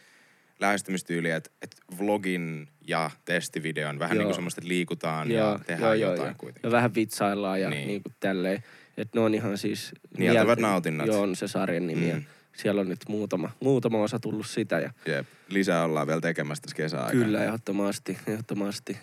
lähestymistyyli, 0.60 1.30
että, 1.30 1.50
että 1.62 1.76
vlogin 1.98 2.68
ja 2.86 3.10
testivideon 3.24 3.98
vähän 3.98 4.16
Joo. 4.16 4.20
niin 4.20 4.26
kuin 4.26 4.34
semmoista, 4.34 4.60
että 4.60 4.68
liikutaan 4.68 5.30
ja 5.30 5.60
tehdään 5.66 6.00
jotain 6.00 6.26
joo. 6.26 6.34
kuitenkin. 6.38 6.68
Ja 6.68 6.70
vähän 6.70 6.94
vitsaillaan 6.94 7.60
ja 7.60 7.70
Niin. 7.70 7.76
niin. 7.78 7.88
niin 7.88 8.02
kuin 8.02 8.14
tälleen. 8.20 8.64
Että 8.96 9.18
ne 9.18 9.24
on 9.24 9.34
ihan 9.34 9.58
siis... 9.58 9.92
Nieltävät 10.18 10.58
mielt- 10.58 10.62
nautinnat. 10.62 11.06
Joo, 11.06 11.22
on 11.22 11.36
se 11.36 11.48
sarjan 11.48 11.86
nimi. 11.86 12.12
Mm. 12.12 12.24
Siellä 12.56 12.80
on 12.80 12.88
nyt 12.88 13.00
muutama, 13.08 13.50
muutama 13.60 14.02
osa 14.02 14.18
tullut 14.18 14.46
sitä. 14.46 14.80
Ja 14.80 14.90
Jep. 15.06 15.26
Lisää 15.48 15.84
ollaan 15.84 16.06
vielä 16.06 16.20
tekemässä 16.20 16.62
tässä 16.62 16.76
kesäaikana. 16.76 17.24
kyllä, 17.24 17.44
ehdottomasti, 17.44 18.18
ehdottomasti. 18.26 18.98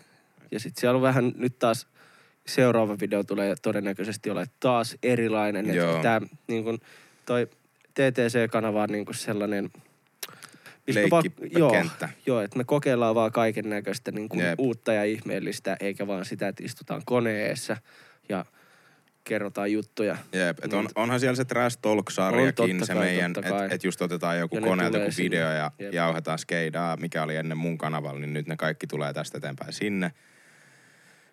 Ja 0.51 0.59
sitten 0.59 0.81
siellä 0.81 0.95
on 0.95 1.01
vähän 1.01 1.31
nyt 1.37 1.59
taas... 1.59 1.87
Seuraava 2.47 2.97
video 2.99 3.23
tulee 3.23 3.55
todennäköisesti 3.61 4.29
ole 4.29 4.45
taas 4.59 4.97
erilainen. 5.03 5.75
Joo. 5.75 6.01
Tämä 6.01 6.27
niin 6.47 6.63
kuin, 6.63 6.79
toi 7.25 7.47
TTC-kanava 7.93 8.83
on 8.83 8.89
niin 8.89 9.05
kuin 9.05 9.15
sellainen... 9.15 9.69
Leikkikenttä. 10.87 12.09
joo, 12.25 12.35
joo, 12.35 12.41
että 12.41 12.57
me 12.57 12.63
kokeillaan 12.63 13.15
vaan 13.15 13.31
kaiken 13.31 13.69
näköistä 13.69 14.11
niin 14.11 14.29
kuin 14.29 14.39
Jep. 14.45 14.59
uutta 14.59 14.93
ja 14.93 15.03
ihmeellistä, 15.03 15.77
eikä 15.79 16.07
vaan 16.07 16.25
sitä, 16.25 16.47
että 16.47 16.63
istutaan 16.65 17.01
koneessa 17.05 17.77
ja 18.29 18.45
kerrotaan 19.23 19.71
juttuja. 19.71 20.17
Jep, 20.33 20.57
et 20.63 20.73
on, 20.73 20.85
Mut- 20.85 20.91
onhan 20.95 21.19
siellä 21.19 21.35
se 21.35 21.45
Trash 21.45 21.79
Talk-sarjakin, 21.81 22.85
se 22.85 22.93
kai, 22.93 23.05
meidän, 23.05 23.33
että 23.37 23.67
et 23.69 23.83
just 23.83 24.01
otetaan 24.01 24.39
joku 24.39 24.55
Ja 24.55 24.61
ne 24.61 24.67
koneelta 24.67 24.97
joku 24.97 25.11
video 25.17 25.47
sinne. 25.47 25.55
ja 25.57 25.71
Jep. 25.79 25.93
jauhetaan 25.93 26.39
skeidaa, 26.39 26.97
mikä 26.97 27.23
oli 27.23 27.35
ennen 27.35 27.57
mun 27.57 27.77
kanavalla, 27.77 28.19
niin 28.19 28.33
nyt 28.33 28.47
ne 28.47 28.55
kaikki 28.57 28.87
tulee 28.87 29.13
tästä 29.13 29.37
eteenpäin 29.37 29.73
sinne. 29.73 30.11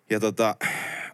Ja 0.09 0.19
tota, 0.19 0.55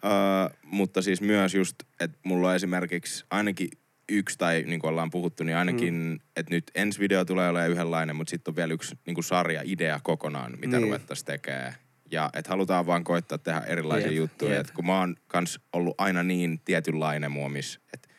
äh, 0.05 0.57
mutta 0.63 1.01
siis 1.01 1.21
myös 1.21 1.55
just, 1.55 1.75
että 1.99 2.17
mulla 2.23 2.49
on 2.49 2.55
esimerkiksi 2.55 3.25
ainakin 3.31 3.69
yksi, 4.09 4.37
tai 4.37 4.63
niin 4.67 4.79
kuin 4.79 4.89
ollaan 4.89 5.09
puhuttu, 5.09 5.43
niin 5.43 5.57
ainakin, 5.57 5.93
mm. 5.93 6.19
että 6.35 6.55
nyt 6.55 6.71
ensi 6.75 6.99
video 6.99 7.25
tulee 7.25 7.49
olemaan 7.49 7.71
yhdenlainen, 7.71 8.15
mutta 8.15 8.31
sitten 8.31 8.51
on 8.51 8.55
vielä 8.55 8.73
yksi 8.73 8.95
niin 9.05 9.15
kuin 9.15 9.23
sarja-idea 9.23 9.99
kokonaan, 10.03 10.51
mitä 10.59 10.77
niin. 10.77 10.83
Ruvettaisiin 10.83 11.25
tekemään. 11.25 11.73
Ja 12.11 12.29
että 12.33 12.49
halutaan 12.49 12.85
vaan 12.85 13.03
koittaa 13.03 13.37
tehdä 13.37 13.59
erilaisia 13.59 14.07
Jep, 14.07 14.17
juttuja. 14.17 14.55
jep. 14.55 14.65
Et 14.65 14.71
kun 14.71 14.85
mä 14.85 14.99
oon 14.99 15.15
kans 15.27 15.59
ollut 15.73 15.95
aina 15.97 16.23
niin 16.23 16.59
tietynlainen 16.65 17.31
muomis, 17.31 17.79
että 17.93 18.09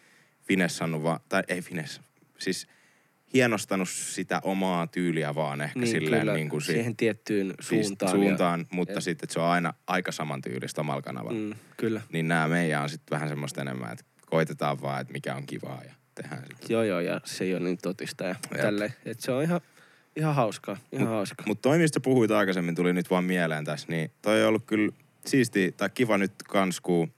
finessannut 0.42 1.03
vaan, 1.03 1.20
tai 1.29 1.42
ei 1.48 1.62
finess, 1.62 2.00
siis 2.38 2.66
hienostanut 3.35 3.88
sitä 3.88 4.40
omaa 4.44 4.87
tyyliä 4.87 5.35
vaan 5.35 5.61
ehkä 5.61 5.79
niin, 5.79 5.90
silleen 5.90 6.20
kyllä, 6.20 6.35
niin 6.35 6.48
kuin 6.48 6.62
si- 6.62 6.72
siihen 6.72 6.96
tiettyyn 6.96 7.55
siis 7.61 7.87
suuntaan. 7.87 8.12
suuntaan 8.12 8.66
mutta 8.72 9.00
sitten 9.00 9.26
että 9.26 9.35
se 9.35 9.40
on 9.40 9.46
aina 9.46 9.74
aika 9.87 10.12
samantyylistä 10.12 10.81
omalla 10.81 11.03
kanavalla. 11.03 11.40
Mm, 11.40 11.55
kyllä. 11.76 12.03
Niin 12.12 12.29
nämä 12.29 12.48
meidän 12.48 12.83
on 12.83 12.88
sitten 12.88 13.11
vähän 13.11 13.29
semmoista 13.29 13.61
enemmän, 13.61 13.92
että 13.92 14.05
koitetaan 14.30 14.82
vaan, 14.82 15.00
että 15.00 15.12
mikä 15.12 15.34
on 15.34 15.46
kivaa 15.46 15.82
ja 15.84 15.94
tehdään 16.14 16.42
sitten. 16.46 16.66
Joo, 16.74 16.82
joo, 16.82 17.00
ja 17.00 17.20
se 17.24 17.44
ei 17.44 17.54
ole 17.54 17.60
niin 17.64 17.78
totista 17.82 18.24
ja 18.24 18.34
Jep. 18.52 18.60
tälleen. 18.60 18.94
Että 19.04 19.24
se 19.24 19.32
on 19.32 19.42
ihan, 19.42 19.60
ihan 20.16 20.34
hauskaa, 20.34 20.76
ihan 20.92 21.06
Mut- 21.06 21.10
hauskaa. 21.10 21.46
Mutta 21.46 21.62
toi, 21.68 21.78
mistä 21.78 22.00
puhuit 22.00 22.30
aikaisemmin, 22.30 22.74
tuli 22.74 22.92
nyt 22.92 23.10
vaan 23.10 23.24
mieleen 23.24 23.64
tässä, 23.64 23.86
niin 23.90 24.10
toi 24.22 24.42
on 24.42 24.48
ollut 24.48 24.64
kyllä 24.66 24.92
siisti 25.26 25.74
tai 25.76 25.90
kiva 25.94 26.18
nyt 26.18 26.32
kans, 26.48 26.80
kun 26.80 27.12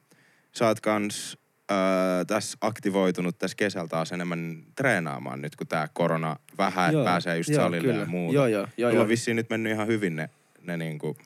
sä 0.53 0.66
oot 0.66 0.81
kans 0.81 1.38
öö, 1.70 2.25
tässä 2.27 2.59
aktivoitunut 2.61 3.38
tässä 3.38 3.57
kesällä 3.57 3.88
taas 3.88 4.12
enemmän 4.12 4.62
treenaamaan 4.77 5.42
nyt, 5.42 5.57
kun 5.57 5.66
tää 5.66 5.88
korona 5.92 6.37
vähän, 6.59 6.90
että 6.90 7.05
pääsee 7.05 7.37
just 7.37 7.51
joo, 7.51 7.62
salille 7.62 7.88
ja 7.88 7.94
kyllä. 7.94 8.07
muuta. 8.07 8.35
Joo, 8.35 8.46
joo, 8.46 8.66
joo, 8.77 8.88
Mulla 8.88 8.94
joo. 8.94 9.03
on 9.03 9.09
vissiin 9.09 9.37
nyt 9.37 9.51
mennyt 9.51 9.72
ihan 9.72 9.87
hyvin 9.87 10.16
ne, 10.16 10.31
ne 10.62 10.77
niinku, 10.77 11.16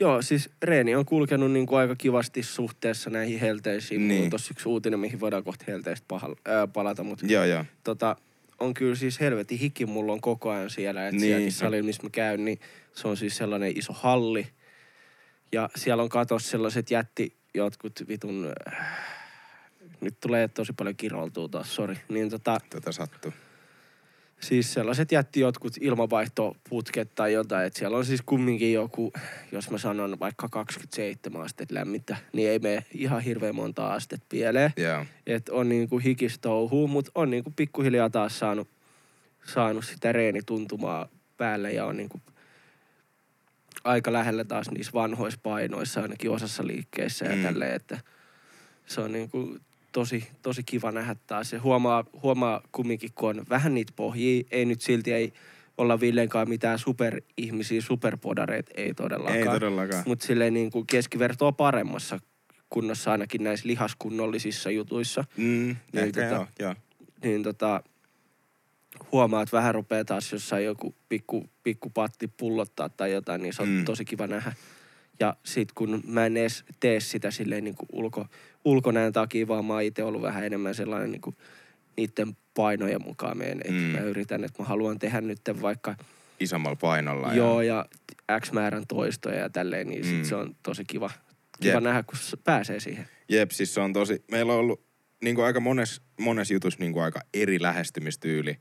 Joo, 0.00 0.22
siis 0.22 0.50
reeni 0.62 0.94
on 0.94 1.04
kulkenut 1.04 1.50
niin 1.52 1.66
kuin 1.66 1.78
aika 1.78 1.96
kivasti 1.96 2.42
suhteessa 2.42 3.10
näihin 3.10 3.40
helteisiin. 3.40 4.08
Niin. 4.08 4.30
Tossa 4.30 4.52
yksi 4.52 4.68
uutinen, 4.68 5.00
mihin 5.00 5.20
voidaan 5.20 5.44
kohta 5.44 5.64
helteistä 5.68 6.04
pahal, 6.08 6.34
ää, 6.44 6.66
palata, 6.66 7.04
mutta 7.04 7.26
joo 7.26 7.44
joo. 7.44 7.64
tota, 7.84 8.16
on 8.60 8.74
kyllä 8.74 8.94
siis 8.94 9.20
helvetin 9.20 9.58
hiki 9.58 9.86
mulla 9.86 10.12
on 10.12 10.20
koko 10.20 10.50
ajan 10.50 10.70
siellä. 10.70 11.02
Että 11.08 11.12
Niin. 11.12 11.20
sielläkin 11.20 11.52
salilla, 11.52 11.86
missä 11.86 12.02
mä 12.02 12.10
käyn, 12.10 12.44
niin 12.44 12.60
se 12.94 13.08
on 13.08 13.16
siis 13.16 13.36
sellainen 13.36 13.78
iso 13.78 13.92
halli. 13.92 14.46
Ja 15.52 15.68
siellä 15.76 16.02
on 16.02 16.08
katos 16.08 16.50
sellaiset 16.50 16.90
jätti, 16.90 17.36
jotkut 17.54 18.04
vitun... 18.08 18.52
Äh, 18.72 18.86
nyt 20.00 20.20
tulee 20.20 20.48
tosi 20.48 20.72
paljon 20.72 20.96
kiroltua 20.96 21.48
taas, 21.48 21.74
sori. 21.74 21.96
Niin 22.08 22.30
tota, 22.30 22.58
Tätä 22.70 22.92
sattuu. 22.92 23.32
Siis 24.44 24.72
sellaiset 24.72 25.12
jätti 25.12 25.40
jotkut 25.40 25.72
ilmavaihtoputket 25.80 27.14
tai 27.14 27.32
jotain, 27.32 27.66
että 27.66 27.78
siellä 27.78 27.96
on 27.96 28.04
siis 28.04 28.22
kumminkin 28.26 28.72
joku, 28.72 29.12
jos 29.52 29.70
mä 29.70 29.78
sanon 29.78 30.20
vaikka 30.20 30.48
27 30.48 31.42
astetta 31.42 31.74
lämmintä, 31.74 32.16
niin 32.32 32.50
ei 32.50 32.58
mene 32.58 32.84
ihan 32.94 33.20
hirveän 33.20 33.54
monta 33.54 33.94
astetta 33.94 34.26
pieleen. 34.28 34.72
Joo. 34.76 35.06
Että 35.26 35.52
on 35.52 35.68
niinku 35.68 35.98
hikistouhuu, 35.98 36.88
mutta 36.88 37.10
on 37.14 37.30
niinku 37.30 37.52
pikkuhiljaa 37.56 38.10
taas 38.10 38.38
saanut, 38.38 38.68
saanut 39.54 39.84
sitä 39.84 40.12
reenituntumaa 40.12 41.08
päälle 41.36 41.72
ja 41.72 41.86
on 41.86 41.96
niinku 41.96 42.20
aika 43.84 44.12
lähellä 44.12 44.44
taas 44.44 44.70
niissä 44.70 44.92
vanhoissa 44.94 45.40
painoissa 45.42 46.02
ainakin 46.02 46.30
osassa 46.30 46.66
liikkeissä 46.66 47.24
ja 47.24 47.32
Mm. 47.32 47.36
mm. 47.36 47.42
tälleen, 47.42 47.74
että 47.74 48.00
se 48.86 49.00
on 49.00 49.12
niinku 49.12 49.58
tosi, 49.94 50.28
tosi 50.42 50.62
kiva 50.62 50.92
nähdä 50.92 51.16
taas. 51.26 51.50
Se 51.50 51.58
huomaa, 51.58 52.04
huomaa 52.22 52.60
kumminkin, 52.72 53.10
kun 53.14 53.28
on 53.28 53.46
vähän 53.48 53.74
niitä 53.74 53.92
pohjia, 53.96 54.44
ei 54.50 54.64
nyt 54.64 54.80
silti 54.80 55.12
ei 55.12 55.32
olla 55.78 56.00
Villenkaan 56.00 56.48
mitään 56.48 56.78
superihmisiä, 56.78 57.80
superpodareita, 57.80 58.72
ei 58.76 58.94
todellakaan. 58.94 59.38
Ei 59.38 59.44
todellakaan. 59.44 60.04
Mutta 60.06 60.26
silleen 60.26 60.54
niin 60.54 60.70
kuin 60.70 60.86
keskivertoa 60.86 61.52
paremmassa 61.52 62.20
kunnossa 62.70 63.12
ainakin 63.12 63.44
näissä 63.44 63.68
lihaskunnollisissa 63.68 64.70
jutuissa. 64.70 65.24
Mm, 65.36 65.44
Niin 65.44 65.76
ehkä 65.94 66.20
tota- 66.20 66.32
joo, 66.34 66.46
joo. 66.58 66.74
Niin 67.24 67.42
tota, 67.42 67.82
huomaa, 69.12 69.42
että 69.42 69.56
vähän 69.56 69.74
rupeaa 69.74 70.04
taas 70.04 70.32
jossain 70.32 70.64
joku 70.64 70.94
pikku, 71.08 71.48
pikku 71.62 71.90
patti 71.90 72.28
pullottaa 72.28 72.88
tai 72.88 73.12
jotain, 73.12 73.42
niin 73.42 73.52
se 73.52 73.62
on 73.62 73.68
mm. 73.68 73.84
tosi 73.84 74.04
kiva 74.04 74.26
nähdä. 74.26 74.52
Ja 75.20 75.36
sit 75.44 75.72
kun 75.72 76.02
mä 76.06 76.26
en 76.26 76.36
edes 76.36 76.64
tee 76.80 77.00
sitä 77.00 77.30
silleen 77.30 77.64
niin 77.64 77.74
kuin 77.74 77.88
ulko, 77.92 78.26
ulkonäön 78.64 79.12
takia, 79.12 79.48
vaan 79.48 79.64
mä 79.64 79.72
oon 79.72 79.82
itse 79.82 80.02
ollut 80.04 80.22
vähän 80.22 80.44
enemmän 80.44 80.74
sellainen 80.74 81.10
niin 81.10 81.20
kuin 81.20 81.36
niiden 81.96 82.36
painojen 82.54 83.02
mukaan 83.04 83.38
meen. 83.38 83.60
Mm. 83.68 83.74
Mä 83.74 83.98
yritän, 84.00 84.44
että 84.44 84.62
mä 84.62 84.68
haluan 84.68 84.98
tehdä 84.98 85.20
nyt 85.20 85.40
vaikka 85.62 85.94
Isommalla 86.40 86.76
painolla. 86.76 87.34
joo 87.34 87.62
ja 87.62 87.86
X 88.40 88.52
määrän 88.52 88.86
toistoja 88.88 89.38
ja 89.38 89.50
tälleen, 89.50 89.88
niin 89.88 90.04
sit 90.04 90.16
Mm. 90.16 90.24
se 90.24 90.34
on 90.34 90.56
tosi 90.62 90.84
kiva, 90.84 91.10
kiva 91.60 91.74
Jep. 91.74 91.82
nähdä, 91.82 92.02
kun 92.02 92.18
pääsee 92.44 92.80
siihen. 92.80 93.08
Jep, 93.28 93.50
siis 93.50 93.74
se 93.74 93.80
on 93.80 93.92
tosi, 93.92 94.24
meillä 94.30 94.52
on 94.52 94.58
ollut 94.58 94.84
niin 95.22 95.34
kuin 95.36 95.44
aika 95.44 95.60
mones, 95.60 96.00
mones 96.20 96.50
jutus 96.50 96.78
niin 96.78 96.92
kuin 96.92 97.02
aika 97.02 97.20
eri 97.34 97.62
lähestymistyyli 97.62 98.56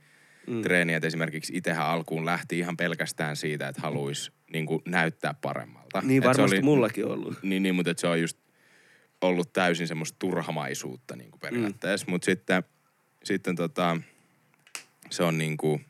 mm. 0.47 0.62
Treeniä. 0.62 0.97
Et 0.97 1.04
esimerkiksi 1.04 1.54
itsehän 1.58 1.86
alkuun 1.86 2.26
lähti 2.26 2.60
ihan 2.60 2.78
pelkästään 2.78 3.36
siitä, 3.36 3.68
että 3.68 3.82
haluaisi 3.82 4.32
niin 4.54 4.66
kuin 4.66 4.82
näyttää 4.86 5.34
paremmalta. 5.41 6.01
Niin 6.01 6.18
Et 6.18 6.24
se 6.24 6.28
varmasti 6.28 6.56
oli- 6.58 6.64
mullakin 6.66 7.06
ollut. 7.06 7.43
Niin, 7.43 7.64
niin 7.64 7.76
mutta 7.76 7.93
se 7.97 8.08
on 8.08 8.22
just 8.22 8.38
ollut 9.24 9.53
täysin 9.53 9.88
semmoista 9.88 10.15
turhamaisuutta 10.19 11.15
niin 11.15 11.32
kuin 11.32 11.39
periaatteessa. 11.39 12.05
Mm. 12.07 12.11
Mutta 12.11 12.26
sitten, 12.26 12.63
sitten 13.24 13.55
tota, 13.55 13.97
se 15.09 15.24
on 15.24 15.38
niin 15.38 15.57
kuin 15.57 15.86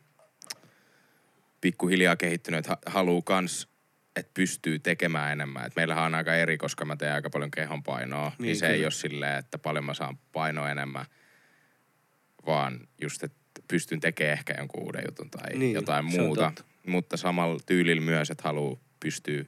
pikkuhiljaa 1.62 2.16
kehittynyt, 2.16 2.58
että 2.58 2.70
ha- 2.70 2.92
haluu 2.92 3.22
kans, 3.22 3.68
että 4.16 4.32
pystyy 4.34 4.80
tekemään 4.80 5.32
enemmän. 5.32 5.66
Et 5.66 5.76
meillähän 5.76 6.04
on 6.04 6.16
aika 6.16 6.36
eri, 6.36 6.58
koska 6.58 6.86
mä 6.86 6.96
teen 6.96 7.14
aika 7.14 7.30
paljon 7.30 7.52
kehonpainoa, 7.52 8.30
niin, 8.30 8.46
niin 8.46 8.56
se 8.56 8.68
ei 8.68 8.74
kyllä. 8.74 8.86
ole 8.86 8.92
silleen, 8.92 9.40
että 9.40 9.58
paljon 9.58 9.86
mä 9.86 9.94
saan 9.94 10.18
painoa 10.32 10.72
enemmän. 10.72 11.06
vaan 12.46 12.88
just, 13.02 13.24
että 13.24 13.38
pystyn 13.68 14.00
tekemään 14.00 14.34
ehkä 14.34 14.54
jonkun 14.58 14.84
uuden 14.84 15.04
jutun 15.08 15.30
tai 15.30 15.58
Niin, 15.58 15.74
jotain 15.74 16.06
muuta. 16.06 16.52
Mutta 16.88 17.18
samalla 17.18 17.60
tyylillä 17.66 18.02
myös, 18.02 18.30
että 18.32 18.44
haluaa 18.44 18.80
pystyä 19.00 19.46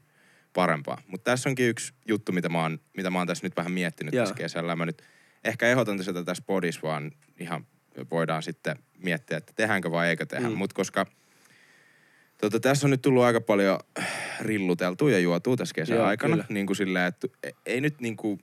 parempaa. 0.56 1.02
Mutta 1.08 1.32
tässä 1.32 1.50
onkin 1.50 1.70
yksi 1.70 1.94
juttu, 2.08 2.32
mitä 2.32 2.50
mä 2.50 2.62
oon, 2.62 2.80
mitä 2.98 3.10
mä 3.10 3.18
oon 3.18 3.28
tässä 3.28 3.46
nyt 3.46 3.58
vähän 3.58 3.72
miettinyt 3.72 4.14
Joo. 4.14 4.24
tässä 4.24 4.36
kesällä. 4.36 4.76
Mä 4.76 4.86
nyt 4.86 5.02
ehkä 5.44 5.68
ehdotan 5.68 6.04
sitä 6.04 6.24
tässä 6.24 6.44
podissa, 6.48 6.82
vaan 6.84 7.12
ihan 7.40 7.66
voidaan 8.12 8.44
sitten 8.44 8.76
miettiä, 9.04 9.38
että 9.38 9.54
tehdäänkö 9.56 9.92
vai 9.92 10.10
eikö 10.10 10.26
tehdä. 10.26 10.50
Mm. 10.50 10.56
Mutta 10.56 10.76
koska 10.76 11.06
tota, 12.38 12.60
tässä 12.60 12.88
on 12.88 12.92
nyt 12.92 13.02
tullut 13.02 13.24
aika 13.24 13.42
paljon 13.42 13.80
rilluteltua 14.40 15.12
ja 15.12 15.20
juotua 15.20 15.56
tässä 15.56 15.76
kesän 15.76 15.98
Joo, 15.98 16.06
aikana. 16.06 16.34
kyllä. 16.34 16.46
Niin 16.50 16.66
kuin 16.66 16.78
silleen, 16.78 17.06
että 17.06 17.28
ei 17.66 17.82
nyt 17.82 18.02
niin 18.02 18.18
kuin, 18.18 18.40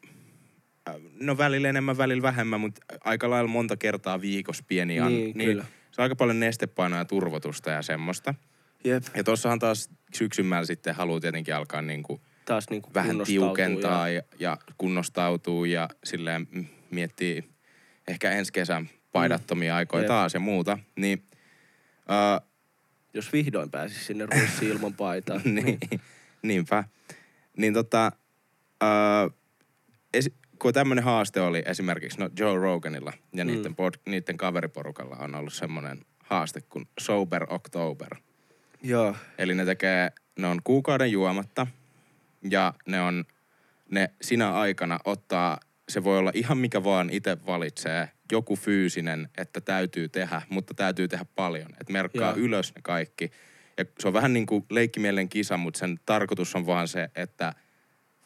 no 1.20 1.38
välillä 1.38 1.68
enemmän, 1.68 1.98
välillä 1.98 2.22
vähemmän, 2.22 2.60
mutta 2.60 2.80
aika 3.04 3.30
lailla 3.30 3.48
monta 3.48 3.76
kertaa 3.76 4.20
viikossa 4.20 4.64
pieni 4.68 5.00
an, 5.00 5.12
Niin, 5.12 5.34
kyllä. 5.34 5.64
se 5.92 6.00
on 6.00 6.02
aika 6.02 6.16
paljon 6.16 6.40
nestepainoa 6.40 6.98
ja 6.98 7.04
turvotusta 7.04 7.70
ja 7.70 7.82
semmoista. 7.82 8.34
Jep, 8.84 9.04
Ja 9.16 9.24
tossahan 9.24 9.58
taas 9.58 9.90
syksymällä 10.14 10.66
sitten 10.66 10.94
haluaa 10.94 11.20
tietenkin 11.20 11.54
alkaa 11.54 11.82
niin 11.82 12.02
kuin 12.02 12.20
taas 12.44 12.70
niinku 12.70 12.90
vähän 12.94 13.08
kunnostautuu 13.10 13.46
tiukentaa 13.46 14.08
Ja... 14.08 14.22
ja, 14.38 14.58
kunnostautuu 14.78 15.64
ja 15.64 15.88
silleen 16.04 16.46
mm, 16.50 16.66
miettii 16.90 17.44
ehkä 18.08 18.30
ensi 18.30 18.52
kesän 18.52 18.90
paidattomia 19.12 19.76
aikoja 19.76 20.02
Jep. 20.02 20.08
taas 20.08 20.34
ja 20.34 20.40
muuta. 20.40 20.78
Niin, 20.96 21.22
uh, 21.98 22.48
Jos 23.14 23.32
vihdoin 23.32 23.70
pääsis 23.70 24.06
sinne 24.06 24.26
ruissiin 24.26 24.70
ilman 24.72 24.94
paitaa. 24.94 25.40
niin, 25.44 25.78
niinpä. 26.42 26.84
Niin 27.56 27.74
tota, 27.74 28.12
uh, 28.82 29.32
esi- 30.14 30.34
kun 30.58 30.72
tämmöinen 30.72 31.04
haaste 31.04 31.40
oli 31.40 31.62
esimerkiksi 31.66 32.18
no 32.20 32.30
Joe 32.38 32.56
Roganilla 32.58 33.12
ja 33.32 33.44
Mm. 33.44 33.50
niiden, 33.50 33.74
pod, 33.74 33.94
niiden 34.06 34.36
kaveriporukalla 34.36 35.16
on 35.16 35.34
ollut 35.34 35.52
semmoinen 35.54 35.98
haaste 36.18 36.60
kuin 36.60 36.88
Sober 37.00 37.46
October. 37.50 38.08
Joo, 38.82 39.16
Eli 39.38 39.54
ne 39.54 39.64
tekee, 39.64 40.12
ne 40.38 40.46
on 40.46 40.60
kuukauden 40.64 41.12
juomatta 41.12 41.66
ja 42.50 42.74
ne 42.86 43.00
on, 43.00 43.24
ne 43.90 44.10
sinä 44.22 44.52
aikana 44.52 44.98
ottaa, 45.04 45.60
se 45.88 46.04
voi 46.04 46.18
olla 46.18 46.30
ihan 46.34 46.58
mikä 46.58 46.84
vaan 46.84 47.10
itse 47.10 47.36
valitsee, 47.46 48.08
joku 48.32 48.56
fyysinen, 48.56 49.28
että 49.38 49.60
täytyy 49.60 50.08
tehdä, 50.08 50.42
mutta 50.48 50.74
täytyy 50.74 51.08
tehdä 51.08 51.24
paljon. 51.34 51.68
Että 51.80 51.92
merkkaa 51.92 52.30
Joo. 52.30 52.36
ylös 52.38 52.74
ne 52.74 52.82
kaikki. 52.82 53.30
Ja 53.78 53.84
se 53.98 54.08
on 54.08 54.14
vähän 54.14 54.32
niin 54.32 54.46
kuin 54.46 54.64
leikkimielen 54.70 55.28
kisa, 55.28 55.56
mutta 55.56 55.78
sen 55.78 56.00
tarkoitus 56.06 56.56
on 56.56 56.66
vaan 56.66 56.88
se, 56.88 57.10
että 57.16 57.52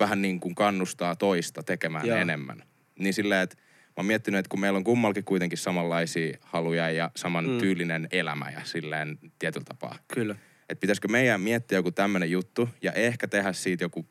vähän 0.01 0.23
niin 0.23 0.41
kuin 0.41 0.55
kannustaa 0.55 1.17
toista 1.17 1.63
tekemään 1.63 2.07
Joo. 2.07 2.19
enemmän. 2.19 2.63
Niin 2.99 3.15
silleen, 3.15 3.43
että 3.43 3.57
mä 3.59 3.93
oon 3.97 4.07
miettinyt, 4.07 4.39
että 4.39 4.49
kun 4.49 4.61
meillä 4.61 4.77
on 4.77 4.85
kummallakin 4.85 5.25
kuitenkin 5.25 5.59
samanlaisia 5.59 6.39
haluja 6.41 6.91
ja 6.91 7.11
saman 7.17 7.45
Mm. 7.45 7.51
mm. 7.51 7.59
tyylinen 7.59 8.09
elämä 8.11 8.51
ja 8.51 8.61
silleen 8.65 9.19
tietyllä 9.39 9.65
tapaa 9.65 9.99
kyllä. 10.15 10.37
Että 10.69 10.81
pitäisikö 10.81 11.09
meidän 11.09 11.41
miettiä 11.41 11.79
joku 11.79 11.91
tämmöinen 11.91 12.31
juttu 12.31 12.69
ja 12.83 12.93
ehkä 12.93 13.29
tehdä 13.29 13.53
siitä 13.53 13.85
joku 13.85 14.07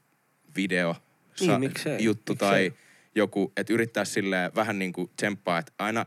video 0.56 0.96
Niin, 1.40 1.60
miksei, 1.60 2.04
juttu 2.04 2.34
miksei. 2.34 2.50
tai 2.50 2.74
joku, 3.16 3.54
että 3.58 3.74
yrittää 3.74 4.06
silleen 4.06 4.52
vähän 4.56 4.80
niin 4.80 4.94
kuin 4.94 5.10
tsemppaa, 5.16 5.60
että 5.60 5.72
aina 5.80 6.06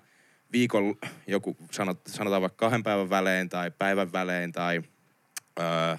viikon 0.52 0.94
joku, 1.26 1.56
sanot, 1.70 2.00
sanotaan 2.06 2.42
vaikka 2.42 2.56
kahden 2.66 2.82
päivän 2.82 3.10
välein 3.10 3.48
tai 3.48 3.70
päivän 3.78 4.12
välein 4.12 4.52
tai 4.52 4.82
öö, 5.60 5.96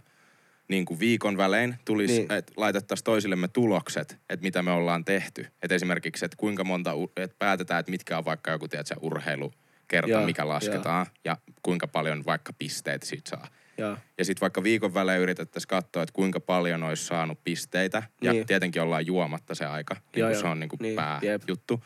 niin 0.67 0.85
kuin 0.85 0.99
viikon 0.99 1.37
välein 1.37 1.75
tulisi, 1.85 2.13
Niin. 2.13 2.31
että 2.31 2.53
laitettaisiin 2.57 3.03
toisillemme 3.03 3.47
tulokset, 3.47 4.17
että 4.29 4.43
mitä 4.43 4.61
me 4.63 4.71
ollaan 4.71 5.05
tehty. 5.05 5.47
Että 5.61 5.75
esimerkiksi, 5.75 6.25
että 6.25 6.37
kuinka 6.37 6.63
monta, 6.63 6.91
että 7.17 7.35
päätetään, 7.39 7.79
että 7.79 7.89
mitkä 7.91 8.17
on 8.17 8.25
vaikka 8.25 8.51
joku, 8.51 8.67
tiedätkö, 8.67 8.95
urheilukerta, 9.01 10.09
Joo, 10.11 10.25
mikä 10.25 10.47
lasketaan 10.47 11.05
ja 11.25 11.37
kuinka 11.61 11.87
paljon 11.87 12.25
vaikka 12.25 12.53
pisteitä 12.53 13.05
siitä 13.05 13.29
saa. 13.29 13.47
Joo, 13.79 13.97
Ja 14.17 14.25
sitten 14.25 14.41
vaikka 14.41 14.63
viikon 14.63 14.93
välein 14.93 15.21
yritettäisiin 15.21 15.67
katsoa, 15.67 16.03
että 16.03 16.13
kuinka 16.13 16.39
paljon 16.39 16.83
olisi 16.83 17.05
saanut 17.05 17.43
pisteitä. 17.43 18.03
Ja 18.21 18.33
Niin. 18.33 18.45
tietenkin 18.45 18.81
ollaan 18.81 19.05
juomatta 19.05 19.55
se 19.55 19.65
aika, 19.65 19.95
niin 20.15 20.25
kuin 20.25 20.35
se 20.39 20.47
on 20.47 20.59
niin 20.59 20.69
kuin 20.69 20.79
Niin, 20.81 20.95
niin, 20.95 21.29
jep. 21.31 21.41
pääjuttu. 21.41 21.83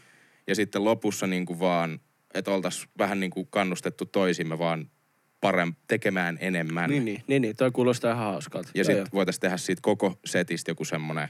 Ja 0.48 0.56
sitten 0.56 0.84
lopussa 0.84 1.28
niin 1.28 1.46
kuin 1.46 1.60
vaan, 1.60 2.00
että 2.34 2.52
oltaisiin 2.52 2.90
vähän 2.98 3.20
niin 3.20 3.32
kuin 3.32 3.48
kannustettu 3.50 4.06
toisimme 4.06 4.60
vaan 4.60 4.90
parem, 5.42 5.74
tekemään 5.88 6.38
enemmän. 6.42 6.90
niin, 6.90 7.06
niin, 7.06 7.24
niin, 7.28 7.42
niin, 7.42 7.56
toi 7.56 7.72
kuulostaa 7.72 8.12
ihan 8.14 8.26
hauskalta. 8.26 8.70
Ja 8.76 8.84
sitten 8.84 9.08
voitaisiin 9.14 9.42
tehdä 9.42 9.58
siitä 9.58 9.80
koko 9.82 10.20
setistä 10.26 10.72
joku 10.72 10.86
semmoinen 10.86 11.28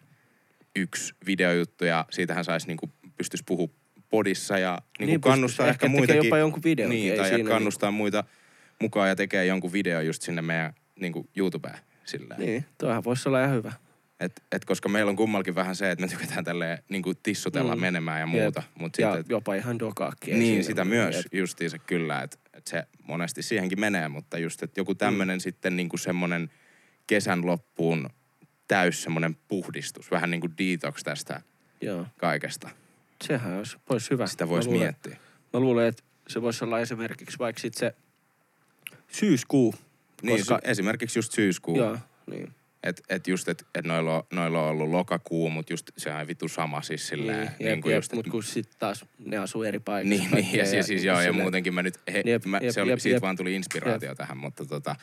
yksi 0.75 1.13
videojuttu 1.25 1.85
ja 1.85 2.05
siitähän 2.11 2.45
saisi 2.45 2.67
niin 2.67 2.77
pystyisi 3.17 3.43
puhua 3.47 3.67
podissa 4.09 4.57
ja 4.57 4.77
niin 4.99 5.07
Niin 5.07 5.21
kuin 5.21 5.31
kannustaa 5.31 5.67
ehkä, 5.67 5.73
ehkä 5.85 5.87
muitakin. 5.97 6.23
jopa 6.25 6.37
jonkun 6.37 6.63
videonkin, 6.63 6.99
Niin, 6.99 7.17
tai 7.17 7.39
ja 7.39 7.45
kannustaa 7.45 7.91
muita 7.91 8.23
mukaan 8.83 9.09
ja 9.09 9.15
tekee 9.15 9.45
jonkun 9.45 9.73
video 9.73 10.01
just 10.01 10.21
sinne 10.21 10.41
meidän 10.41 10.73
niin 10.99 11.13
kuin 11.13 11.29
YouTubeen 11.35 11.77
silleen. 12.05 12.39
Niin, 12.39 12.65
toihan 12.77 13.03
voisi 13.03 13.29
olla 13.29 13.43
ihan 13.43 13.55
hyvä. 13.55 13.73
Et, 14.19 14.43
et 14.51 14.65
koska 14.65 14.89
meillä 14.89 15.09
on 15.09 15.15
kummallakin 15.15 15.55
vähän 15.55 15.75
se, 15.75 15.91
että 15.91 16.05
me 16.05 16.11
tykätään 16.11 16.43
tälleen 16.45 16.77
niin 16.89 17.01
kuin 17.03 17.17
tissutella 17.23 17.75
Mm. 17.75 17.81
menemään 17.81 18.19
ja 18.19 18.25
muuta. 18.25 18.63
Mutta 18.79 19.01
Ja 19.01 19.15
sitten, 19.15 19.33
jopa 19.33 19.55
ihan 19.55 19.79
dokaakin. 19.79 20.39
niin, 20.39 20.63
sitä 20.63 20.85
myös 20.85 21.15
Jep. 21.15 21.25
justiinsa 21.33 21.77
kyllä, 21.77 22.21
että 22.21 22.37
et 22.53 22.67
se 22.67 22.83
monesti 23.03 23.41
siihenkin 23.43 23.79
menee, 23.79 24.07
mutta 24.07 24.37
just, 24.37 24.63
että 24.63 24.79
joku 24.79 24.95
tämmöinen 24.95 25.37
mm. 25.37 25.41
sitten 25.41 25.75
niin 25.75 25.89
kuin 25.89 25.99
semmoinen 25.99 26.49
kesän 27.07 27.45
loppuun 27.45 28.09
täys 28.67 29.03
semmoinen 29.03 29.35
puhdistus, 29.47 30.11
vähän 30.11 30.31
niin 30.31 30.41
kuin 30.41 30.53
detox 30.57 31.03
tästä 31.03 31.41
Joo, 31.81 32.07
kaikesta. 32.17 32.69
sehän 33.23 33.53
olisi, 33.57 33.77
olisi 33.89 34.09
hyvä. 34.11 34.27
Sitä 34.27 34.49
voisi 34.49 34.69
miettiä. 34.69 35.17
Mä 35.53 35.59
luulen, 35.59 35.87
että 35.87 36.03
se 36.27 36.41
voisi 36.41 36.63
olla 36.65 36.79
esimerkiksi 36.79 37.39
vaikka 37.39 37.59
sit 37.61 37.73
se 37.73 37.95
syyskuu. 39.13 39.75
Niin, 40.21 40.37
koska- 40.37 40.59
esimerkiksi 40.63 41.19
just 41.19 41.31
syyskuu. 41.31 41.77
Joo, 41.77 41.97
niin. 42.31 42.51
Että 42.83 43.03
et 43.09 43.27
just, 43.27 43.47
että 43.47 43.65
et 43.75 43.85
noilla, 43.85 44.15
on- 44.15 44.23
noilla 44.31 44.61
on 44.63 44.69
ollut 44.69 44.89
lokakuu, 44.89 45.49
mutta 45.49 45.73
just 45.73 45.91
sehän 45.97 46.21
on 46.21 46.27
vitu 46.27 46.47
sama 46.47 46.81
siis 46.81 47.07
silleen. 47.07 47.39
Niin, 47.39 47.51
niin, 47.59 47.69
jep, 47.69 47.79
kuin 47.81 47.91
jep, 47.91 47.97
just, 47.97 48.13
mut 48.13 48.27
kun 48.27 48.43
sit 48.43 48.69
taas 48.79 49.05
ne 49.25 49.37
asuu 49.37 49.63
eri 49.63 49.79
paikoissa. 49.79 50.09
Niin, 50.09 50.21
niin 50.21 50.31
kaikki 50.31 50.57
ja, 50.57 50.65
siis, 50.65 50.85
siis 50.85 51.03
joo, 51.03 51.21
ja 51.21 51.33
muutenkin 51.33 51.73
mä 51.73 51.83
nyt, 51.83 51.99
he, 52.13 52.23
Jep, 52.25 52.45
mä, 52.45 52.59
jep, 52.61 52.73
se 52.73 52.81
oli, 52.81 52.89
jep, 52.91 52.99
siitä 52.99 53.15
jep. 53.15 53.21
vaan 53.21 53.35
tuli 53.37 53.55
inspiraatio 53.55 54.09
jep. 54.09 54.17
tähän, 54.17 54.37
mutta 54.37 54.65
tota, 54.65 54.95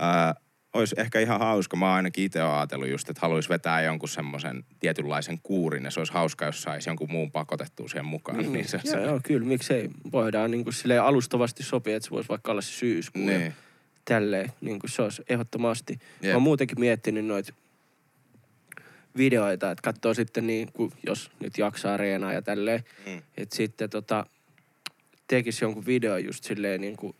ää, 0.00 0.34
olisi 0.78 0.94
ehkä 0.98 1.20
ihan 1.20 1.38
hauska. 1.40 1.76
Mä 1.76 1.86
oon 1.86 1.94
ainakin 1.96 2.24
itse 2.24 2.42
ajatellut 2.42 2.88
just, 2.88 3.10
että 3.10 3.20
haluaisi 3.22 3.48
vetää 3.48 3.82
jonkun 3.82 4.08
semmoisen 4.08 4.64
tietynlaisen 4.80 5.38
kuurin, 5.42 5.84
ja 5.84 5.90
se 5.90 6.00
olisi 6.00 6.12
hauska, 6.12 6.44
jos 6.44 6.62
saisi 6.62 6.88
jonkun 6.90 7.10
muun 7.10 7.30
pakotettua 7.32 7.88
siihen 7.88 8.04
mukaan. 8.06 8.44
Mm, 8.46 8.52
niin 8.52 8.68
se, 8.68 8.80
joo, 8.84 9.00
joo, 9.04 9.20
kyllä, 9.24 9.46
miksei. 9.46 9.90
Voidaan 10.12 10.50
niin 10.50 10.64
kuin 10.64 10.74
alustavasti 11.02 11.62
sopia, 11.62 11.96
että 11.96 12.04
se 12.04 12.10
voisi 12.10 12.28
vaikka 12.28 12.52
olla 12.52 12.60
se 12.62 12.72
syyskuu. 12.72 13.22
ja 13.30 13.38
niin, 13.38 13.54
Tälleen, 14.04 14.52
niin 14.60 14.78
kuin 14.78 14.90
se 14.90 15.02
olisi 15.02 15.22
ehdottomasti. 15.28 15.94
Mä 15.94 16.26
Jep. 16.28 16.34
oon 16.34 16.42
muutenkin 16.42 16.80
miettinyt 16.80 17.26
noita 17.26 17.52
videoita, 19.16 19.70
että 19.70 19.82
katsoo 19.82 20.14
sitten 20.14 20.46
niin 20.46 20.72
kuin, 20.72 20.92
jos 21.06 21.30
nyt 21.40 21.58
jaksaa 21.58 21.96
reenaa 21.96 22.32
ja 22.32 22.42
tälleen, 22.42 22.84
Mm. 23.06 23.22
että 23.36 23.56
sitten 23.56 23.90
tota, 23.90 24.26
tekisi 25.28 25.64
jonkun 25.64 25.86
video 25.86 26.16
just 26.16 26.44
silleen 26.44 26.80
niin 26.80 26.96
kuin, 26.96 27.14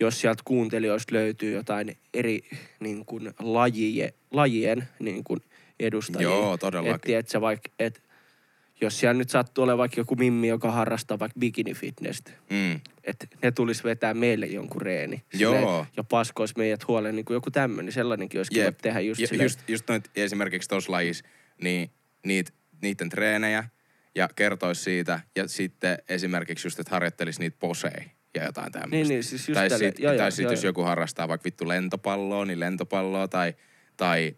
jos 0.00 0.20
sieltä 0.20 0.42
kuuntelijoista 0.44 1.14
löytyy 1.14 1.52
jotain 1.52 1.96
eri 2.14 2.40
niin 2.80 3.04
kuin 3.04 3.30
lajie, 3.38 4.14
lajien 4.30 4.88
niin 4.98 5.24
kuin 5.24 5.40
edustajia. 5.80 6.22
Joo, 6.28 6.54
Et, 6.54 6.60
todellakin. 6.60 7.00
tiedätkö, 7.00 7.40
vaikka, 7.40 7.70
et, 7.78 8.02
jos 8.80 9.00
siellä 9.00 9.14
nyt 9.18 9.30
sattuu 9.30 9.64
olemaan 9.64 9.78
vaikka 9.78 10.00
joku 10.00 10.16
mimmi, 10.16 10.48
joka 10.48 10.70
harrastaa 10.70 11.18
vaikka 11.18 11.40
bikini-fitnessä, 11.40 12.30
Mm. 12.50 12.80
että 13.04 13.26
ne 13.42 13.50
tulisi 13.52 13.84
vetää 13.84 14.14
meille 14.14 14.46
jonkun 14.46 14.82
reeni. 14.82 15.22
Joo. 15.34 15.54
Silleen, 15.54 15.86
Ja 15.96 16.04
paskois 16.04 16.56
meidät 16.56 16.88
huoleen 16.88 17.16
niin 17.16 17.24
kuin 17.24 17.34
joku 17.34 17.50
tämmöinen, 17.50 17.92
sellainenkin 17.92 18.38
olisi 18.40 18.50
kiva 18.50 18.64
Jep. 18.64 18.78
tehdä 18.78 19.00
just 19.00 19.20
silleen. 19.26 19.44
just, 19.44 19.60
just 19.68 19.88
noit, 19.88 20.10
esimerkiksi 20.16 20.68
tuossa 20.68 20.92
lajissa, 20.92 21.24
niin 21.62 21.90
niit, 22.26 22.52
niiden 22.82 23.08
treenejä 23.08 23.64
ja 24.14 24.28
kertoisi 24.36 24.82
siitä. 24.82 25.20
Ja 25.36 25.48
sitten 25.48 25.98
esimerkiksi 26.08 26.66
just, 26.66 26.78
että 26.80 26.90
harjoittelisi 26.94 27.40
niitä 27.40 27.56
posei 27.60 28.04
ja 28.34 28.44
jotain 28.44 28.72
tämmöistä. 28.72 28.96
Niin, 28.96 29.08
niin, 29.08 29.24
siis 29.24 29.48
just 29.48 29.54
tai 29.60 29.68
tälle- 29.68 29.84
sitten 29.84 30.02
joo, 30.04 30.16
tai 30.16 30.32
sit, 30.32 30.42
joo, 30.42 30.52
jos 30.52 30.62
joo. 30.64 30.68
joku 30.68 30.82
harrastaa 30.82 31.28
vaikka 31.28 31.44
vittu 31.44 31.68
lentopalloa, 31.68 32.44
niin 32.44 32.60
lentopalloa 32.60 33.28
tai, 33.28 33.54
tai 33.96 34.36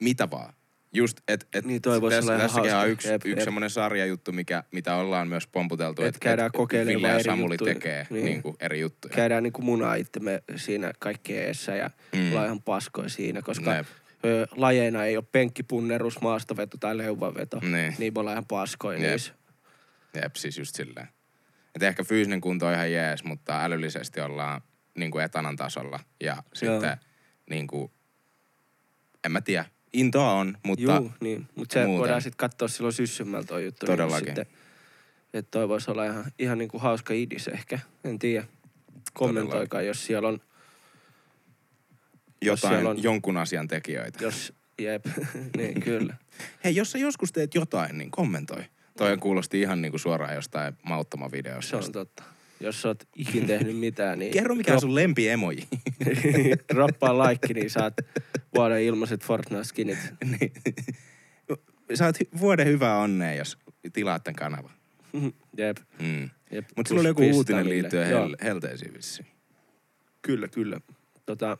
mitä 0.00 0.30
vaan. 0.30 0.54
Just, 0.94 1.20
et, 1.28 1.48
et 1.54 1.64
Niin, 1.64 1.82
toi 1.82 2.00
voisi 2.00 2.16
tässä, 2.16 2.32
olla 2.32 2.44
ihan 2.44 2.60
on 2.60 2.70
hauska. 2.70 2.84
yksi, 2.86 3.08
Jep, 3.08 3.22
yksi 3.24 3.30
jep. 3.40 3.44
semmoinen 3.44 3.70
sarjajuttu, 3.70 4.32
mikä, 4.32 4.64
mitä 4.72 4.94
ollaan 4.96 5.28
myös 5.28 5.46
pomputeltu. 5.46 6.02
Et 6.02 6.18
käydään 6.18 6.50
kokeilemaan 6.52 6.94
Ville 7.02 7.08
ja 7.08 7.22
Samuli 7.22 7.54
juttuja. 7.54 7.74
tekee 7.74 8.06
Niin. 8.10 8.24
niin. 8.24 8.40
Niin 8.44 8.54
eri 8.60 8.80
juttuja. 8.80 9.14
Käydään 9.14 9.42
niin 9.42 9.52
kuin 9.52 9.64
munaa 9.64 9.94
itsemme 9.94 10.42
siinä 10.56 10.92
kaikkien 10.98 11.42
eessä 11.46 11.76
ja 11.76 11.90
mm. 12.16 12.28
Ollaan 12.30 12.46
ihan 12.46 12.62
paskoja 12.62 13.08
siinä, 13.08 13.42
koska 13.42 13.84
ö, 14.24 14.46
lajeina 14.56 15.04
ei 15.04 15.16
ole 15.16 15.24
penkkipunnerus, 15.32 16.20
maastaveto 16.20 16.76
tai 16.80 16.96
leuvanveto. 16.98 17.60
Niin. 17.60 17.94
Niin 17.98 18.14
me 18.14 18.20
ollaan 18.20 18.34
ihan 18.34 18.46
paskoja 18.46 18.98
Jep. 18.98 19.10
niissä. 19.10 19.32
Jep, 20.22 20.34
siis 20.36 20.58
just 20.58 20.74
silleen. 20.76 21.08
Et 21.74 21.82
ehkä 21.82 22.04
fyysinen 22.04 22.40
kunto 22.40 22.66
on 22.66 22.74
ihan 22.74 22.92
jees, 22.92 23.24
mutta 23.24 23.64
älyllisesti 23.64 24.20
ollaan 24.20 24.60
niin 24.94 25.10
kuin 25.10 25.24
etanan 25.24 25.56
tasolla. 25.56 26.00
Ja 26.20 26.42
sitten 26.54 26.96
niin 27.50 27.66
kuin, 27.66 27.90
en 29.24 29.32
mä 29.32 29.40
tiedä, 29.40 29.64
intoa 29.92 30.32
on, 30.32 30.58
mutta 30.62 30.82
Juu, 30.82 31.12
niin. 31.20 31.48
Mutta 31.54 31.72
se 31.72 31.86
muuten. 31.86 32.00
voidaan 32.00 32.22
sitten 32.22 32.36
katsoa 32.36 32.68
silloin 32.68 32.92
syssymmältä 32.92 33.46
toi 33.46 33.64
juttu. 33.64 33.86
Todellakin. 33.86 34.24
Niin 34.26 34.36
sitten 34.36 34.58
Että 35.34 35.50
toi 35.50 35.68
voisi 35.68 35.90
olla 35.90 36.04
ihan, 36.04 36.24
ihan 36.38 36.58
niinku 36.58 36.78
hauska 36.78 37.14
idis 37.14 37.48
ehkä. 37.48 37.78
En 38.04 38.18
tiedä. 38.18 38.46
Kommentoikaa, 39.14 39.82
jos 39.82 40.06
siellä 40.06 40.28
on, 40.28 40.38
Jotain, 42.42 42.74
siellä 42.74 42.90
on- 42.90 43.02
jonkun 43.02 43.36
asian 43.36 43.68
tekijöitä. 43.68 44.24
jos, 44.24 44.52
jep, 44.78 45.06
niin 45.56 45.80
kyllä. 45.80 46.16
Hei, 46.64 46.76
jos 46.76 46.92
sä 46.92 46.98
joskus 46.98 47.32
teet 47.32 47.54
jotain, 47.54 47.98
niin 47.98 48.10
kommentoi. 48.10 48.64
Toi 48.98 49.16
kuulosti 49.16 49.60
ihan 49.60 49.82
niinku 49.82 49.98
suoraan 49.98 50.34
jostain 50.34 50.74
mauttamavideosta. 50.82 51.70
Se 51.70 51.86
on 51.86 51.92
totta. 51.92 52.22
Jos 52.60 52.82
sä 52.82 52.88
oot 52.88 53.04
ikin 53.16 53.46
tehnyt 53.46 53.78
mitään, 53.78 54.18
niin... 54.18 54.32
Kerro 54.32 54.54
mikä 54.54 54.74
on 54.74 54.80
sun 54.80 54.94
lempi 54.94 55.28
emoji. 55.28 55.68
Droppaa 56.74 57.28
like, 57.28 57.54
niin 57.54 57.70
saat 57.70 57.94
vuoden 58.54 58.82
ilmaiset 58.82 59.24
Fortnite-skinit. 59.24 59.98
Niin. 60.40 60.52
Saat 61.94 62.16
vuoden 62.40 62.66
hyvää 62.66 62.98
onnea, 62.98 63.34
jos 63.34 63.58
tilaat 63.92 64.24
tämän 64.24 64.36
kanavan. 64.36 64.70
Jep. 65.58 65.76
Mm. 66.02 66.30
jep. 66.50 66.66
Mutta 66.76 66.88
sulla 66.88 67.00
oli 67.00 67.08
joku 67.08 67.22
uutinen 67.22 67.68
liittyen 67.68 68.06
hel- 68.08 68.36
helteisiin 68.44 68.94
vissiin. 68.94 69.26
Kyllä, 70.22 70.48
kyllä. 70.48 70.80
Tota, 71.26 71.58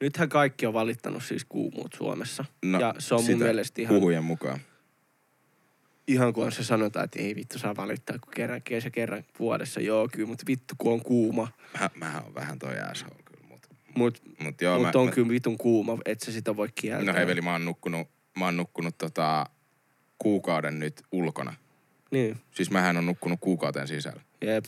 nythän 0.00 0.28
kaikki 0.28 0.66
on 0.66 0.72
valittanut 0.74 1.22
siis 1.24 1.44
kuumuut 1.44 1.92
Suomessa. 1.92 2.44
ja 2.80 2.94
se 2.98 3.14
on 3.14 3.24
mun 3.24 3.38
No, 3.38 3.44
mielestä 3.44 3.82
ihan, 3.82 3.94
Puhujan 3.94 4.24
mukaan. 4.24 4.60
Ihan 6.08 6.32
kun 6.32 6.52
se 6.52 6.64
sanotaan, 6.64 7.04
että 7.04 7.18
ei 7.18 7.34
vittu 7.36 7.58
saa 7.58 7.76
valittaa, 7.76 8.18
kun 8.18 8.32
kerran 8.36 8.62
kesä 8.62 8.90
kerran 8.90 9.24
vuodessa. 9.38 9.80
Joo, 9.80 10.08
kyllä, 10.12 10.28
mutta 10.28 10.44
vittu 10.46 10.74
kun 10.78 10.92
on 10.92 11.02
kuuma. 11.02 11.48
Mä, 11.80 11.90
mähän 11.94 12.24
on 12.26 12.34
vähän 12.34 12.58
toi 12.58 12.78
asshole 12.78 13.16
kyllä, 13.24 13.44
mut, 13.48 13.66
Mutta 13.94 14.20
mut 14.42 14.60
joo, 14.62 14.78
mut 14.78 14.94
mä, 14.94 15.00
on 15.00 15.06
mä, 15.06 15.12
kyllä 15.12 15.28
vitun 15.28 15.58
kuuma, 15.58 15.98
että 16.04 16.24
se 16.24 16.32
sitä 16.32 16.56
voi 16.56 16.68
kieltää. 16.74 17.06
No 17.12 17.18
hei 17.18 17.26
veli, 17.26 17.40
mä 17.40 17.52
oon 17.52 17.64
nukkunut, 17.64 18.08
mä 18.38 18.44
oon 18.44 18.56
nukkunut 18.56 18.98
tota, 18.98 19.46
kuukauden 20.18 20.78
nyt 20.78 21.02
ulkona. 21.12 21.54
Niin, 22.10 22.36
Siis 22.54 22.70
mähän 22.70 22.96
on 22.96 23.06
nukkunut 23.06 23.40
kuukauden 23.40 23.88
sisällä. 23.88 24.22
jep. 24.44 24.64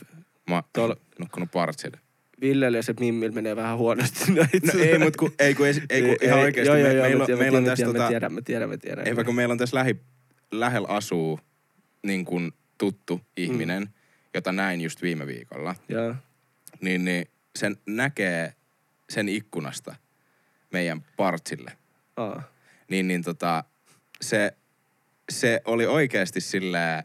Mä 0.49 0.55
oon 0.55 0.63
Tuolla- 0.73 0.97
nukkunut 1.19 1.51
partsille. 1.51 1.97
Villellä 2.41 2.77
ja 2.77 2.83
se 2.83 2.93
Mimmil 2.99 3.31
menee 3.31 3.55
vähän 3.55 3.77
huonosti 3.77 4.31
näitä. 4.33 4.57
No 4.73 4.83
ei, 4.83 4.99
mut 4.99 5.15
kun, 5.15 5.31
ei 5.39 5.55
kun, 5.55 5.65
ei, 5.67 5.73
ei, 5.89 6.01
kun 6.01 6.15
ihan 6.21 6.39
oikeesti. 6.39 6.67
Joo, 6.67 6.77
joo, 6.77 6.87
me, 6.87 6.93
joo, 6.93 7.03
meillä, 7.03 7.21
on, 7.21 7.25
tiedän, 7.25 7.43
meillä 7.43 7.57
on 7.57 7.65
tässä 7.65 7.85
tota, 7.85 8.29
mä 8.29 8.41
tiedän, 8.41 8.69
mä 8.69 8.77
tiedän. 8.77 9.07
Eipä 9.07 9.23
kun 9.23 9.35
meillä 9.35 9.51
on 9.51 9.57
tässä 9.57 9.77
lähi, 9.77 9.95
lähellä 10.59 10.87
asuu 10.87 11.39
niin 12.03 12.25
kuin 12.25 12.51
tuttu 12.77 13.21
ihminen, 13.37 13.83
Mm. 13.83 13.89
jota 14.33 14.51
näin 14.51 14.81
just 14.81 15.01
viime 15.01 15.27
viikolla, 15.27 15.75
Joo. 15.89 16.15
niin, 16.81 17.05
niin 17.05 17.25
sen 17.55 17.77
näkee 17.85 18.53
sen 19.09 19.29
ikkunasta 19.29 19.95
meidän 20.73 21.01
partsille. 21.17 21.71
Aa. 22.17 22.43
Niin, 22.89 23.07
niin 23.07 23.23
tota, 23.23 23.63
se, 24.21 24.57
se 25.31 25.61
oli 25.65 25.85
oikeasti 25.85 26.41
silleen, 26.41 27.03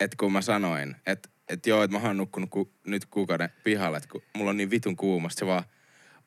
että 0.00 0.16
kun 0.20 0.32
mä 0.32 0.40
sanoin, 0.40 0.96
että 1.06 1.28
et 1.48 1.66
joo, 1.66 1.82
että 1.82 1.98
mä 1.98 2.06
oon 2.06 2.16
nukkunut 2.16 2.50
ku, 2.50 2.72
nyt 2.86 3.06
kuukauden 3.06 3.48
pihalle, 3.64 3.96
että 3.96 4.08
mulla 4.36 4.50
on 4.50 4.56
niin 4.56 4.70
vitun 4.70 4.96
kuumasta, 4.96 5.38
se 5.38 5.46
vaan, 5.46 5.64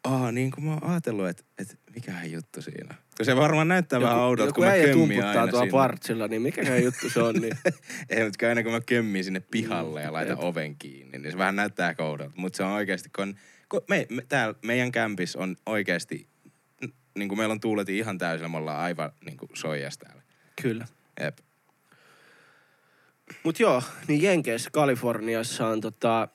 aa 0.04 0.32
niin 0.32 0.52
kuin 0.52 0.66
mä 0.66 0.72
oon 0.74 0.84
ajatellut, 0.84 1.28
että 1.28 1.44
et 1.58 1.80
mikähän 1.98 2.32
juttu 2.32 2.62
siinä. 2.62 2.96
Kun 3.18 3.26
se 3.26 3.36
varmaan 3.36 3.68
näyttää 3.68 4.02
vähän 4.02 4.18
oudolta, 4.18 4.50
joku 4.50 4.62
kun 4.62 4.66
mä 4.66 4.74
kömmin 4.74 5.26
aina 5.26 5.48
tuolla 5.48 5.72
partsilla, 5.72 6.28
niin 6.28 6.42
mikäkään 6.42 6.84
juttu 6.84 7.10
se 7.10 7.22
on, 7.22 7.36
niin 7.36 7.58
Ei, 8.10 8.24
mutta 8.24 8.48
aina 8.48 8.64
kun 8.64 8.72
mä 8.72 8.82
kömmin 8.82 9.24
sinne 9.24 9.40
pihalle 9.40 10.02
ja 10.02 10.14
laitan 10.14 10.38
Jep. 10.38 10.44
oven 10.44 10.76
kiinni, 10.76 11.18
niin 11.18 11.32
se 11.32 11.38
vähän 11.38 11.56
näyttää 11.56 11.96
koudolta. 11.96 12.34
Mutta 12.36 12.58
se 12.58 12.64
on 12.64 12.72
oikeasti, 12.72 13.10
kun, 13.16 13.28
on, 13.28 13.36
kun 13.70 13.82
me, 13.90 14.08
me, 14.10 14.26
täällä 14.30 14.56
meidän 14.66 14.92
kämpis 14.92 15.36
on 15.36 15.56
oikeasti, 15.66 16.28
niin 17.18 17.30
kuin 17.30 17.38
meillä 17.38 17.52
on 17.52 17.60
tuuleti 17.60 17.98
ihan 17.98 18.18
täysillä, 18.18 18.50
me 18.50 18.58
ollaan 18.58 18.80
aivan 18.80 19.12
niin 19.26 19.38
kuin 19.38 19.50
soijas 19.54 19.98
täällä. 19.98 20.22
kyllä. 20.62 20.86
Jep. 21.22 21.38
Mut 23.44 23.60
joo, 23.60 23.84
niin 24.08 24.22
Jenkeissä, 24.22 24.70
Kaliforniassa 24.74 25.68
on 25.68 25.82
tota, 25.82 26.28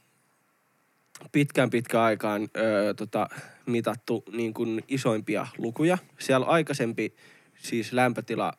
pitkään 1.32 1.70
pitkään 1.70 2.04
aikaan 2.04 2.48
öö, 2.56 2.94
tota, 2.94 3.28
mitattu 3.66 4.24
niin 4.32 4.54
kuin 4.54 4.84
isoimpia 4.88 5.46
lukuja. 5.58 5.98
Siellä 6.18 6.46
aikaisempi 6.46 7.14
siis 7.58 7.92
lämpötila 7.92 8.52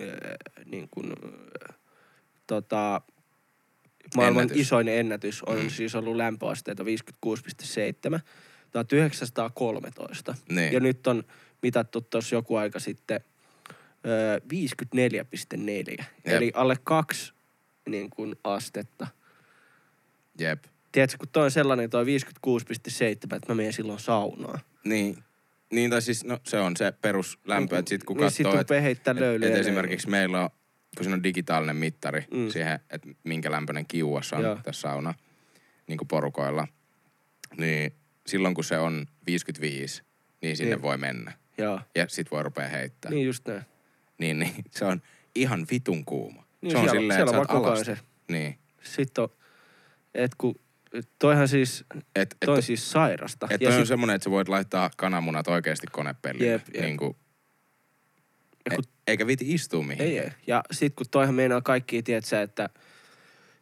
öö, 0.00 0.36
niin 0.64 0.88
kuin, 0.90 1.12
öö, 1.24 1.74
tota, 2.46 3.00
maailman 4.16 4.42
Ennätys. 4.42 4.62
isoin 4.66 4.88
ennätys 4.88 5.42
on 5.42 5.58
Mm. 5.62 5.70
siis 5.70 5.94
ollut 5.94 6.16
lämpöasteita 6.16 6.84
56,7. 6.84 8.20
1913. 8.72 10.34
Niin. 10.48 10.72
Ja 10.72 10.80
nyt 10.80 11.06
on 11.06 11.24
mitattu 11.62 12.00
tuossa 12.00 12.34
joku 12.36 12.56
aika 12.56 12.78
sitten 12.80 13.20
öö, 14.06 14.40
54,4. 16.00 16.04
Eli 16.24 16.52
alle 16.54 16.76
kaksi 16.84 17.32
niin 17.88 18.10
kuin 18.10 18.36
astetta. 18.44 19.06
Jep. 20.38 20.64
Tiedätkö, 20.96 21.16
kun 21.18 21.28
toi 21.32 21.44
on 21.44 21.50
sellainen 21.50 21.90
toi 21.90 22.04
56,7, 22.04 23.04
että 23.04 23.36
mä 23.48 23.54
menen 23.54 23.72
silloin 23.72 24.00
saunaan. 24.00 24.60
Niin. 24.84 25.18
Niin, 25.72 25.90
tai 25.90 26.02
siis, 26.02 26.24
no 26.24 26.38
se 26.44 26.58
on 26.58 26.76
se 26.76 26.92
peruslämpö, 27.00 27.78
että 27.78 27.88
sit 27.88 28.04
kun 28.04 28.16
niin 28.16 28.30
sit 28.30 28.44
katsoo, 28.44 28.60
että 28.60 28.76
et, 28.78 29.42
et 29.42 29.54
esimerkiksi 29.54 30.08
meillä 30.10 30.40
on, 30.40 30.50
kun 30.96 31.04
siinä 31.04 31.14
on 31.14 31.22
digitaalinen 31.22 31.76
mittari 31.76 32.24
Mm. 32.30 32.48
siihen, 32.50 32.80
että 32.90 33.08
minkä 33.24 33.50
lämpöinen 33.50 33.86
kiuas 33.86 34.32
on 34.32 34.42
Joo. 34.42 34.58
tässä 34.62 34.80
sauna, 34.80 35.14
niin 35.86 35.98
kuin 35.98 36.08
porukoilla, 36.08 36.68
niin 37.56 37.92
silloin 38.26 38.54
kun 38.54 38.64
se 38.64 38.78
on 38.78 39.06
55, 39.26 40.02
niin 40.42 40.56
sinne 40.56 40.74
Niin. 40.74 40.82
voi 40.82 40.98
mennä. 40.98 41.32
Joo, 41.58 41.80
Ja 41.94 42.08
sit 42.08 42.30
voi 42.30 42.42
rupea 42.42 42.68
heittää. 42.68 43.10
Niin, 43.10 43.16
niin 43.16 43.26
just 43.26 43.46
näin. 43.48 43.62
niin, 44.18 44.38
niin 44.38 44.54
se 44.70 44.84
on 44.84 45.02
ihan 45.34 45.66
vitun 45.70 46.04
kuuma. 46.04 46.44
Niin 46.60 46.70
se 46.70 46.76
on 46.78 46.82
siellä, 46.84 47.00
silleen, 47.00 47.18
siellä 47.18 47.42
että 47.42 47.54
on 47.54 47.62
sä 47.64 47.68
oot 47.68 47.84
se. 47.86 47.98
Niin. 48.28 48.58
Sitten 48.82 49.22
on, 49.24 49.28
et 50.14 50.34
kun, 50.38 50.54
toihan 51.18 51.48
siis, 51.48 51.84
Et, 52.16 52.36
toi 52.44 52.52
on 52.52 52.58
et, 52.58 52.64
siis 52.64 52.90
sairasta. 52.90 53.46
et 53.50 53.60
ja 53.60 53.68
toi 53.68 53.76
on 53.78 53.82
sit, 53.82 53.88
semmonen, 53.88 54.16
että 54.16 54.24
sä 54.24 54.30
voit 54.30 54.48
laittaa 54.48 54.90
kananmunat 54.96 55.48
oikeasti 55.48 55.86
konepellille. 55.92 56.46
Jep, 56.52 56.62
jep. 56.74 56.84
Niin 56.84 56.96
kuin, 56.96 57.16
ja 58.70 58.76
kun, 58.76 58.84
eikä 59.06 59.26
viti 59.26 59.54
istua 59.54 59.82
mihinkään. 59.82 60.08
ei, 60.10 60.18
ei. 60.18 60.30
Ja 60.46 60.62
sit 60.72 60.94
kun 60.94 61.06
toihan 61.10 61.34
meinaa 61.34 61.60
kaikki, 61.60 62.02
tiedät 62.02 62.24
sä, 62.24 62.42
että 62.42 62.68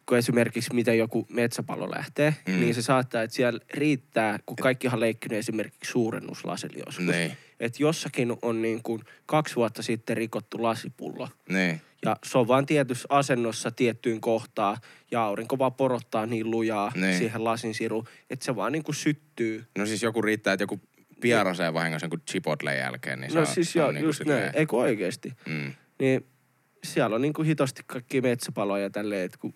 kun 0.05 0.17
esimerkiksi 0.17 0.73
miten 0.73 0.97
joku 0.97 1.25
metsäpallo 1.29 1.91
lähtee, 1.91 2.35
Mm. 2.47 2.59
niin 2.59 2.75
se 2.75 2.81
saattaa, 2.81 3.21
että 3.23 3.35
siellä 3.35 3.59
riittää, 3.73 4.39
kun 4.45 4.55
kaikkihan 4.55 4.99
leikkinyt 4.99 5.37
esimerkiksi 5.39 5.91
suurennuslasilla 5.91 6.83
joskus. 6.85 7.05
Niin. 7.05 7.37
Että 7.59 7.83
jossakin 7.83 8.33
on 8.41 8.61
niin 8.61 8.83
kuin 8.83 9.01
kaksi 9.25 9.55
vuotta 9.55 9.81
sitten 9.83 10.17
rikottu 10.17 10.63
lasipullo. 10.63 11.29
Niin. 11.49 11.81
Ja 12.05 12.15
se 12.23 12.37
on 12.37 12.47
vaan 12.47 12.65
tietyssä 12.65 13.05
asennossa 13.09 13.71
tiettyyn 13.71 14.21
kohtaan 14.21 14.77
ja 15.11 15.23
aurinko 15.23 15.57
vaan 15.59 15.73
porottaa 15.73 16.25
niin 16.25 16.51
lujaa 16.51 16.91
Niin. 16.95 17.17
siihen 17.17 17.43
lasin 17.43 17.73
siruun, 17.73 18.07
että 18.29 18.45
se 18.45 18.55
vaan 18.55 18.71
niin 18.71 18.83
kuin 18.83 18.95
syttyy. 18.95 19.65
No 19.77 19.85
siis 19.85 20.03
joku 20.03 20.21
riittää, 20.21 20.53
että 20.53 20.63
joku 20.63 20.81
pierasee 21.21 21.73
vahingossa 21.73 22.05
jonkun 22.05 22.21
Chipotlen 22.31 22.77
jälkeen, 22.77 23.19
niin 23.21 23.31
se 23.31 23.35
no 23.35 23.41
on, 23.41 23.47
siis 23.47 23.71
se 23.73 23.79
joo, 23.79 23.87
on 23.87 23.93
niinku 23.93 24.07
just 24.07 24.17
silleen- 24.17 24.41
näin. 24.41 24.55
Eikö 24.55 24.75
oikeesti? 24.75 25.33
Mm. 25.45 25.73
Niin 25.99 26.25
siellä 26.83 27.15
on 27.15 27.21
niin 27.21 27.33
kuin 27.33 27.45
hitosti 27.47 27.81
kaikki 27.87 28.21
metsäpaloja 28.21 28.89
tälleen, 28.89 29.25
että 29.25 29.37
kun 29.37 29.53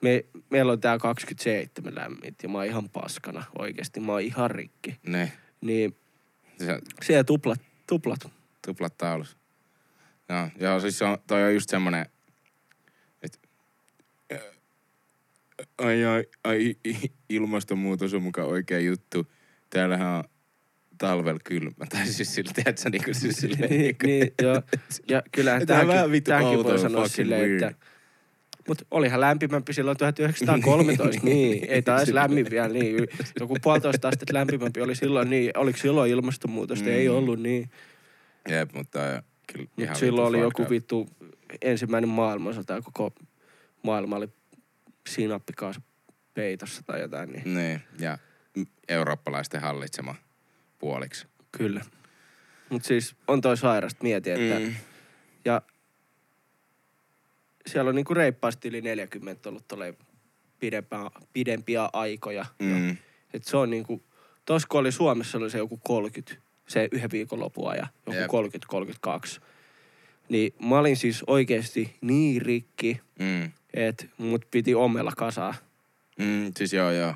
me, 0.00 0.24
meillä 0.50 0.72
on 0.72 0.80
tää 0.80 0.98
27 0.98 1.94
lämmit 1.94 2.34
ja 2.42 2.48
mä 2.48 2.58
oon 2.58 2.66
ihan 2.66 2.88
paskana 2.88 3.44
oikeesti. 3.58 4.00
Mä 4.00 4.12
oon 4.12 4.20
ihan 4.20 4.50
rikki. 4.50 4.96
Ne. 5.06 5.32
Niin 5.60 5.96
Se 6.58 6.78
siellä 7.02 7.24
tuplat, 7.24 7.60
tuplat. 7.86 8.28
tuplat 8.66 8.98
taulus. 8.98 9.36
Joo, 10.28 10.48
joo, 10.60 10.80
siis 10.80 11.02
on, 11.02 11.18
toi 11.26 11.42
on 11.44 11.54
just 11.54 11.70
semmonen, 11.70 12.06
että 13.22 13.38
ai, 15.78 16.04
ai, 16.04 16.24
ai, 16.44 16.76
ilmastonmuutos 17.28 18.14
on 18.14 18.22
mukaan 18.22 18.48
oikea 18.48 18.80
juttu. 18.80 19.32
Täällähän 19.70 20.08
on 20.08 20.24
talvel 20.98 21.38
kylmä. 21.44 21.86
Tai 21.88 22.06
siis 22.06 22.34
sillä, 22.34 22.52
tiedätkö, 22.54 22.90
niin 22.90 23.04
kuin 23.04 23.14
siis 23.14 23.36
silleen, 23.36 23.70
niin, 23.70 23.96
niin, 24.02 24.32
joo. 24.42 24.62
Ja 25.08 25.22
kyllähän 25.32 25.66
Tää 25.66 25.80
on 25.80 25.86
vähän 25.86 25.98
tämäkin, 25.98 26.12
vittu 26.12 26.30
tämäkin 26.30 26.64
voi 26.64 26.78
sanoa 26.78 27.08
silleen, 27.08 27.52
että... 27.52 27.74
Mutta 28.68 28.84
olihan 28.90 29.20
lämpimämpi 29.20 29.72
silloin 29.72 29.96
1913, 29.98 31.26
niin. 31.26 31.64
Ei 31.68 31.82
taas 31.82 32.08
lämmin 32.08 32.46
vielä, 32.50 32.68
niin. 32.68 33.08
Joku 33.40 33.56
puolitoista 33.62 34.08
astetta 34.08 34.34
lämpimämpi 34.34 34.80
oli 34.80 34.94
silloin, 34.94 35.30
niin. 35.30 35.58
Oliko 35.58 35.78
silloin 35.78 36.10
ilmastonmuutosta? 36.10 36.84
Mm. 36.84 36.90
Ei 36.90 37.08
ollut, 37.08 37.40
niin. 37.40 37.70
Jep, 38.48 38.72
mutta 38.72 39.22
kyllä 39.52 39.66
ihan 39.78 39.96
silloin 39.96 40.28
oli 40.28 40.40
joku 40.40 40.70
vittu 40.70 41.08
ensimmäinen 41.62 42.08
maailmansota 42.08 42.72
ja 42.72 42.82
koko 42.82 43.12
maailma 43.82 44.16
oli 44.16 44.28
sinappikaas 45.08 45.80
peitossa 46.34 46.82
tai 46.86 47.00
jotain, 47.00 47.32
niin 47.32 47.54
Niin, 47.54 47.80
ja 47.98 48.18
eurooppalaisten 48.88 49.60
hallitsema 49.60 50.14
puoliksi. 50.78 51.26
kyllä. 51.52 51.80
Mutta 52.68 52.88
siis 52.88 53.16
on 53.28 53.40
toi 53.40 53.56
sairasta, 53.56 54.02
mieti, 54.02 54.30
että 54.30 54.58
Mm. 54.58 54.74
ja 55.44 55.62
siellä 57.66 57.88
on 57.88 57.94
niinku 57.94 58.14
reippaasti 58.14 58.68
yli 58.68 58.80
40 58.80 59.48
ollut 59.48 59.68
tolleen 59.68 59.96
pidempää, 60.60 61.10
pidempiä 61.32 61.88
aikoja. 61.92 62.46
Mm. 62.58 62.96
Et 63.34 63.44
se 63.44 63.56
on 63.56 63.70
niinku, 63.70 64.02
tos 64.44 64.66
kun 64.66 64.80
oli 64.80 64.92
Suomessa 64.92 65.38
oli 65.38 65.50
se 65.50 65.58
joku 65.58 65.76
30, 65.84 66.45
se 66.66 66.88
yhden 66.92 67.10
viikon 67.10 67.40
lopua 67.40 67.74
ja 67.74 67.86
joku 68.06 68.18
Jep. 68.18 68.30
30-32. 69.38 69.40
Niin 70.28 70.54
mä 70.66 70.78
olin 70.78 70.96
siis 70.96 71.22
oikeesti 71.26 71.96
niin 72.00 72.42
rikki, 72.42 73.00
Mm. 73.18 73.52
Et 73.74 74.10
mut 74.18 74.46
piti 74.50 74.74
omella 74.74 75.12
kasaa. 75.16 75.54
Mm, 76.18 76.52
siis 76.56 76.72
joo, 76.72 76.90
joo. 76.90 77.14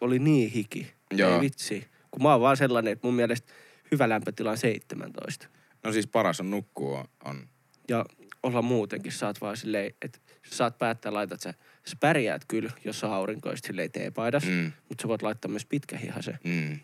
Oli 0.00 0.18
niin 0.18 0.50
hiki. 0.50 0.92
Joo. 1.10 1.34
Ei 1.34 1.40
vitsi. 1.40 1.86
Kun 2.10 2.22
mä 2.22 2.32
oon 2.32 2.40
vaan 2.40 2.56
sellainen, 2.56 2.92
että 2.92 3.06
mun 3.06 3.14
mielestä 3.14 3.52
hyvä 3.90 4.08
lämpötila 4.08 4.50
on 4.50 4.58
17. 4.58 5.46
No 5.84 5.92
siis 5.92 6.06
paras 6.06 6.40
on 6.40 6.50
nukkua 6.50 7.04
on. 7.24 7.48
Ja 7.88 8.04
olla 8.42 8.62
muutenkin, 8.62 9.12
sä 9.12 9.26
oot 9.26 9.40
vaan 9.40 9.56
silleen, 9.56 9.92
että 10.02 10.18
sä 10.50 10.56
saat 10.56 10.78
päättää, 10.78 11.12
laitat 11.14 11.40
sä, 11.40 11.54
sä 11.84 11.96
pärjäät 12.00 12.44
kyllä, 12.48 12.70
jos 12.84 13.04
on 13.04 13.12
aurinkoista 13.12 13.66
silleen 13.66 13.92
teepaidas, 13.92 14.44
mm. 14.44 14.50
Mm, 14.50 14.72
mutta 14.88 15.02
sä 15.02 15.08
voit 15.08 15.22
laittaa 15.22 15.50
myös 15.50 15.64
pitkähihasen. 15.66 16.38
mm, 16.44 16.78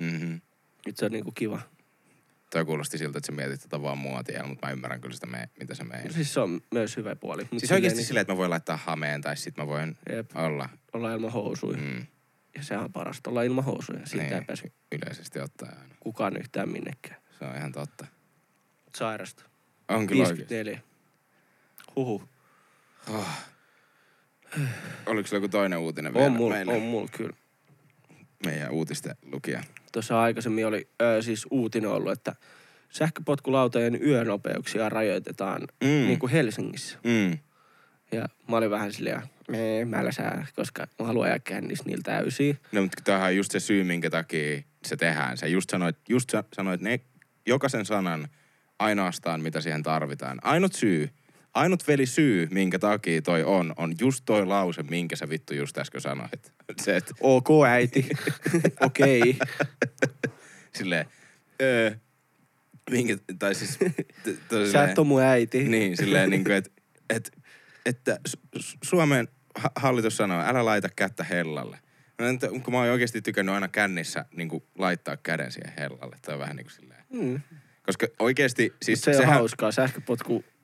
mm-hmm. 0.00 0.40
Nyt 0.86 0.96
se 0.96 1.04
on 1.04 1.12
niinku 1.12 1.32
kiva. 1.32 1.60
Toi 2.50 2.64
kuulosti 2.64 2.98
siltä, 2.98 3.18
että 3.18 3.26
sä 3.26 3.32
mietit 3.32 3.60
tätä 3.60 3.82
vaan 3.82 3.98
muotia, 3.98 4.44
mutta 4.46 4.66
mä 4.66 4.72
ymmärrän 4.72 5.00
kyllä 5.00 5.14
sitä, 5.14 5.26
me, 5.26 5.48
mitä 5.60 5.74
se 5.74 5.84
menee. 5.84 6.12
Siis 6.12 6.34
se 6.34 6.40
on 6.40 6.60
myös 6.74 6.96
hyvä 6.96 7.16
puoli. 7.16 7.42
Mut 7.50 7.60
Siis 7.60 7.72
oikeasti 7.72 7.96
niin, 7.98 8.06
silleen, 8.06 8.20
että 8.20 8.32
mä 8.32 8.36
voin 8.36 8.50
laittaa 8.50 8.76
hameen 8.76 9.20
tai 9.20 9.36
sit 9.36 9.56
mä 9.56 9.66
voin 9.66 9.96
Jep, 10.10 10.30
olla. 10.36 10.68
olla 10.92 11.12
ilman 11.12 11.32
housuja. 11.32 11.78
Mm. 11.78 12.06
Ja 12.56 12.62
sehän 12.62 12.84
on 12.84 12.92
parasta 12.92 13.30
olla 13.30 13.42
ilman 13.42 13.64
housuja. 13.64 14.06
Siitä 14.06 14.24
Niin. 14.24 14.34
ei 14.34 14.42
pääse 14.44 14.72
yleisesti 14.92 15.40
ottaen 15.40 15.78
aina. 15.78 15.94
kukaan 16.00 16.36
yhtään 16.36 16.68
minnekään. 16.68 17.16
Se 17.38 17.44
on 17.44 17.56
ihan 17.56 17.72
totta. 17.72 18.06
Sairasta. 18.96 19.44
On 19.88 20.06
kyllä 20.06 20.22
oikeasti. 20.22 20.54
54. 20.54 20.80
Huhu. 21.96 22.22
Oh. 23.14 23.28
Oliko 25.06 25.28
sulla 25.28 25.36
joku 25.42 25.48
toinen 25.48 25.78
uutinen 25.78 26.14
vielä 26.14 26.26
On 26.26 26.32
mulla, 26.32 26.54
on 26.66 26.82
mulla 26.82 27.08
kyllä. 27.16 27.36
Meidän 28.46 28.70
uutisten 28.70 29.16
lukija. 29.32 29.62
Tuossa 29.92 30.20
aikaisemmin 30.22 30.66
oli 30.66 30.88
ö, 31.02 31.22
siis 31.22 31.46
uutinen 31.50 31.90
ollut, 31.90 32.12
että 32.12 32.34
sähköpotkulautojen 32.90 34.02
yönopeuksia 34.06 34.88
rajoitetaan 34.88 35.62
Mm. 35.62 35.88
niin 35.88 36.18
kuin 36.18 36.32
Helsingissä. 36.32 36.98
Mm. 37.04 37.38
Ja 38.12 38.28
mä 38.48 38.56
olin 38.56 38.70
vähän 38.70 38.92
silleen, 38.92 39.22
me, 39.48 39.84
mä 39.84 40.04
läsää, 40.04 40.46
koska 40.56 40.86
mä 40.98 41.06
haluan 41.06 41.26
ajaa 41.26 41.38
kännissä 41.38 41.84
niillä 41.86 42.02
täysiä. 42.02 42.54
No, 42.72 42.82
mutta 42.82 43.02
tämähän 43.04 43.28
on 43.28 43.36
just 43.36 43.50
se 43.52 43.60
syy, 43.60 43.84
minkä 43.84 44.10
takia 44.10 44.62
se 44.84 44.96
tehdään. 44.96 45.38
Sä 45.38 45.46
just 45.46 45.70
sanoit, 45.70 45.96
just 46.08 46.30
sa- 46.30 46.44
sanoit 46.56 46.80
ne, 46.80 47.00
jokaisen 47.46 47.86
sanan 47.86 48.28
ainoastaan, 48.78 49.40
mitä 49.40 49.60
siihen 49.60 49.82
tarvitaan. 49.82 50.38
Ainut 50.42 50.72
syy, 50.72 51.10
ainut 51.54 51.88
veli 51.88 52.06
syy, 52.06 52.48
minkä 52.50 52.78
takia 52.78 53.22
toi 53.22 53.44
on, 53.44 53.72
on 53.76 53.94
just 54.00 54.22
toi 54.24 54.46
lause, 54.46 54.82
minkä 54.82 55.16
sä 55.16 55.28
vittu 55.28 55.54
just 55.54 55.78
äsken 55.78 56.00
sanoit. 56.00 56.52
Se, 56.82 56.96
että 56.96 57.14
Ok 57.20 57.48
äiti. 57.68 58.08
Okei. 58.80 59.38
silleen, 60.74 61.06
öö, 61.62 61.90
minkä, 62.90 63.16
tai 63.38 63.54
siis... 63.54 63.78
t- 64.22 64.48
toi 64.48 64.70
Sä 64.70 64.84
et 64.84 64.98
oo 64.98 65.04
mun 65.04 65.22
äiti. 65.22 65.68
Niin, 65.68 65.96
silleen 65.96 66.30
niin 66.30 66.44
kuin, 66.44 66.56
että, 66.56 66.70
että, 67.10 67.30
että 67.86 68.18
Su- 68.28 68.58
Su- 68.58 68.78
Suomen 68.84 69.28
ha- 69.54 69.72
hallitus 69.76 70.16
sanoo, 70.16 70.42
älä 70.46 70.64
laita 70.64 70.88
kättä 70.96 71.24
hellalle. 71.24 71.78
No, 72.18 72.60
kun 72.60 72.74
mä 72.74 72.78
oon 72.78 72.88
oikeasti 72.88 73.22
tykännyt 73.22 73.54
aina 73.54 73.68
kännissä 73.68 74.24
niin 74.36 74.48
kuin 74.48 74.62
laittaa 74.78 75.16
käden 75.16 75.52
siihen 75.52 75.72
hellalle. 75.78 76.16
On 76.28 76.38
vähän 76.38 76.56
niin 76.56 76.64
kuin 76.64 76.74
silleen. 76.74 77.04
Mm. 77.12 77.40
Koska 77.86 78.06
oikeasti, 78.18 78.74
siis 78.82 79.00
se 79.00 79.10
on 79.10 79.16
sehän, 79.16 79.34
hauskaa. 79.34 79.72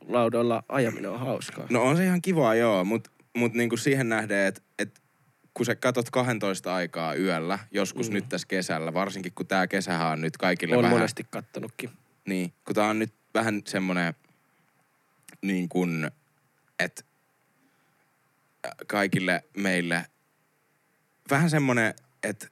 Sähköpotkulaudoilla 0.09 0.63
ajaminen 0.69 1.11
on 1.11 1.21
hauskaa. 1.21 1.67
No 1.71 1.83
on 1.83 1.97
se 1.97 2.05
ihan 2.05 2.23
kivaa, 2.23 2.55
joo, 2.55 2.85
mutta 2.85 3.11
mut 3.37 3.55
niinku 3.55 3.77
siihen 3.77 4.09
nähden, 4.09 4.47
että 4.47 4.61
et, 4.79 5.01
kun 5.55 5.67
sä 5.67 5.75
katot 5.75 6.11
12 6.11 6.75
aikaa 6.75 7.15
yöllä, 7.15 7.59
joskus 7.71 8.09
mm. 8.09 8.15
nyt 8.15 8.29
tässä 8.29 8.49
kesällä, 8.49 8.95
varsinkin 8.95 9.33
kun 9.35 9.47
tää 9.47 9.67
kesähän 9.67 10.13
on 10.13 10.21
nyt 10.21 10.37
kaikille 10.37 10.77
on 10.77 10.83
vähän... 10.83 10.97
monesti 10.97 11.27
kattonutkin. 11.31 11.91
Niin, 12.27 12.53
kun 12.65 12.75
tää 12.75 12.89
on 12.89 12.99
nyt 12.99 13.13
vähän 13.35 13.63
semmonen 13.67 14.15
niin 15.43 15.69
kuin, 15.69 16.11
että 16.79 17.03
kaikille 18.87 19.45
meille 19.57 20.07
vähän 21.31 21.51
semmonen, 21.51 21.95
että 22.23 22.47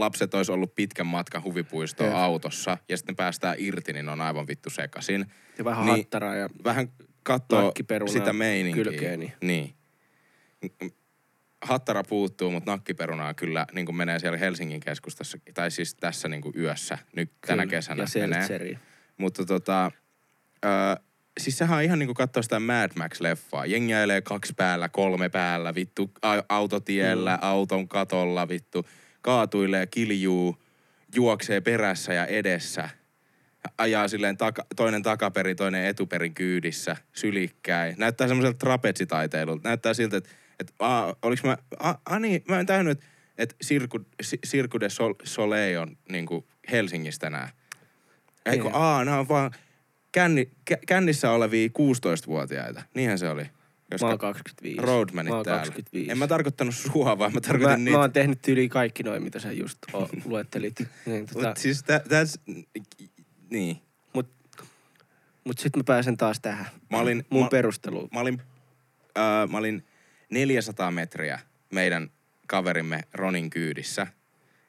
lapset 0.00 0.34
olisi 0.34 0.52
ollut 0.52 0.74
pitkän 0.74 1.06
matkan 1.06 1.44
huvipuistoon 1.44 2.10
Jep. 2.10 2.18
autossa 2.18 2.78
ja 2.88 2.96
sitten 2.96 3.16
päästään 3.16 3.56
irti, 3.58 3.92
niin 3.92 4.08
on 4.08 4.20
aivan 4.20 4.46
vittu 4.48 4.70
sekasin. 4.70 5.26
Ja 5.58 5.64
vähän 5.64 5.84
Niin. 5.86 5.94
niin, 5.94 6.04
hattaraa 6.04 6.34
ja 6.34 6.48
Vähän 6.64 6.88
katsoo 7.22 7.72
sitä 8.06 8.32
meininkiä. 8.32 8.84
kylkeeni. 8.84 9.32
Niin. 9.42 9.74
Hattara 11.62 12.02
puuttuu, 12.04 12.50
mutta 12.50 12.70
nakkiperunaa 12.70 13.34
kyllä 13.34 13.66
niin 13.72 13.86
kuin 13.86 13.96
menee 13.96 14.18
siellä 14.18 14.38
Helsingin 14.38 14.80
keskustassa, 14.80 15.38
tai 15.54 15.70
siis 15.70 15.94
tässä 15.94 16.28
niin 16.28 16.42
kuin 16.42 16.54
yössä, 16.58 16.98
nyt 17.16 17.32
tänä 17.46 17.62
Kyllä. 17.62 17.70
kesänä 17.76 18.02
Ja 18.02 18.20
menee. 18.20 18.38
seltseri. 18.38 18.78
Mutta 19.16 19.44
tota, 19.44 19.90
ö, 20.64 20.68
siis 21.40 21.58
sehän 21.58 21.76
on 21.78 21.84
ihan 21.84 21.98
niinku 21.98 22.14
katsoa 22.14 22.42
sitä 22.42 22.60
Mad 22.60 22.90
Max-leffaa. 22.94 23.66
Jengi 23.66 23.94
ajelee 23.94 24.22
kaksi 24.22 24.52
päällä, 24.56 24.88
kolme 24.88 25.28
päällä, 25.28 25.74
vittu, 25.74 26.10
autotiellä, 26.48 27.34
mm. 27.36 27.38
auton 27.48 27.88
katolla, 27.88 28.48
vittu, 28.48 28.86
kaatuilee, 29.26 29.86
kiljuu, 29.86 30.56
juoksee 31.14 31.60
perässä 31.60 32.12
ja 32.12 32.26
edessä. 32.26 32.88
Ajaa 33.78 34.08
silleen 34.08 34.36
taka, 34.36 34.66
toinen 34.76 35.02
takaperin, 35.02 35.56
toinen 35.56 35.84
etuperin 35.86 36.34
kyydissä, 36.34 36.96
sylikkäin. 37.12 37.94
Näyttää 37.98 38.28
semmoiselta 38.28 38.58
trapetsitaiteilulta. 38.58 39.68
Näyttää 39.68 39.94
siltä, 39.94 40.16
että 40.16 40.30
et, 40.60 40.74
a, 40.78 41.12
oliks 41.22 41.42
mä, 41.44 41.56
a, 41.78 41.94
a 42.04 42.18
niin, 42.18 42.44
mä 42.48 42.60
en 42.60 42.66
täynyt, 42.66 43.00
että 43.38 43.56
Cirque, 43.64 44.00
Cirque 44.46 44.80
de 44.80 44.88
Sol, 44.88 45.14
Soleil 45.24 45.80
on 45.80 45.96
niinku 46.08 46.48
Helsingissä 46.70 47.20
tänään. 47.20 47.48
Eikö, 48.46 48.64
Niin. 48.64 48.74
aa, 48.74 49.04
nämä 49.04 49.18
on 49.18 49.28
vaan 49.28 49.50
känni, 50.12 50.50
kä, 50.64 50.78
kännissä 50.86 51.30
olevia 51.30 51.68
16-vuotiaita. 51.68 52.82
Niinhän 52.94 53.18
se 53.18 53.28
oli. 53.30 53.46
Mä 54.00 54.08
oon 54.08 54.18
25. 54.18 54.80
Roadmanit 54.82 55.30
Mä 55.30 55.36
oon 55.36 55.44
täällä. 55.44 55.58
25. 55.60 56.10
En 56.10 56.18
mä 56.18 56.26
tarkoittanut 56.26 56.74
sua, 56.74 57.18
vaan 57.18 57.34
mä 57.34 57.40
tarkoitin 57.40 57.70
mä, 57.70 57.76
niitä. 57.76 57.90
mä 57.90 58.00
oon 58.00 58.12
tehnyt 58.12 58.48
yli 58.48 58.68
kaikki 58.68 59.02
noin, 59.02 59.22
mitä 59.22 59.38
sä 59.38 59.52
just 59.52 59.78
o, 59.92 60.08
luettelit. 60.24 60.74
Niin, 61.06 61.26
tota, 61.26 61.48
Mut 61.48 61.56
siis 61.56 61.82
tä, 61.82 62.00
täs, 62.08 62.40
niin. 63.50 63.82
mut, 64.12 64.28
mut 65.44 65.58
sit 65.58 65.76
mä 65.76 65.82
pääsen 65.84 66.16
taas 66.16 66.40
tähän. 66.40 66.66
Mä 66.90 66.98
olin, 66.98 67.26
Mun 67.30 67.42
mä, 67.42 67.48
perusteluun. 67.48 68.08
mä, 68.14 68.20
olin, 68.20 68.42
äh, 69.18 69.48
mä 69.50 69.58
olin 69.58 69.84
400 70.30 70.90
metriä 70.90 71.40
meidän 71.72 72.10
kaverimme 72.46 73.02
Ronin 73.14 73.50
kyydissä. 73.50 74.06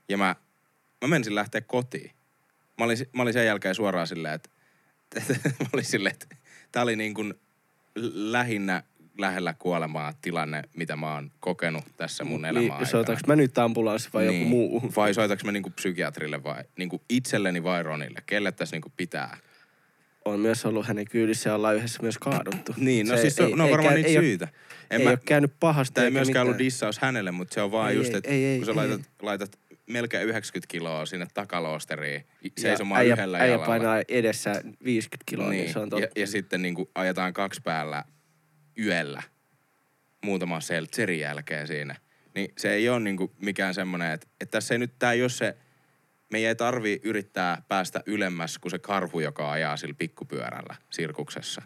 Ja 0.09 0.17
mä, 0.17 0.35
mä 1.01 1.07
menisin 1.07 1.35
lähteä 1.35 1.61
kotiin. 1.61 2.11
Mä 2.77 2.85
olin, 2.85 2.97
mä 3.13 3.21
olin 3.21 3.33
sen 3.33 3.45
jälkeen 3.45 3.75
suoraan 3.75 4.07
silleen, 4.07 4.33
että 4.33 4.49
mä 5.59 5.67
olin 5.73 5.85
silleen, 5.85 6.13
että 6.13 6.35
tää 6.71 6.83
oli 6.83 6.95
niin 6.95 7.13
kuin 7.13 7.33
lähinnä 8.13 8.83
lähellä 9.17 9.53
kuolemaa 9.59 10.13
tilanne, 10.21 10.61
mitä 10.75 10.95
mä 10.95 11.13
oon 11.13 11.31
kokenut 11.39 11.83
tässä 11.97 12.23
mun 12.23 12.45
elämän 12.45 12.61
Niin, 12.61 12.71
aikana. 12.71 12.89
soitaks 12.89 13.21
mä 13.27 13.35
nyt 13.35 13.57
ambulanssi 13.57 14.09
vai 14.13 14.25
joku 14.25 14.37
muu? 14.45 14.91
Vai 14.95 15.13
soitaks 15.13 15.43
mä 15.43 15.51
niinku 15.51 15.69
psykiatrille 15.69 16.43
vai 16.43 16.63
niinku 16.77 17.01
itselleni 17.09 17.63
vai 17.63 17.83
Ronille? 17.83 18.19
Kelle 18.25 18.51
tässä 18.51 18.75
niinku 18.75 18.91
pitää? 18.97 19.37
On 20.25 20.39
myös 20.39 20.65
ollut 20.65 20.87
hänen 20.87 21.05
kyydissä 21.05 21.49
ja 21.49 21.55
ollaan 21.55 21.75
yhdessä 21.75 21.99
myös 22.01 22.17
kaaduttu. 22.17 22.73
Niin, 22.77 23.07
no 23.07 23.17
siis 23.17 23.35
se, 23.35 23.43
no 23.55 23.63
on 23.63 23.71
varmaan 23.71 23.93
käy- 23.93 23.95
niitä 24.03 24.09
ei 24.09 24.15
syitä. 24.15 24.47
En 24.91 24.99
ei 24.99 25.03
mä, 25.05 25.09
ole 25.09 25.19
käynyt 25.25 25.53
pahasti. 25.59 25.93
Tämä 25.93 26.05
ei 26.05 26.11
myöskään 26.11 26.41
ollut 26.43 26.55
mitään. 26.55 26.65
dissaus 26.65 26.99
hänelle, 26.99 27.31
mutta 27.31 27.53
se 27.53 27.61
on 27.61 27.71
vaan 27.71 27.91
Ei, 27.91 27.97
just, 27.97 28.09
ei, 28.11 28.17
että 28.17 28.29
ei, 28.29 28.45
ei, 28.45 28.57
kun 28.57 28.65
sä 28.65 28.71
ei, 28.71 28.75
laitat, 28.75 29.01
laitat 29.21 29.59
melkein 29.87 30.27
90 30.27 30.71
kiloa 30.71 31.05
sinne 31.05 31.27
takaloosteriin 31.33 32.23
Ja 32.43 32.49
seisomaan 32.57 33.01
äijä, 33.01 33.13
yhdellä 33.13 33.37
äijä 33.37 33.47
jalalla. 33.51 33.65
painaa 33.65 34.01
edessä 34.07 34.61
50 34.83 35.23
kiloa, 35.25 35.49
niin, 35.49 35.61
niin, 35.63 35.73
se 35.73 35.79
on 35.79 35.85
ja, 35.85 35.89
totta. 35.89 36.19
ja 36.19 36.27
sitten 36.27 36.61
niin 36.61 36.75
kuin 36.75 36.89
ajetaan 36.95 37.33
kaksi 37.33 37.61
päällä 37.63 38.03
yöllä 38.79 39.23
muutaman 40.23 40.61
seltserin 40.61 41.19
jälkeen 41.19 41.67
siinä. 41.67 41.95
Niin 42.35 42.53
se 42.57 42.73
ei 42.73 42.89
ole 42.89 42.99
niin 42.99 43.17
kuin 43.17 43.31
mikään 43.39 43.73
semmoinen, 43.73 44.11
että, 44.11 44.27
että 44.41 44.51
tässä 44.51 44.73
ei 44.73 44.79
nyt, 44.79 44.99
tämä 44.99 45.11
ei 45.11 45.21
ole 45.21 45.29
se, 45.29 45.57
meidän 46.29 46.49
ei 46.49 46.55
tarvi 46.55 46.99
yrittää 47.03 47.61
päästä 47.67 48.03
ylemmäs 48.05 48.57
kuin 48.57 48.71
se 48.71 48.79
karhu, 48.79 49.19
joka 49.19 49.51
ajaa 49.51 49.77
sillä 49.77 49.95
pikkupyörällä 49.97 50.75
sirkuksessa 50.89 51.61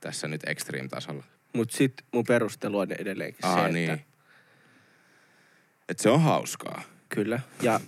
tässä 0.00 0.28
nyt 0.28 0.40
extreme-tasolla. 0.46 1.24
Mut 1.52 1.70
sit 1.70 1.94
mun 2.12 2.24
perustelu 2.24 2.78
on 2.78 2.92
edelleenkin 2.92 3.44
Aa, 3.46 3.66
se, 3.66 3.72
niin. 3.72 3.90
että 3.90 4.06
Että 5.88 6.02
se 6.02 6.08
on 6.10 6.22
hauskaa. 6.22 6.82
kyllä. 7.08 7.40
Ja 7.62 7.80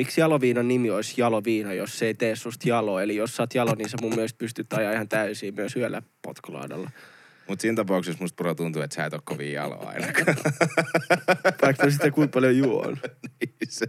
miksi 0.00 0.20
jaloviinan 0.20 0.68
nimi 0.68 0.90
olisi 0.90 1.20
jaloviina, 1.20 1.74
jos 1.74 1.98
se 1.98 2.06
ei 2.06 2.14
tee 2.14 2.36
susta 2.36 2.68
jalo? 2.68 3.00
Eli 3.00 3.16
jos 3.16 3.36
sä 3.36 3.42
oot 3.42 3.54
jalo, 3.54 3.74
niin 3.74 3.88
sä 3.88 3.96
mun 4.02 4.14
mielestä 4.14 4.38
pystyt 4.38 4.72
ajaa 4.72 4.92
ihan 4.92 5.08
täysin 5.08 5.54
myös 5.54 5.76
yöllä 5.76 6.02
potkulaudalla. 6.22 6.90
Mutta 7.48 7.62
siinä 7.62 7.76
tapauksessa 7.76 8.22
musta 8.24 8.36
puro 8.36 8.54
tuntuu, 8.54 8.82
että 8.82 8.96
sä 8.96 9.04
et 9.04 9.12
ole 9.12 9.22
kovin 9.24 9.52
jalo 9.52 9.86
ainakaan. 9.86 10.36
Vaikka 11.62 11.84
mä 11.84 11.90
sitä 11.90 12.10
kuinka 12.10 12.32
paljon 12.32 12.56
juon. 12.56 12.96
Niin 13.40 13.54
se, 13.68 13.86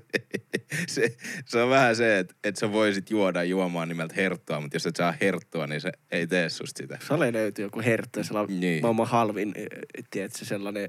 se, 0.87 1.17
se, 1.45 1.61
on 1.61 1.69
vähän 1.69 1.95
se, 1.95 2.19
että, 2.19 2.35
että 2.43 2.59
sä 2.59 2.71
voisit 2.71 3.09
juoda 3.09 3.43
juomaan 3.43 3.87
nimeltä 3.87 4.13
herttua, 4.17 4.61
mutta 4.61 4.75
jos 4.75 4.85
et 4.85 4.95
saa 4.95 5.13
herttua, 5.21 5.67
niin 5.67 5.81
se 5.81 5.91
ei 6.11 6.27
tee 6.27 6.49
susta 6.49 6.77
sitä. 6.77 6.97
Sale 7.07 7.33
löytyy 7.33 7.65
joku 7.65 7.81
hertto, 7.81 8.23
sellainen 8.23 8.59
Niin. 8.59 8.61
niin. 8.61 8.81
maailman 8.81 9.07
halvin, 9.07 9.51
eh, 9.55 9.67
tiedätkö, 10.11 10.45
sellainen 10.45 10.87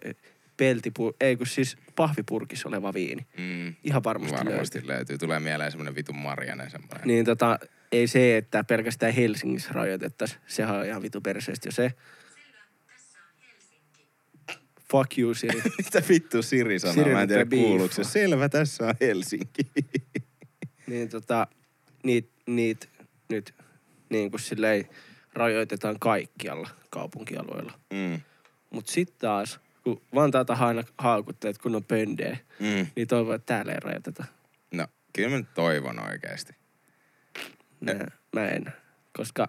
peltipur, 0.63 1.15
ei 1.21 1.37
kun 1.37 1.47
siis 1.47 1.77
pahvipurkissa 1.97 2.69
oleva 2.69 2.95
viini. 2.95 3.27
Mm, 3.39 3.75
Ihan 3.85 4.05
varmasti, 4.05 4.37
varmasti 4.37 4.79
löytyy. 4.79 4.89
löytyy. 4.97 5.19
Tulee 5.19 5.41
mieleen 5.41 5.71
semmoinen 5.71 5.95
vitun 5.95 6.17
marjanen 6.17 6.71
semmoinen. 6.71 7.07
Niin 7.09 7.25
tota, 7.25 7.59
ei 7.93 8.07
se, 8.07 8.37
että 8.37 8.65
pelkästään 8.65 9.13
Helsingissä 9.13 9.71
rajoitettaisiin. 9.73 10.41
Sehän 10.47 10.77
on 10.77 10.87
ihan 10.87 11.03
vitu 11.03 11.21
perseestä 11.21 11.69
jo 11.69 11.73
se. 11.73 11.91
Fuck 14.91 15.19
you, 15.19 15.35
Siri. 15.35 15.63
Mitä 15.79 16.03
vittu 16.09 16.43
Siri 16.43 16.79
sanoo? 16.79 16.95
Siri 16.95 17.13
Mä 17.13 17.23
en 17.23 17.29
tiedä 17.29 17.47
kuuluuko 17.51 17.95
se. 17.95 18.05
Selvä, 18.05 18.49
tässä 18.49 18.87
on 18.87 18.95
Helsinki. 19.01 19.63
niin 20.87 21.09
tota, 21.09 21.47
niit, 22.05 22.31
niit 22.47 22.89
nyt 23.29 23.55
niin 24.11 24.31
kuin 24.31 24.41
silleen 24.41 24.89
rajoitetaan 25.35 25.99
kaikkialla 25.99 26.69
kaupunkialueilla. 26.91 27.73
mm. 27.93 28.21
Mut 28.71 28.87
sit 28.89 29.19
taas, 29.19 29.61
kun 29.85 30.03
Vantaata 30.15 30.53
aina 30.61 30.83
haukutteet, 30.99 31.59
kun 31.59 31.75
on 31.77 31.85
pöndee, 31.85 32.39
Mm. 32.61 32.87
niin 32.97 33.09
toivon, 33.09 33.35
että 33.35 33.55
täällä 33.55 33.73
ei 33.73 33.81
rajoiteta. 33.81 34.25
No, 34.75 34.87
kyllä 35.13 35.29
mä 35.29 35.37
nyt 35.37 35.55
toivon 35.55 35.99
oikeasti. 36.09 36.53
Mä, 37.81 37.93
mä 38.33 38.49
en, 38.49 38.65
koska 39.17 39.49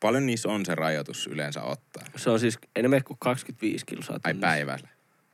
Paljon 0.00 0.26
niissä 0.26 0.48
on 0.48 0.66
se 0.66 0.74
rajoitus 0.74 1.26
yleensä 1.26 1.62
ottaa. 1.62 2.04
se 2.16 2.30
on 2.30 2.40
siis 2.40 2.58
enemmän 2.76 3.04
kuin 3.04 3.16
25 3.20 3.86
kilsaa 3.86 4.18
Ai 4.24 4.34
päivällä. 4.34 4.88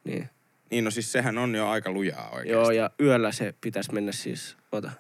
Niin. 0.05 0.29
Niin 0.71 0.85
no 0.85 0.91
siis 0.91 1.13
sehän 1.13 1.39
on 1.39 1.55
jo 1.55 1.69
aika 1.69 1.91
lujaa 1.91 2.29
oikeasti. 2.31 2.51
Joo, 2.53 2.71
ja 2.71 2.91
yöllä 3.01 3.33
se 3.33 3.55
pitäisi 3.61 3.93
mennä 3.95 4.13
siis, 4.13 4.57
ota, 4.73 4.91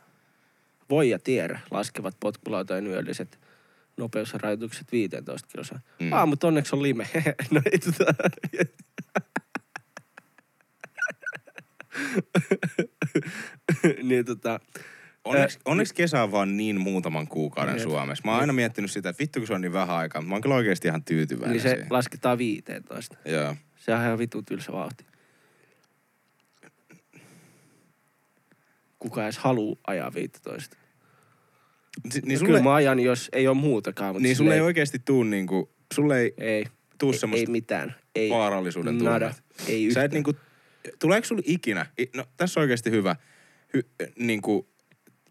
voi 0.90 1.10
ja 1.10 1.18
tiedä, 1.18 1.60
laskevat 1.70 2.16
potkulautojen 2.20 2.86
yölliset 2.86 3.40
nopeusrajoitukset 3.96 4.92
15 4.92 5.48
kilsaa. 5.48 5.80
Mm. 6.00 6.12
Ah, 6.12 6.28
mutta 6.28 6.48
onneksi 6.48 6.76
on 6.76 6.82
lime. 6.82 7.08
no 7.50 7.62
ei 7.72 7.78
tota... 7.78 8.14
niin 14.02 14.24
tota, 14.24 14.60
Onneksi, 15.24 15.58
onneksi 15.64 15.94
kesä 15.94 16.22
on 16.22 16.32
vaan 16.32 16.56
niin 16.56 16.80
muutaman 16.80 17.28
kuukauden 17.28 17.74
Jep. 17.74 17.82
Suomessa. 17.82 18.22
Mä 18.24 18.30
oon 18.30 18.40
aina 18.40 18.52
miettinyt 18.52 18.90
sitä, 18.90 19.08
että 19.08 19.20
vittu 19.20 19.40
kun 19.40 19.46
se 19.46 19.54
on 19.54 19.60
niin 19.60 19.72
vähän 19.72 19.96
aikaa. 19.96 20.22
Mä 20.22 20.34
oon 20.34 20.42
kyllä 20.42 20.54
oikeasti 20.54 20.88
ihan 20.88 21.04
tyytyväinen 21.04 21.52
niin 21.52 21.62
se 21.62 21.68
siihen. 21.68 21.86
lasketaan 21.90 22.38
15. 22.38 23.16
Joo. 23.24 23.56
Se 23.76 23.94
on 23.94 24.00
ihan 24.00 24.18
vitun 24.18 24.44
tylsä 24.44 24.72
vauhti. 24.72 25.04
Kuka 28.98 29.24
edes 29.24 29.38
haluu 29.38 29.78
ajaa 29.86 30.14
15? 30.14 30.76
Si- 32.10 32.18
Niin 32.20 32.28
niin 32.28 32.38
sulle... 32.38 32.38
sulle, 32.38 32.58
Kyllä 32.58 32.70
mä 32.70 32.74
ajan, 32.74 33.00
jos 33.00 33.28
ei 33.32 33.48
ole 33.48 33.56
muutakaan. 33.56 34.14
Mutta 34.14 34.22
niin 34.22 34.36
sulle 34.36 34.54
ei 34.54 34.60
oikeasti 34.60 34.98
tuu 34.98 35.22
niinku, 35.22 35.70
sulle 35.94 36.20
ei 36.20 36.34
Ei. 36.38 36.64
tuu 36.98 37.12
ei, 37.12 37.18
semmoista 37.18 37.48
ei 37.48 37.52
mitään. 37.52 37.94
Ei. 38.14 38.30
vaarallisuuden 38.30 38.98
Nada. 38.98 39.18
tunnetta. 39.28 39.42
Ei 39.66 39.80
Sä 39.82 39.86
yhtään. 39.88 40.06
et 40.06 40.12
niinku, 40.12 40.32
tuleeko 40.98 41.24
sulla 41.26 41.42
ikinä, 41.44 41.86
no 42.14 42.24
tässä 42.36 42.60
on 42.60 42.62
oikeasti 42.62 42.90
hyvä, 42.90 43.16
hy, 43.74 43.82
niinku 44.18 44.68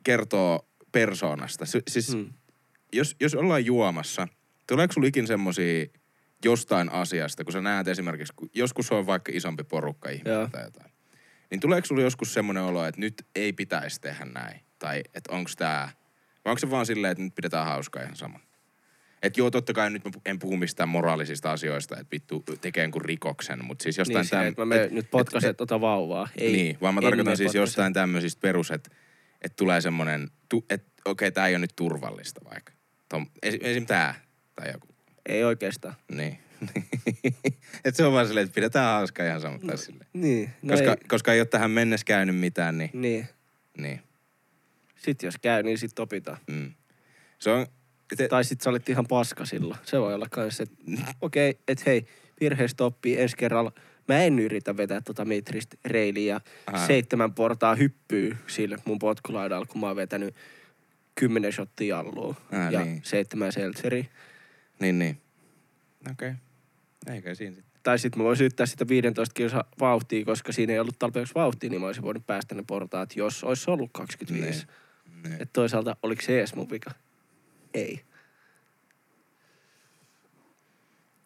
kertoo 0.03 0.67
persoonasta. 0.91 1.65
Si- 1.65 1.81
siis 1.89 2.13
Hmm. 2.13 2.29
jos, 2.93 3.15
jos 3.19 3.35
ollaan 3.35 3.65
juomassa, 3.65 4.27
tuleeko 4.67 4.93
sulla 4.93 5.07
ikinä 5.07 5.27
semmosia 5.27 5.85
jostain 6.45 6.91
asiasta, 6.91 7.43
kun 7.43 7.53
sä 7.53 7.61
näet 7.61 7.87
esimerkiksi, 7.87 8.33
kun 8.35 8.49
joskus 8.53 8.91
on 8.91 9.05
vaikka 9.05 9.31
isompi 9.35 9.63
porukka 9.63 10.09
Joo. 10.11 10.47
tai 10.51 10.63
jotain, 10.63 10.91
niin 11.51 11.59
tuleeko 11.59 11.85
sulla 11.87 12.01
joskus 12.01 12.33
semmoinen 12.33 12.63
olo, 12.63 12.85
että 12.85 13.01
nyt 13.01 13.13
ei 13.35 13.53
pitäisi 13.53 14.01
tehdä 14.01 14.25
näin? 14.25 14.61
Tai 14.79 15.01
että 15.13 15.31
onko 15.35 15.49
tää, 15.57 15.89
vai 16.45 16.51
onko 16.51 16.59
se 16.59 16.69
vaan 16.69 16.85
silleen, 16.85 17.11
että 17.11 17.23
nyt 17.23 17.35
pidetään 17.35 17.65
hauskaa 17.65 18.03
ihan 18.03 18.15
sama? 18.15 18.39
Että 19.23 19.39
joo, 19.39 19.51
totta 19.51 19.73
kai 19.73 19.89
nyt 19.89 20.05
mä 20.05 20.11
en 20.25 20.39
puhu 20.39 20.57
mistään 20.57 20.89
moraalisista 20.89 21.51
asioista, 21.51 21.97
että 21.97 22.11
vittu 22.11 22.43
tekee 22.61 22.87
kuin 22.91 23.05
rikoksen, 23.05 23.65
mutta 23.65 23.83
siis 23.83 23.97
jostain 23.97 24.17
niin, 24.17 24.25
silleen, 24.25 24.47
täm- 24.47 24.49
että 24.51 24.65
mä 24.65 24.75
et- 24.75 24.91
nyt 24.91 25.05
et- 25.05 25.11
potkasen 25.11 25.49
et- 25.49 25.57
tota 25.57 25.81
vauvaa. 25.81 26.27
Ei, 26.37 26.51
niin, 26.51 26.77
vaan 26.81 26.93
mä 26.95 27.01
tarkoitan 27.01 27.37
siis 27.37 27.47
potkasen. 27.47 27.61
jostain 27.61 27.93
tämmöisistä 27.93 28.41
perus, 28.41 28.71
että 28.71 28.89
et 29.41 29.55
tulee 29.55 29.81
semmoinen, 29.81 30.29
että 30.69 30.91
okei, 31.05 31.27
okay, 31.27 31.31
tää 31.31 31.47
ei 31.47 31.53
ole 31.53 31.59
nyt 31.59 31.75
turvallista 31.75 32.41
vaikka. 32.51 32.73
Tom, 33.09 33.27
esim, 33.43 33.59
esim 33.63 33.85
tää 33.85 34.15
tai 34.55 34.71
joku. 34.71 34.87
Ei 35.25 35.43
oikeastaan. 35.43 35.95
Niin. 36.11 36.37
että 37.85 37.97
se 37.97 38.05
on 38.05 38.13
vaan 38.13 38.27
silleen, 38.27 38.45
että 38.45 38.55
pidetään 38.55 38.93
hauskaa 38.93 39.25
ihan 39.25 39.41
sama 39.41 39.59
tai 39.67 39.77
silleen. 39.77 40.09
Niin. 40.13 40.49
No 40.61 40.71
Koska, 40.73 40.91
ei, 40.91 40.97
koska 41.07 41.33
ei 41.33 41.39
ole 41.39 41.45
tähän 41.47 41.71
mennessä 41.71 42.05
käynyt 42.05 42.35
mitään, 42.35 42.77
niin, 42.77 42.89
niin. 42.93 43.27
niin. 43.77 44.01
Sitten 45.03 45.27
jos 45.27 45.35
käy, 45.41 45.63
niin 45.63 45.77
sit 45.77 45.99
opitaan. 45.99 46.37
Mm. 46.47 46.73
Se 47.39 47.49
on, 47.49 47.65
te, 48.17 48.27
Tai 48.27 48.43
sit 48.43 48.61
sä 48.61 48.69
olit 48.69 48.89
ihan 48.89 49.07
paska 49.07 49.45
silloin. 49.45 49.79
Se 49.83 49.99
voi 49.99 50.13
olla 50.13 50.27
kans, 50.31 50.59
että 50.59 50.75
okei, 51.21 51.49
okay, 51.49 51.61
että 51.67 51.83
hei, 51.85 52.05
virheestä 52.41 52.83
oppii 52.83 53.21
ensi 53.21 53.37
kerralla. 53.37 53.71
Mä 54.07 54.23
en 54.23 54.39
yritä 54.39 54.77
vetää 54.77 55.01
tota 55.01 55.25
metristä 55.25 55.77
reiliä 55.85 56.33
ja 56.33 56.41
Aha. 56.65 56.87
seitsemän 56.87 57.33
portaa 57.33 57.75
hyppyy 57.75 58.37
sille 58.47 58.77
mun 58.85 58.99
potkulaidalla, 58.99 59.65
kun 59.65 59.81
mä 59.81 59.87
oon 59.87 59.95
vetänyt 59.95 60.35
kymmenen 61.15 61.53
shottia 61.53 61.95
jallua 61.95 62.35
Ah, 62.51 62.71
ja 62.71 62.85
niin. 62.85 63.01
seitsemän 63.03 63.51
seltseriä. 63.51 64.05
niin, 64.79 64.99
niin. 64.99 65.21
Okei. 66.11 66.29
Okay. 66.29 67.15
Eikä 67.15 67.35
siinä 67.35 67.55
sitten. 67.55 67.71
Tai 67.83 67.99
sitten 67.99 68.21
mä 68.21 68.23
voisin 68.23 68.45
yrittää 68.45 68.65
sitä 68.65 68.87
15 68.87 69.33
kilsa 69.33 69.65
vauhtia, 69.79 70.25
koska 70.25 70.51
siinä 70.51 70.73
ei 70.73 70.79
ollut 70.79 70.99
tarpeeksi 70.99 71.35
vauhtia, 71.35 71.69
niin 71.69 71.81
mä 71.81 71.87
olisin 71.87 72.03
voinut 72.03 72.27
päästä 72.27 72.55
ne 72.55 72.63
portaat, 72.67 73.15
jos 73.15 73.43
olisi 73.43 73.71
ollut 73.71 73.89
25. 73.93 74.57
Niin. 74.57 74.67
Et 75.39 75.49
toisaalta, 75.53 75.95
oliko 76.03 76.21
se 76.21 76.37
edes 76.39 76.55
mun 76.55 76.69
vika? 76.69 76.91
Ei. 77.73 78.01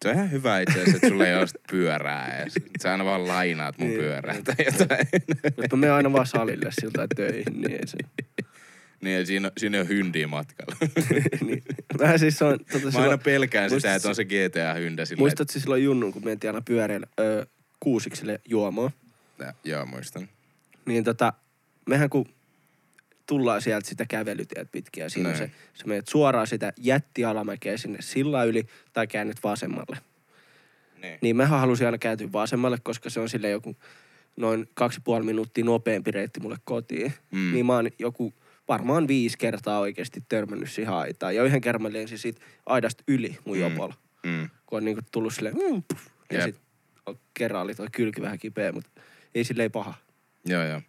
Se 0.02 0.10
on 0.10 0.16
ihan 0.16 0.32
hyvä 0.32 0.60
itse 0.60 0.74
asiassa, 0.74 0.96
että 0.98 1.08
sulla 1.08 1.28
ei 1.28 1.36
ole 1.36 1.46
pyörää 1.72 2.38
edes. 2.42 2.54
Sä 2.84 2.92
aina 2.92 3.06
vaan 3.06 3.28
lainaat 3.28 3.78
mun 3.78 3.88
Niin, 3.90 4.00
pyörää 4.00 4.34
niin. 4.34 4.44
tai 4.44 4.56
jotain. 4.66 5.08
Mutta 5.58 5.76
mä 5.76 5.80
menen 5.80 5.94
aina 5.96 6.14
vaan 6.14 6.28
salille 6.28 6.70
siltä 6.82 7.08
töihin, 7.16 7.62
niin 7.62 7.72
ei 7.72 7.88
se. 7.88 7.98
Niin, 9.02 9.20
ja 9.20 9.26
siinä, 9.26 9.52
siinä 9.58 9.80
on 9.80 9.88
hyndiä 9.88 10.28
matkalla. 10.28 10.76
niin. 11.48 11.64
Mä 12.02 12.18
siis 12.18 12.42
on, 12.42 12.60
tota, 12.60 12.72
Mä 12.72 12.82
aina 12.86 12.92
silloin, 12.92 13.20
pelkään 13.20 13.70
sitä, 13.70 13.88
muistat- 13.88 13.96
että 13.96 14.10
on 14.10 14.16
se 14.16 14.24
GTA-hyndä 14.24 15.06
silleen. 15.06 15.22
muistatko 15.22 15.60
silloin 15.60 15.84
Junnun, 15.84 16.14
kun 16.14 16.24
mentiin 16.26 16.50
aina 16.52 16.62
pyöreillä 16.62 17.08
öö, 17.20 17.46
kuusikselle 17.80 18.42
juomaan? 18.50 18.92
että- 19.40 19.54
Joo, 19.64 19.86
muistan. 19.86 20.30
Niin 20.86 21.04
tota, 21.04 21.34
mehän 21.86 22.10
kun 22.10 22.26
tullaan 23.26 23.62
sieltä 23.62 23.90
sitä 23.90 24.06
kävelytiet 24.06 24.72
pitkin 24.72 25.02
ja 25.02 25.10
siinä 25.10 25.36
se, 25.38 25.52
sä 25.74 25.86
menet 25.86 26.08
suoraan 26.08 26.48
sitä 26.48 26.74
jättialamäkeä 26.78 27.78
sinne 27.78 27.98
sillä 28.02 28.44
yli 28.44 28.68
tai 28.94 29.08
käännyt 29.08 29.38
vasemmalle. 29.44 29.98
Niin. 31.02 31.20
Niin 31.22 31.36
mehän 31.36 31.60
halusin 31.60 31.86
aina 31.86 31.98
kääntyä 31.98 32.32
vasemmalle, 32.34 32.78
koska 32.84 33.10
se 33.10 33.20
on 33.20 33.30
sille 33.30 33.50
joku 33.50 33.76
noin 34.38 34.70
kaksi 34.74 35.02
puoli 35.04 35.26
minuuttia 35.26 35.64
nopeampi 35.66 36.12
reitti 36.12 36.40
mulle 36.40 36.58
kotiin. 36.64 37.14
Mm. 37.32 37.52
Niin 37.54 37.66
mä 37.66 37.74
oon 37.74 37.90
joku 38.00 38.34
varmaan 38.68 39.08
viisi 39.08 39.38
kertaa 39.38 39.80
oikeasti 39.80 40.24
törmännyt 40.30 40.72
siihen 40.72 40.94
aitaan. 40.94 41.36
Ja 41.36 41.44
yhden 41.44 41.62
kerran 41.62 41.82
mä 41.82 41.94
lensin 41.94 42.18
siitä 42.18 42.42
aidasta 42.66 43.04
yli 43.08 43.38
mun 43.46 43.58
Mm. 43.58 43.62
jopolla. 43.64 43.94
Mm. 44.26 44.50
Kun 44.66 44.78
on 44.78 44.86
niinku 44.86 45.02
tullut 45.12 45.34
silleen, 45.34 45.56
mm, 45.56 45.84
puff, 45.88 46.08
ja 46.32 46.38
Jep. 46.38 46.46
sit 46.46 46.62
on- 47.06 47.20
kerran 47.34 47.62
oli 47.62 47.76
toi 47.76 47.88
kylki 47.92 48.22
vähän 48.22 48.40
kipeä, 48.40 48.72
mutta 48.72 48.90
ei 49.36 49.44
silleen 49.44 49.72
paha. 49.72 49.94
Joo, 50.46 50.64
joo. 50.64 50.82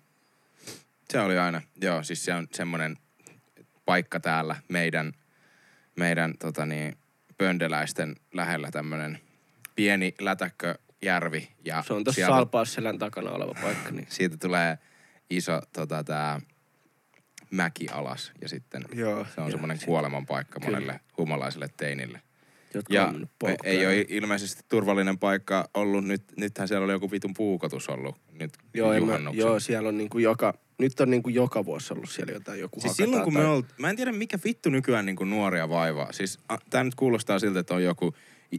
Se 1.13 1.21
oli 1.21 1.39
aina, 1.39 1.63
joo, 1.81 2.03
siis 2.03 2.25
se 2.25 2.35
on 2.35 2.49
semmoinen 2.53 2.97
paikka 3.85 4.21
täällä 4.21 4.57
meidän, 4.69 5.13
meidän 5.97 6.35
tota 6.39 6.67
niin, 6.67 6.97
pöndeläisten 7.39 8.17
lähellä 8.35 8.71
tämmöinen 8.71 9.19
pieni 9.77 10.15
lätäkköjärvi. 10.21 11.49
Ja 11.65 11.83
Se 11.87 11.93
on 11.93 12.05
tossa 12.05 12.17
sieltä, 12.17 12.35
Salpausselän 12.35 12.99
takana 12.99 13.31
oleva 13.31 13.55
paikka. 13.63 13.91
Niin. 13.91 14.07
siitä 14.09 14.37
tulee 14.37 14.79
iso 15.31 15.61
tota, 15.73 16.05
tää 16.05 16.41
mäki 17.51 17.87
alas 17.89 18.33
ja 18.41 18.49
sitten 18.49 18.85
Joo. 18.95 19.27
se 19.35 19.41
on 19.41 19.51
semmoinen 19.51 19.79
kuoleman 19.85 20.27
paikka 20.27 20.61
Kyllä. 20.61 20.77
monelle 20.77 21.01
humalaiselle 21.19 21.69
teinille. 21.77 22.21
Jotka 22.75 22.95
Ja 22.95 23.07
on 23.07 23.13
mennyt 23.13 23.31
ei 23.65 23.87
ole 23.87 24.05
ilmeisesti 24.09 24.63
turvallinen 24.69 25.19
paikka 25.19 25.69
ollut. 25.75 26.05
Nyt, 26.05 26.23
nythän 26.37 26.69
siellä 26.69 26.85
oli 26.85 26.93
joku 26.93 27.11
vitun 27.11 27.35
puukotus 27.35 27.89
ollut 27.89 28.17
nyt 28.33 28.53
Joo, 28.75 29.01
mä, 29.01 29.19
joo, 29.33 29.61
siellä 29.61 29.89
on 29.89 29.99
niinku 29.99 30.19
joka, 30.19 30.55
nyt 30.79 31.01
on 31.01 31.11
niinku 31.11 31.29
joka 31.29 31.65
vuosi 31.65 31.95
ollut 31.95 32.11
siellä 32.11 32.33
jotain 32.33 32.61
joku 32.61 32.81
Siis 32.81 32.97
silloin 32.97 33.23
kun 33.23 33.33
tai... 33.33 33.43
me 33.43 33.49
olt, 33.49 33.67
mä 33.79 33.91
en 33.91 33.97
tiedä 33.97 34.13
mikä 34.13 34.39
vittu 34.45 34.71
nykyään 34.71 35.07
niin 35.07 35.17
kuin 35.17 35.31
nuoria 35.31 35.69
vaivaa. 35.69 36.13
Siis 36.13 36.39
a, 36.49 36.59
tää 36.71 36.85
nyt 36.85 36.95
kuulostaa 36.95 37.39
siltä, 37.39 37.61
että 37.61 37.75
on 37.75 37.85
joku 37.85 38.15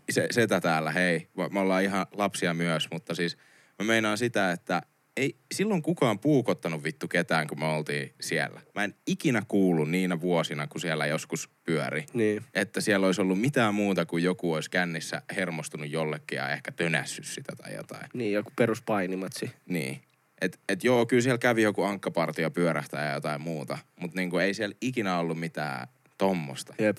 se, 0.10 0.28
setä 0.32 0.62
täällä, 0.62 0.92
hei, 0.92 1.28
me 1.52 1.60
ollaan 1.60 1.84
ihan 1.84 2.06
lapsia 2.12 2.54
myös, 2.54 2.88
mutta 2.92 3.16
siis 3.16 3.38
mä 3.80 3.86
meinaan 3.86 4.18
sitä, 4.18 4.52
että 4.52 4.82
ei 5.18 5.36
silloin 5.54 5.82
kukaan 5.82 6.20
puukottanut 6.20 6.84
vittu 6.84 7.08
ketään, 7.08 7.48
kun 7.48 7.60
me 7.60 7.66
oltiin 7.66 8.14
siellä. 8.22 8.62
Mä 8.76 8.84
en 8.84 8.94
ikinä 9.08 9.44
kuulu 9.48 9.86
niinä 9.86 10.22
vuosina, 10.22 10.68
kun 10.68 10.82
siellä 10.82 11.06
joskus 11.06 11.50
pyöri. 11.64 12.06
Niin. 12.14 12.44
Että 12.54 12.82
siellä 12.82 13.06
olisi 13.06 13.22
ollut 13.22 13.42
mitään 13.42 13.76
muuta 13.76 14.06
kuin 14.06 14.24
joku 14.24 14.54
olisi 14.54 14.70
kännissä 14.70 15.22
hermostunut 15.36 15.90
jollekin 15.90 16.36
ja 16.36 16.50
ehkä 16.50 16.72
tönässyt 16.72 17.26
sitä 17.26 17.54
tai 17.56 17.76
jotain. 17.76 18.10
Niin, 18.14 18.34
joku 18.34 18.52
peruspainimatsi. 18.56 19.52
Niin. 19.70 20.02
Et, 20.42 20.60
et 20.70 20.84
joo, 20.84 21.06
kyllä 21.06 21.22
siellä 21.22 21.38
kävi 21.38 21.62
joku 21.62 21.84
ankkapartio 21.84 22.52
pyörähtää 22.52 23.08
ja 23.08 23.14
jotain 23.14 23.42
muuta, 23.42 23.78
mutta 24.00 24.16
niinku 24.20 24.38
ei 24.38 24.54
siellä 24.54 24.76
ikinä 24.82 25.20
ollut 25.20 25.40
mitään 25.40 25.88
tommosta. 26.18 26.74
Jep. 26.80 26.98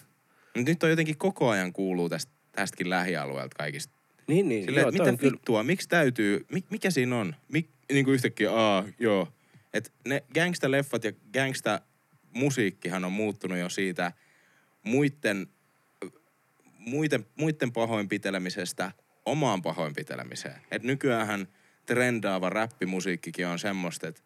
Mut 0.57 0.67
nyt 0.67 0.83
on 0.83 0.91
jotenkin 0.91 1.19
koko 1.19 1.49
ajan 1.49 1.73
kuuluu 1.73 2.09
tästä, 2.09 2.33
tästäkin 2.53 2.91
lähialueelta 2.91 3.57
kaikista. 3.59 3.95
Niin, 4.29 4.49
niin. 4.49 4.65
Silleen, 4.65 4.83
joo, 4.83 4.91
mitä 4.91 5.05
on 5.05 5.19
kyllä- 5.19 5.33
vittua, 5.33 5.63
miksi 5.63 5.89
täytyy, 5.89 6.47
mi, 6.53 6.65
mikä 6.71 6.91
siinä 6.91 7.17
on? 7.17 7.35
Mik, 7.49 7.71
niinku 7.93 8.11
yhtäkkiä, 8.11 8.53
aa, 8.53 8.85
joo. 8.99 9.29
Et 9.75 9.93
ne 10.09 10.25
gangsta-leffat 10.35 11.05
ja 11.05 11.13
gangsta 11.33 11.81
musiikkihan 12.33 13.05
on 13.05 13.13
muuttunut 13.13 13.59
jo 13.59 13.69
siitä 13.69 14.13
muiden, 14.83 15.47
muiden, 16.79 17.27
muiden 17.37 17.73
pahoinpitelemisestä 17.73 18.93
omaan 19.27 19.63
pahoinpitelemiseen. 19.63 20.61
Et 20.71 20.83
nykyään 20.83 21.49
trendaava 21.89 22.51
räppimusiikkikin 22.51 23.47
on 23.47 23.59
semmoista, 23.59 24.09
että 24.09 24.21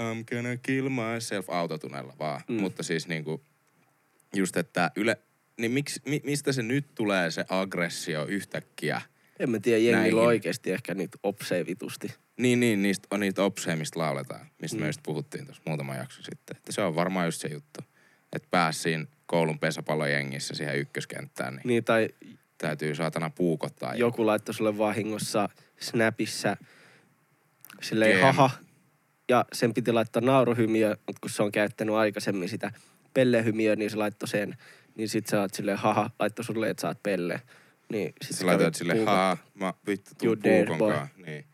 I'm 0.00 0.24
gonna 0.34 0.56
kill 0.62 0.88
myself 0.88 1.50
autotunella 1.50 2.14
vaan. 2.18 2.40
Mm. 2.48 2.60
Mutta 2.60 2.82
siis 2.82 3.08
niinku, 3.08 3.44
just 4.34 4.56
että 4.56 4.90
yle, 4.96 5.18
niin 5.60 5.70
miksi, 5.70 6.00
mi, 6.06 6.20
mistä 6.24 6.52
se 6.52 6.62
nyt 6.62 6.86
tulee 6.94 7.30
se 7.30 7.44
aggressio 7.48 8.26
yhtäkkiä? 8.26 9.02
En 9.38 9.50
mä 9.50 9.60
tiedä, 9.60 9.78
jengillä 9.78 10.20
on 10.20 10.26
oikeasti 10.26 10.72
ehkä 10.72 10.94
niitä 10.94 11.18
opsei 11.22 11.66
vitusti. 11.66 12.14
Niin, 12.36 12.60
niin, 12.60 12.82
niistä 12.82 13.08
on 13.10 13.20
niitä 13.20 13.42
opseja, 13.42 13.76
mistä 13.76 13.98
lauletaan, 13.98 14.46
mistä 14.62 14.76
mm. 14.76 14.80
Me 14.80 14.86
just 14.86 15.00
puhuttiin 15.02 15.46
tuossa 15.46 15.62
muutama 15.66 15.94
jakso 15.94 16.22
sitten. 16.22 16.56
Että 16.56 16.72
se 16.72 16.82
on 16.82 16.94
varmaan 16.94 17.26
just 17.26 17.40
se 17.40 17.48
juttu. 17.48 17.80
Että 18.32 18.48
pääsi 18.50 18.80
siinä 18.80 19.06
koulun 19.26 19.58
pesäpallojengissä 19.58 20.54
siihen 20.54 20.78
ykköskenttään, 20.78 21.54
niin, 21.54 21.62
Niin, 21.64 21.84
tai 21.84 22.08
täytyy 22.58 22.94
saatana 22.94 23.30
puukottaa. 23.30 23.94
joku 23.94 24.26
laittoi 24.26 24.54
sulle 24.54 24.78
vahingossa 24.78 25.48
Snapissa 25.80 26.56
silleen 27.82 28.16
GM. 28.16 28.22
haha. 28.22 28.50
Ja 29.28 29.44
sen 29.52 29.74
piti 29.74 29.92
laittaa 29.92 30.22
nauruhymiö, 30.22 30.96
mutta 31.06 31.20
kun 31.20 31.30
se 31.30 31.42
on 31.42 31.52
käyttänyt 31.52 31.94
aikaisemmin 31.94 32.48
sitä 32.48 32.72
pellehymiöä, 33.14 33.76
niin 33.76 33.90
se 33.90 33.96
laittoi 33.96 34.28
sen. 34.28 34.56
Niin 34.96 35.08
sit 35.08 35.26
sä 35.26 35.40
oot 35.40 35.54
silleen 35.54 35.78
haha, 35.78 36.10
laittoi 36.18 36.44
sulle, 36.44 36.70
että 36.70 36.80
sä 36.80 36.88
oot 36.88 37.02
pelle. 37.02 37.40
Niin 37.88 38.12
sit 38.22 38.36
Sä 38.36 38.70
silleen, 38.72 38.98
puukot- 38.98 39.06
haa, 39.06 39.36
mä 39.54 39.74
vittu 39.86 40.10
tuun 40.18 40.38
puukonkaan. 40.42 41.08
Niin. 41.26 41.44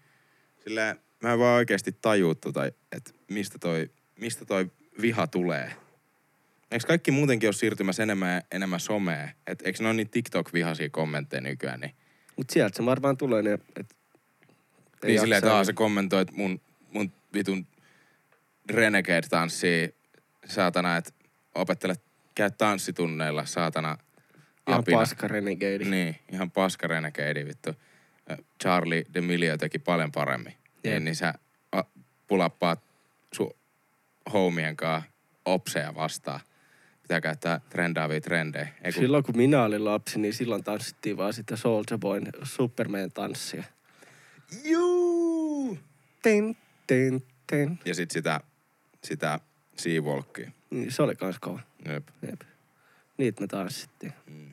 Silleen, 0.64 0.96
mä 1.22 1.32
en 1.32 1.38
vaan 1.38 1.56
oikeesti 1.56 1.92
tajuu 1.92 2.34
tota, 2.34 2.66
että 2.66 3.10
mistä 3.28 3.58
toi, 3.58 3.90
mistä 4.20 4.44
toi 4.44 4.70
viha 5.00 5.26
tulee. 5.26 5.72
Eikö 6.70 6.86
kaikki 6.86 7.10
muutenkin 7.10 7.46
ole 7.46 7.52
siirtymässä 7.54 8.02
enemmän 8.02 8.42
enemmän 8.52 8.80
someen? 8.80 9.30
Et 9.46 9.62
eikö 9.64 9.82
ne 9.82 9.88
ole 9.88 9.94
niin 9.94 10.10
TikTok-vihaisia 10.10 10.90
kommentteja 10.90 11.40
nykyään? 11.40 11.80
Niin, 11.80 11.94
Mut 12.36 12.50
sieltä 12.50 12.76
se 12.76 12.84
varmaan 12.84 13.16
tulee 13.16 13.42
ne, 13.42 13.52
että... 13.52 13.94
niin 15.06 15.20
silleen, 15.20 15.38
että 15.38 15.56
aa, 15.56 15.64
se 15.64 15.72
kommentoi, 15.72 16.22
että 16.22 16.34
mun, 16.36 16.60
mun 16.92 17.12
vitun 17.34 17.66
renegade 18.70 19.26
tanssii, 19.30 19.94
saatana, 20.46 20.96
että 20.96 21.12
opettele 21.54 21.94
käy 22.34 22.50
tanssitunneilla, 22.58 23.46
saatana, 23.46 23.98
Ihan 24.68 24.80
apina. 24.80 24.98
paska 24.98 25.28
renegade. 25.28 25.78
Niin, 25.84 26.16
ihan 26.32 26.50
paska 26.50 26.86
renegade 26.86 27.46
vittu. 27.46 27.74
Charlie 28.62 29.04
D'Amelio 29.18 29.58
teki 29.58 29.78
paljon 29.78 30.12
paremmin. 30.12 30.54
Jep. 30.84 30.92
Niin, 30.92 31.04
niin 31.04 31.16
sä 31.16 31.34
a, 31.72 31.82
pulappaat 32.26 32.80
sun 33.34 33.50
homien 34.32 34.76
kanssa 34.76 35.10
opseja 35.44 35.94
vastaan. 35.94 36.40
Pitää 37.02 37.20
käyttää 37.20 37.60
trendaavia 37.68 38.20
trendejä. 38.20 38.68
Ei 38.84 38.92
kun, 38.92 39.02
Silloin 39.02 39.24
kun 39.24 39.36
minä 39.36 39.62
olin 39.62 39.84
lapsi, 39.84 40.18
niin 40.18 40.34
silloin 40.34 40.64
tanssittiin 40.64 41.16
vaan 41.16 41.32
sitä 41.32 41.56
Soulja 41.56 41.98
Boyn 41.98 42.28
Superman-tanssia. 42.42 43.64
Juu! 44.64 45.78
Tin, 46.22 46.56
tin, 46.86 47.26
tin. 47.46 47.78
Ja 47.84 47.94
sit 47.94 48.10
sitä, 48.10 48.40
sitä 49.04 49.40
Seawalkia. 49.76 50.50
Niin, 50.70 50.92
se 50.92 51.02
oli 51.02 51.16
kans 51.16 51.38
kova. 51.38 51.60
Jep. 51.88 52.08
Jep. 52.22 52.40
Niitä 53.18 53.40
me 53.40 53.46
tanssittiin. 53.46 54.12
Mm. 54.26 54.52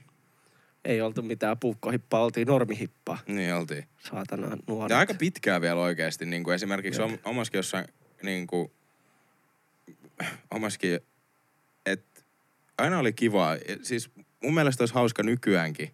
Ei 0.85 1.01
oltu 1.01 1.21
mitään 1.21 1.59
puukkohippaa, 1.59 2.23
oltiin 2.23 2.47
normihippaa. 2.47 3.17
Niin 3.27 3.53
oltiin. 3.53 3.87
Saatana 4.09 4.57
nuoret. 4.67 4.89
Ja 4.89 4.99
aika 4.99 5.13
pitkään 5.13 5.61
vielä 5.61 5.81
oikeasti. 5.81 6.25
Niin 6.25 6.43
kuin 6.43 6.55
esimerkiksi 6.55 7.01
Jep. 7.01 7.11
om, 7.11 7.17
omaskin 7.25 7.59
jossain, 7.59 7.85
niin 8.23 8.47
kuin, 8.47 8.71
omaskin, 10.51 10.99
että 11.85 12.21
aina 12.77 12.99
oli 12.99 13.13
kivaa. 13.13 13.57
Siis 13.81 14.09
mun 14.43 14.53
mielestä 14.53 14.81
olisi 14.81 14.93
hauska 14.93 15.23
nykyäänkin. 15.23 15.91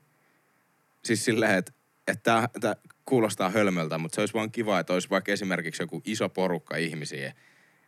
Siis 1.04 1.26
silleen, 1.26 1.58
että 1.58 1.72
että 2.08 2.50
tämä 2.62 2.76
kuulostaa 3.06 3.50
hölmöltä, 3.50 3.98
mutta 3.98 4.16
se 4.16 4.22
olisi 4.22 4.34
vaan 4.34 4.52
kiva, 4.52 4.80
että 4.80 4.94
olisi 4.94 5.10
vaikka 5.10 5.32
esimerkiksi 5.32 5.84
joku 5.84 6.02
iso 6.06 6.30
porukka 6.30 6.78
ihmisiä, 6.78 7.34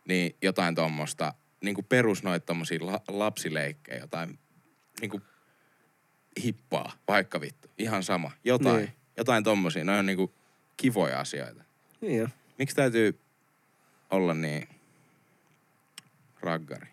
niin 0.08 0.36
jotain 0.42 0.74
tuommoista, 0.74 1.34
niin 1.60 1.74
kuin 1.74 1.84
perus 1.84 2.22
noita 2.22 2.54
la, 2.80 3.00
lapsileikkejä, 3.08 3.98
jotain 4.00 4.38
niin 5.00 5.10
kuin 5.10 5.22
hippaa, 6.44 6.92
vaikka 7.08 7.40
vittu, 7.40 7.68
ihan 7.78 8.02
sama, 8.02 8.30
jotain, 8.44 8.76
Niin. 8.76 8.92
jotain 9.16 9.44
tommosia, 9.44 9.84
ne 9.84 9.98
on 9.98 10.06
niin 10.06 10.16
kuin 10.16 10.32
kivoja 10.76 11.20
asioita. 11.20 11.64
Niin 12.00 12.18
jo. 12.18 12.28
Miksi 12.58 12.76
täytyy 12.76 13.18
olla 14.10 14.34
niin 14.34 14.68
raggari? 16.40 16.88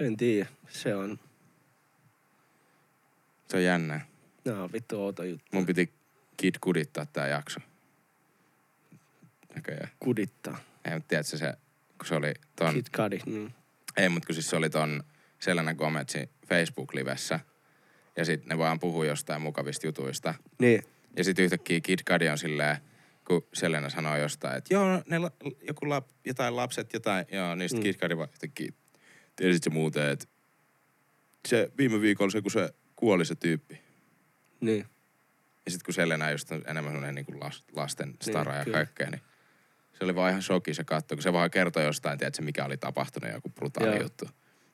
En 0.00 0.16
tiedä. 0.16 0.48
Se 0.68 0.94
on, 0.94 1.18
Se 3.48 3.56
on 3.56 3.64
jännää. 3.64 4.06
nää 4.44 4.62
on 4.62 4.72
vittu 4.72 5.02
outo 5.02 5.24
juttu. 5.24 5.46
Mun 5.52 5.66
piti 5.66 5.92
kid 6.36 6.54
kudittaa 6.60 7.06
tää 7.06 7.28
jakso. 7.28 7.60
Näköjään. 9.54 9.88
Kudittaa. 10.00 10.58
Ei, 10.84 10.94
mutta 10.94 11.08
tiedätkö 11.08 11.36
se, 11.38 11.54
kun 11.98 12.06
se 12.06 12.14
oli 12.14 12.34
ton... 12.56 12.74
Kid 12.74 12.86
Cudi. 12.96 13.18
Niin. 13.26 13.54
Ei, 13.96 14.08
mutta 14.08 14.26
kun 14.26 14.34
siis 14.34 14.50
se 14.50 14.56
oli 14.56 14.70
ton 14.70 15.04
Selena 15.40 15.74
Gomezin 15.74 16.28
Facebook-livessä. 16.48 17.40
Ja 18.16 18.24
sitten 18.24 18.48
ne 18.48 18.58
vaan 18.58 18.80
puhuu 18.80 19.02
jostain 19.04 19.42
mukavista 19.42 19.86
jutuista. 19.86 20.34
niin. 20.58 20.82
Ja 21.16 21.24
sitten 21.24 21.44
yhtäkkiä 21.44 21.80
Kid 21.80 21.98
Cudi 22.08 22.28
on 22.28 22.38
silleen, 22.38 22.76
kun 23.26 23.46
Selena 23.52 23.90
sanoo 23.90 24.16
jostain, 24.16 24.56
että 24.56 24.74
joo, 24.74 25.02
ne 25.06 25.18
la, 25.18 25.30
joku 25.68 25.88
lap, 25.88 26.08
jotain 26.24 26.56
lapset, 26.56 26.92
jotain, 26.92 27.26
joo, 27.32 27.54
niin 27.54 27.68
sitten 27.68 27.84
Mm. 27.84 27.88
mm. 27.88 27.92
Kid 27.92 28.00
Cudi 28.00 28.16
vaan 28.16 28.28
yhtäkkiä, 28.32 28.72
tiesitkö 29.36 29.70
muuten, 29.70 30.10
että 30.10 30.26
se 31.48 31.70
viime 31.78 32.00
viikolla 32.00 32.30
se, 32.30 32.42
kun 32.42 32.50
se 32.50 32.74
kuoli 32.96 33.24
se 33.24 33.34
tyyppi. 33.34 33.80
Niin. 34.60 34.86
Ja 35.64 35.70
sitten 35.70 35.84
kun 35.84 35.94
Selena 35.94 36.30
just 36.30 36.52
on 36.52 36.62
enemmän 36.66 36.92
sellainen 36.92 37.14
niin 37.14 37.24
kuin 37.26 37.40
las, 37.40 37.64
lasten 37.72 38.14
stara 38.22 38.52
Niin, 38.52 38.58
ja 38.58 38.64
kyllä. 38.64 38.76
kaikkea, 38.78 39.10
niin 39.10 39.22
se 39.98 40.04
oli 40.04 40.14
vaan 40.14 40.30
ihan 40.30 40.42
shoki 40.42 40.74
se 40.74 40.84
katto, 40.84 41.14
kun 41.16 41.22
se 41.22 41.32
vaan 41.32 41.50
kertoi 41.50 41.84
jostain, 41.84 42.18
tiedätkö, 42.18 42.42
mikä 42.42 42.64
oli 42.64 42.76
tapahtunut, 42.76 43.32
joku 43.32 43.48
brutaali 43.50 43.94
Joo. 43.94 44.02
juttu. 44.02 44.28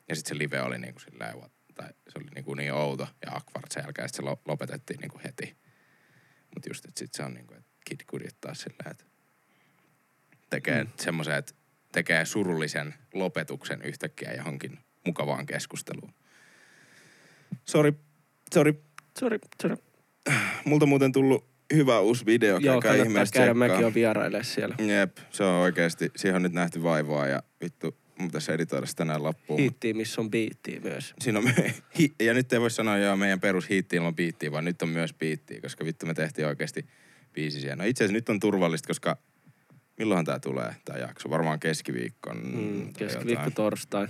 Ja 0.09 0.15
sitten 0.15 0.35
se 0.35 0.43
live 0.43 0.61
oli 0.61 0.77
niin 0.79 0.93
kuin 0.93 1.01
silleen, 1.03 1.33
tai 1.75 1.87
se 1.87 2.19
oli 2.19 2.25
niin, 2.35 2.45
kuin 2.45 2.57
niin 2.57 2.73
outo 2.73 3.07
ja 3.25 3.31
awkward 3.31 3.65
sen 3.71 3.83
jälkeen, 3.83 4.09
se 4.09 4.21
lo- 4.21 4.41
lopetettiin 4.45 4.99
niin 4.99 5.11
kuin 5.11 5.21
heti. 5.23 5.57
Mutta 6.55 6.69
just, 6.69 6.85
että 6.85 6.99
sitten 6.99 7.17
se 7.17 7.23
on 7.23 7.33
niin 7.33 7.47
kuin, 7.47 7.57
että 7.57 7.71
Kid 7.85 7.99
kudittaa 8.09 8.53
silleen, 8.53 8.91
että 8.91 9.05
tekee 10.49 10.83
Mm. 10.83 10.89
mm. 10.89 10.93
semmoisen, 10.99 11.35
että 11.35 11.53
tekee 11.91 12.25
surullisen 12.25 12.93
lopetuksen 13.13 13.81
yhtäkkiä 13.81 14.33
johonkin 14.33 14.79
mukavaan 15.05 15.45
keskusteluun. 15.45 16.13
Sori, 17.65 17.93
sori, 18.53 18.83
Sori, 19.19 19.39
sori. 19.61 19.75
multa 20.65 20.85
muuten 20.85 21.11
tullut 21.11 21.45
hyvä 21.73 21.99
uusi 21.99 22.25
video, 22.25 22.57
Joo, 22.57 22.81
käykää 22.81 23.03
ihmeessä 23.03 23.33
käydä. 23.33 23.51
tsekkaa. 23.53 23.67
Mäkin 23.67 23.85
on 23.85 23.93
vierailee 23.93 24.43
siellä. 24.43 24.75
Jep, 24.79 25.17
se 25.31 25.43
on 25.43 25.53
oikeasti, 25.55 26.11
siihen 26.15 26.35
on 26.35 26.41
nyt 26.43 26.53
nähty 26.53 26.83
vaivaa 26.83 27.27
ja 27.27 27.43
vittu, 27.63 27.97
mun 28.19 28.27
pitäisi 28.27 28.51
editoida 28.51 28.85
sitä 28.85 28.97
tänään 28.97 29.23
loppuun. 29.23 29.59
mut 29.59 29.61
Hiittiin, 29.61 29.97
missä 29.97 30.21
on 30.21 30.31
biittiä 30.31 30.79
myös. 30.79 31.13
Siinä 31.21 31.39
on, 31.39 31.45
me- 31.45 31.73
hi, 31.99 32.13
ja 32.19 32.33
nyt 32.33 32.53
ei 32.53 32.61
voi 32.61 32.71
sanoa 32.71 32.97
joo 32.97 33.15
meidän 33.15 33.39
perus 33.39 33.69
hiitti 33.69 33.95
ilman 33.95 34.15
biittiä, 34.15 34.51
vaan 34.51 34.65
nyt 34.65 34.81
on 34.81 34.89
myös 34.89 35.13
biittiä, 35.13 35.61
koska 35.61 35.85
vittu 35.85 36.05
me 36.05 36.13
tehtiin 36.13 36.47
oikeasti 36.47 36.85
biisi 37.33 37.61
siellä. 37.61 37.75
No 37.83 37.89
itse 37.89 38.03
asiassa 38.03 38.13
nyt 38.17 38.29
on 38.29 38.39
turvallista, 38.39 38.87
koska 38.87 39.17
milloinhan 39.97 40.25
tää 40.25 40.39
tulee, 40.39 40.75
tää 40.85 40.97
jakso? 40.97 41.29
Varmaan 41.29 41.59
keskiviikkon. 41.59 42.37
Mm, 42.37 42.93
keskiviikko 42.93 43.31
jotain. 43.41 43.53
torstai. 43.53 44.07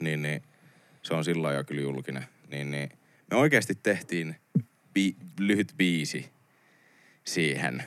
Niin, 0.00 0.22
niin, 0.22 0.42
se 1.02 1.14
on 1.14 1.24
silloin 1.24 1.56
jo 1.56 1.64
kyllä 1.64 1.82
julkinen. 1.82 2.24
Niin, 2.50 2.70
niin. 2.70 2.90
Me 3.30 3.36
oikeasti 3.36 3.74
tehtiin 3.82 4.36
bi- 4.98 5.16
lyhyt 5.38 5.74
biisi 5.76 6.30
siihen, 7.24 7.84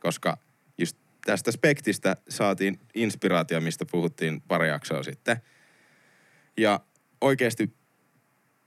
koska 0.00 0.38
just 0.78 0.96
tästä 1.26 1.52
spektistä 1.52 2.16
saatiin 2.28 2.80
inspiraatio, 2.94 3.60
mistä 3.60 3.84
puhuttiin 3.90 4.40
pari 4.40 4.68
jaksoa 4.68 5.02
sitten. 5.02 5.36
Ja 6.56 6.80
oikeasti 7.20 7.74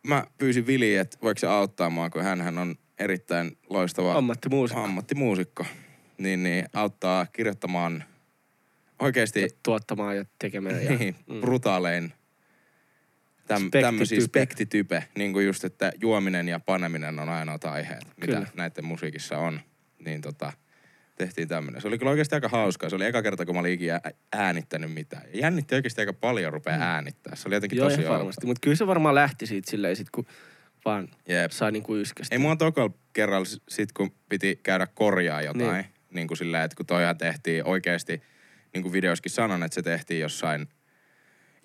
mä 0.07 0.23
pyysin 0.37 0.67
Vili, 0.67 0.95
että 0.95 1.17
voiko 1.21 1.39
se 1.39 1.47
auttaa 1.47 1.89
mua, 1.89 2.09
kun 2.09 2.23
hän 2.23 2.57
on 2.57 2.75
erittäin 2.99 3.57
loistava 3.69 4.13
Ammattimuusikko. 4.17 4.83
ammattimuusikko. 4.83 5.65
Niin, 6.17 6.43
niin 6.43 6.65
auttaa 6.73 7.25
kirjoittamaan 7.25 8.03
oikeasti 8.99 9.47
Tuottamaan 9.63 10.17
ja 10.17 10.25
tekemään. 10.39 10.85
Ja, 10.85 10.97
niin, 10.97 11.15
mm. 11.27 11.41
brutaalein 11.41 12.13
täm, 13.47 13.71
tämmöisiä 13.71 14.21
spektitype, 14.21 15.03
niin 15.17 15.33
kuin 15.33 15.45
just, 15.45 15.63
että 15.63 15.91
juominen 16.01 16.47
ja 16.47 16.59
paneminen 16.59 17.19
on 17.19 17.29
ainoat 17.29 17.65
aiheet, 17.65 18.03
Kyllä. 18.21 18.39
mitä 18.39 18.51
näiden 18.55 18.85
musiikissa 18.85 19.37
on. 19.37 19.61
Niin 20.05 20.21
tota, 20.21 20.53
tehtiin 21.15 21.47
tämmöinen. 21.47 21.81
Se 21.81 21.87
oli 21.87 21.97
kyllä 21.97 22.09
oikeasti 22.09 22.35
aika 22.35 22.49
hauskaa. 22.49 22.89
Se 22.89 22.95
oli 22.95 23.05
eka 23.05 23.21
kerta, 23.21 23.45
kun 23.45 23.55
mä 23.55 23.59
olin 23.59 23.73
ikinä 23.73 24.01
äänittänyt 24.33 24.93
mitään. 24.93 25.23
Jännitti 25.33 25.75
oikeasti 25.75 26.01
aika 26.01 26.13
paljon 26.13 26.53
rupea 26.53 26.73
äänittää. 26.73 27.35
Se 27.35 27.47
oli 27.49 27.55
jotenkin 27.55 27.77
Mm. 27.77 27.81
Joo, 27.81 27.89
tosi 27.89 28.09
varmasti. 28.09 28.45
Mutta 28.45 28.59
kyllä 28.61 28.75
se 28.75 28.87
varmaan 28.87 29.15
lähti 29.15 29.47
siitä 29.47 29.71
silleen, 29.71 29.95
sit 29.95 30.09
kun 30.09 30.25
vaan 30.85 31.07
Jep. 31.27 31.51
sai 31.51 31.71
niinku 31.71 31.95
yskästä. 31.95 32.35
Ei 32.35 32.39
mua 32.39 32.55
tokalla 32.55 32.93
kerralla 33.13 33.45
sit, 33.69 33.91
kun 33.91 34.11
piti 34.29 34.59
käydä 34.63 34.87
korjaa 34.87 35.41
jotain, 35.41 35.63
Niin. 35.63 35.73
niin, 35.73 35.85
niin 36.11 36.27
kuin 36.27 36.37
silleen, 36.37 36.63
että 36.63 36.75
kun 36.77 36.85
toihan 36.85 37.17
tehtiin 37.17 37.65
oikeasti, 37.65 38.21
niin 38.73 38.81
kuin 38.83 38.93
videoskin 38.93 39.31
sanon, 39.31 39.63
että 39.63 39.75
se 39.75 39.81
tehtiin 39.81 40.19
jossain 40.21 40.67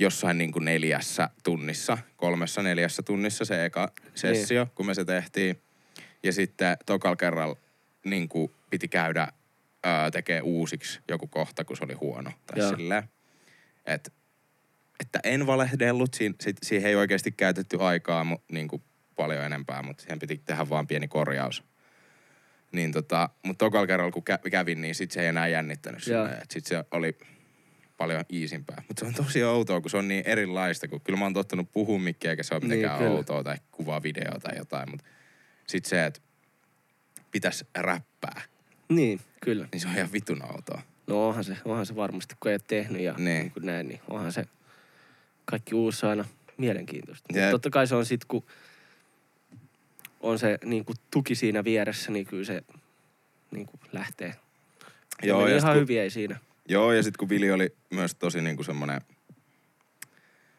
jossain 0.00 0.38
niin 0.38 0.52
kuin 0.52 0.64
neljässä 0.64 1.30
tunnissa, 1.44 1.98
kolmessa 2.16 2.62
neljässä 2.62 3.02
tunnissa 3.02 3.44
se 3.44 3.64
eka 3.64 3.92
sessio, 4.14 4.64
niin. 4.64 4.72
kun 4.74 4.86
me 4.86 4.94
se 4.94 5.04
tehtiin. 5.04 5.62
Ja 6.22 6.32
sitten 6.32 6.76
tokal 6.86 7.16
kerralla 7.16 7.56
niin 8.04 8.28
kuin 8.28 8.52
piti 8.70 8.88
käydä 8.88 9.28
öö, 9.86 10.10
tekee 10.10 10.40
uusiksi 10.40 11.00
joku 11.08 11.26
kohta, 11.26 11.64
kun 11.64 11.76
se 11.76 11.84
oli 11.84 11.94
huono. 11.94 12.32
Tai 12.46 12.58
silleen, 12.76 13.02
että 13.86 14.10
että 15.00 15.20
en 15.24 15.46
valehdellut, 15.46 16.14
si- 16.14 16.34
si- 16.40 16.54
siihen 16.62 16.88
ei 16.88 16.96
oikeasti 16.96 17.32
käytetty 17.32 17.76
aikaa 17.80 18.24
mu- 18.24 18.42
niin 18.52 18.68
kuin 18.68 18.82
paljon 19.16 19.44
enempää, 19.44 19.82
mutta 19.82 20.02
siihen 20.02 20.18
piti 20.18 20.42
tehdä 20.44 20.68
vaan 20.68 20.86
pieni 20.86 21.08
korjaus. 21.08 21.64
Niin 22.72 22.92
tota, 22.92 23.28
mutta 23.46 23.64
tokalla 23.64 23.86
kerralla 23.86 24.12
kun 24.12 24.22
kä- 24.30 24.50
kävin, 24.50 24.80
niin 24.80 24.94
sit 24.94 25.10
se 25.10 25.20
ei 25.20 25.26
enää 25.26 25.48
jännittänyt 25.48 26.02
että 26.32 26.52
sit 26.52 26.66
se 26.66 26.84
oli 26.90 27.18
paljon 28.00 28.24
iisimpää. 28.32 28.82
Mutta 28.88 29.00
se 29.00 29.06
on 29.06 29.14
tosi 29.14 29.44
outoa, 29.44 29.80
kun 29.80 29.90
se 29.90 29.96
on 29.96 30.08
niin 30.08 30.22
erilaista, 30.26 30.88
kun 30.88 31.00
kyllä 31.00 31.18
mä 31.18 31.24
oon 31.24 31.34
tottunut 31.34 31.72
puhumaan 31.72 32.04
mikkiä, 32.04 32.30
eikä 32.30 32.42
se 32.42 32.54
ole 32.54 32.62
mitenkään 32.62 32.98
niin, 32.98 33.10
outoa 33.10 33.44
tai 33.44 33.56
kuvaa 33.72 34.02
video 34.02 34.40
tai 34.42 34.58
jotain, 34.58 34.90
mutta 34.90 35.04
sit 35.66 35.84
se, 35.84 36.04
että 36.04 36.20
pitäisi 37.30 37.66
räppää. 37.76 38.42
Niin, 38.88 39.20
kyllä. 39.40 39.68
Niin 39.72 39.80
se 39.80 39.88
on 39.88 39.94
ihan 39.94 40.12
vitun 40.12 40.42
outoa. 40.52 40.82
No 41.06 41.28
onhan 41.28 41.44
se, 41.44 41.56
onhan 41.64 41.86
se 41.86 41.96
varmasti, 41.96 42.34
kun 42.40 42.50
ei 42.50 42.54
ole 42.54 42.60
tehnyt 42.66 43.02
ja 43.02 43.12
niin. 43.12 43.24
Niin 43.24 43.50
kuin 43.50 43.66
näin, 43.66 43.88
niin 43.88 44.00
onhan 44.08 44.32
se 44.32 44.44
kaikki 45.44 45.74
uusi 45.74 46.06
aina 46.06 46.24
mielenkiintoista. 46.56 47.28
Mutta 47.32 47.50
totta 47.50 47.70
kai 47.70 47.86
se 47.86 47.94
on 47.94 48.06
sitten, 48.06 48.28
kun 48.28 48.44
on 50.20 50.38
se 50.38 50.58
niin 50.64 50.84
kuin 50.84 50.96
tuki 51.10 51.34
siinä 51.34 51.64
vieressä, 51.64 52.12
niin 52.12 52.26
kyllä 52.26 52.44
se 52.44 52.62
niin 53.50 53.66
kuin 53.66 53.80
lähtee. 53.92 54.34
Joo, 55.22 55.46
ja 55.46 55.56
ihan 55.56 55.72
kun, 55.72 55.80
hyviä 55.80 56.02
ei 56.02 56.10
siinä. 56.10 56.38
Joo, 56.70 56.92
ja 56.92 57.02
sitten 57.02 57.18
kun 57.18 57.28
Vili 57.28 57.50
oli 57.50 57.76
myös 57.90 58.14
tosi 58.14 58.40
niin 58.40 58.56
kuin 58.56 58.66
semmoinen 58.66 59.00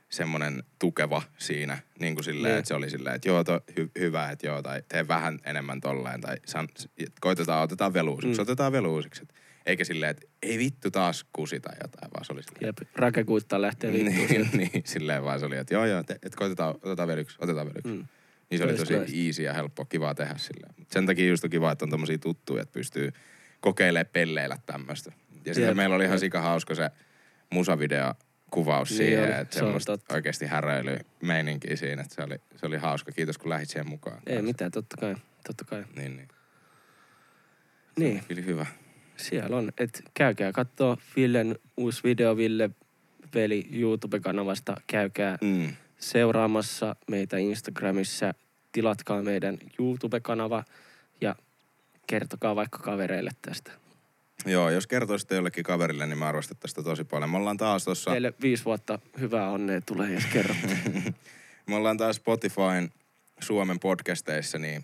semmoinen 0.10 0.64
tukeva 0.80 1.22
siinä, 1.38 1.78
niin 2.00 2.16
kuin 2.16 2.24
silleen, 2.24 2.58
että 2.58 2.68
se 2.68 2.74
oli 2.74 2.90
silleen, 2.90 3.16
että 3.16 3.30
joo, 3.30 3.44
to, 3.44 3.62
hy, 3.78 3.92
hyvä, 4.00 4.30
että 4.30 4.48
joo, 4.48 4.62
tai 4.62 4.84
tee 4.88 5.08
vähän 5.08 5.40
enemmän 5.46 5.82
tolleen, 5.82 6.22
tai 6.22 6.38
san, 6.46 6.68
koitetaan, 7.22 7.64
otetaan 7.64 7.94
vielä 7.94 8.10
uusiksi, 8.10 8.38
mm. 8.38 8.42
otetaan 8.42 8.72
vielä 8.72 8.88
uusiksi. 8.88 9.28
Eikä 9.66 9.84
silleen, 9.84 10.10
että 10.10 10.28
ei 10.42 10.58
vittu 10.58 10.92
taas 10.92 11.26
kusi 11.34 11.60
tai 11.60 11.74
jotain, 11.82 12.12
vaan 12.14 12.26
se 12.26 12.34
oli 12.34 12.44
silleen. 12.44 12.66
Jep, 12.66 12.90
rakekuittaa 12.96 13.62
lähtee 13.62 13.94
vittuun. 13.94 14.28
niin, 14.30 14.50
niin, 14.54 14.84
silleen 14.86 15.24
vaan 15.24 15.40
se 15.40 15.46
oli, 15.46 15.58
että 15.58 15.74
joo 15.74 15.86
joo, 15.86 16.00
että 16.00 16.30
koitetaan, 16.36 16.76
otetaan 16.76 17.08
vielä 17.08 17.22
yksi, 17.22 17.38
otetaan 17.42 17.68
vielä 17.68 17.80
yksi. 17.80 17.94
Mm. 17.94 18.08
Niin 18.50 18.58
se 18.58 18.64
oli 18.64 18.74
tosi 18.74 19.26
easy 19.28 19.44
ja 19.44 19.54
helppo, 19.54 19.86
kiva 19.86 20.16
tehdä 20.16 20.38
silleen. 20.38 20.74
Sen 20.92 21.06
takia 21.06 21.30
just 21.30 21.44
on 21.44 21.50
kiva, 21.50 21.72
että 21.72 21.86
on 21.86 21.90
tommosia 21.90 22.18
tuttuja, 22.18 22.62
että 22.62 22.74
pystyy 22.74 23.12
kokeilemaan 23.62 24.10
pelleillä 24.14 24.58
tämmöistä. 24.66 25.12
Ja 25.46 25.54
sitten 25.54 25.78
meillä 25.78 25.96
oli 25.96 26.04
ihan 26.06 26.20
sika 26.20 26.42
hauska 26.42 26.76
se 26.76 26.90
musavideo 27.50 28.14
kuvaus 28.52 28.90
niin 28.90 28.98
siihen, 28.98 29.24
oli, 29.24 29.42
että 29.42 29.54
se 29.54 29.60
semmoista 29.60 29.98
oikeasti 30.14 30.46
häröily 30.46 30.98
meininkiä 31.22 31.76
siinä, 31.76 32.02
että 32.02 32.16
se 32.16 32.24
oli, 32.24 32.36
se 32.56 32.66
oli 32.66 32.78
hauska. 32.78 33.12
Kiitos 33.12 33.38
kun 33.38 33.50
lähit 33.50 33.70
siihen 33.70 33.90
mukaan. 33.90 34.22
Ei 34.28 34.42
mitään, 34.42 34.72
totta 34.72 34.98
kai, 34.98 35.16
totta 35.48 35.66
kai. 35.66 35.84
Niin, 35.96 36.18
niin. 36.18 36.28
Niin. 37.98 38.24
Oli 38.32 38.46
hyvä. 38.46 38.66
Siellä 39.18 39.58
on, 39.58 39.72
että 39.78 40.00
käykää 40.14 40.52
katsoa 40.52 40.98
Villen 41.16 41.60
uusi 41.78 42.04
video 42.04 42.38
Ville 42.38 42.70
Veli 43.36 43.68
YouTube-kanavasta. 43.72 44.76
Käykää 44.88 45.38
mm. 45.42 45.76
seuraamassa 45.98 46.96
meitä 47.08 47.38
Instagramissa. 47.38 48.34
Tilatkaa 48.72 49.22
meidän 49.22 49.58
YouTube-kanava 49.80 50.64
ja 51.22 51.36
kertokaa 52.08 52.56
vaikka 52.56 52.78
kavereille 52.78 53.32
tästä. 53.42 53.72
Joo, 54.46 54.70
jos 54.70 54.88
kertoisitte 54.88 55.36
jollekin 55.36 55.64
kaverille, 55.64 56.08
niin 56.08 56.18
mä 56.18 56.28
arvostettaisiin 56.28 56.76
sitä 56.76 56.90
tosi 56.90 57.04
paljon. 57.04 57.30
Me 57.30 57.38
ollaan 57.38 57.58
taas 57.58 57.84
tossa... 57.84 58.12
Teille 58.12 58.34
viisi 58.42 58.66
vuotta 58.66 59.00
hyvää 59.20 59.50
onnea 59.50 59.82
tulee, 59.82 60.14
jos 60.14 60.26
kerrotte. 60.26 60.78
me 61.68 61.76
ollaan 61.76 61.98
taas 61.98 62.16
Spotifyn 62.16 62.92
Suomen 63.40 63.80
podcasteissa, 63.80 64.58
niin... 64.58 64.84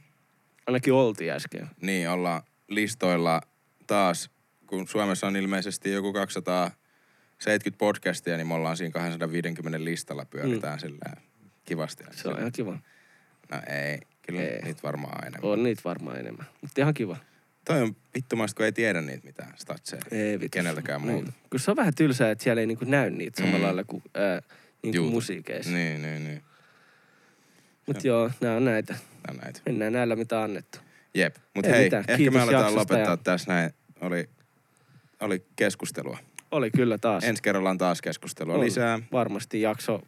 Ainakin 0.67 0.93
oltiin 0.93 1.31
äsken. 1.31 1.69
Niin, 1.81 2.09
ollaan 2.09 2.41
listoilla 2.67 3.41
taas, 3.87 4.29
kun 4.67 4.87
Suomessa 4.87 5.27
on 5.27 5.35
ilmeisesti 5.35 5.91
joku 5.91 6.13
270 6.13 7.77
podcastia, 7.77 8.37
niin 8.37 8.47
me 8.47 8.53
ollaan 8.53 8.77
siinä 8.77 8.91
250 8.91 9.83
listalla 9.83 10.25
pyöritään 10.25 10.75
mm. 10.75 10.79
sillä 10.79 11.13
kivasti. 11.65 12.03
Se 12.11 12.29
on 12.29 12.39
ihan 12.39 12.51
kiva. 12.51 12.79
No 13.51 13.61
ei, 13.69 13.99
kyllä 14.21 14.41
ei. 14.41 14.61
niitä 14.61 14.83
varmaan 14.83 15.27
enemmän. 15.27 15.51
On 15.51 15.63
niitä 15.63 15.81
varmaan 15.85 16.19
enemmän, 16.19 16.45
mutta 16.61 16.81
ihan 16.81 16.93
kiva. 16.93 17.17
Toi 17.67 17.81
on 17.81 17.95
vittumaista, 18.15 18.57
kun 18.57 18.65
ei 18.65 18.71
tiedä 18.71 19.01
niitä 19.01 19.25
mitään 19.25 19.53
statseja. 19.55 20.01
Ei 20.11 20.39
vittu. 20.39 20.55
Keneltäkään 20.55 21.01
muuta. 21.01 21.31
Kun 21.49 21.59
se 21.59 21.71
on 21.71 21.77
vähän 21.77 21.93
tylsää, 21.95 22.31
että 22.31 22.43
siellä 22.43 22.59
ei 22.59 22.67
niinku 22.67 22.85
näy 22.85 23.09
niitä 23.09 23.37
samalla 23.37 23.57
mm. 23.57 23.63
lailla 23.63 23.83
kuin 23.83 24.03
ää, 24.13 24.41
niinku 24.83 25.09
musiikeissa. 25.09 25.71
Niin, 25.71 26.01
niin, 26.01 26.23
niin. 26.23 26.41
Mut 27.87 28.03
joo, 28.03 28.31
nää 28.41 28.55
on 28.55 28.65
näitä. 28.65 28.93
Nää 28.93 29.29
on 29.29 29.37
näitä. 29.37 29.61
Mennään 29.65 29.93
näillä, 29.93 30.15
mitä 30.15 30.43
annettu. 30.43 30.79
Jep. 31.13 31.35
Mut 31.55 31.65
ei 31.65 31.71
hei, 31.71 31.83
mitään. 31.83 32.01
ehkä 32.01 32.17
Kiitos 32.17 32.33
me 32.33 32.41
aletaan 32.41 32.75
lopettaa 32.75 33.13
ja... 33.13 33.17
tässä 33.17 33.53
näin. 33.53 33.71
Oli, 34.01 34.29
oli 35.19 35.45
keskustelua. 35.55 36.17
Oli 36.51 36.71
kyllä 36.71 36.97
taas. 36.97 37.23
Ensi 37.23 37.43
kerralla 37.43 37.69
on 37.69 37.77
taas 37.77 38.01
keskustelua 38.01 38.53
on 38.53 38.61
lisää. 38.61 38.99
Varmasti 39.11 39.61
jakso 39.61 40.01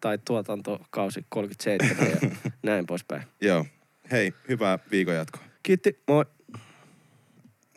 tai 0.00 0.18
tuotantokausi 0.18 1.26
37 1.28 1.96
ja 2.10 2.30
näin 2.62 2.86
poispäin. 2.86 3.22
Joo. 3.40 3.66
Hei, 4.10 4.32
hyvää 4.48 4.78
viikon 4.90 5.14
jatkoa. 5.14 5.42
Kiitti, 5.62 6.02
moi. 6.08 6.24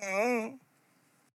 Mm. 0.02 0.61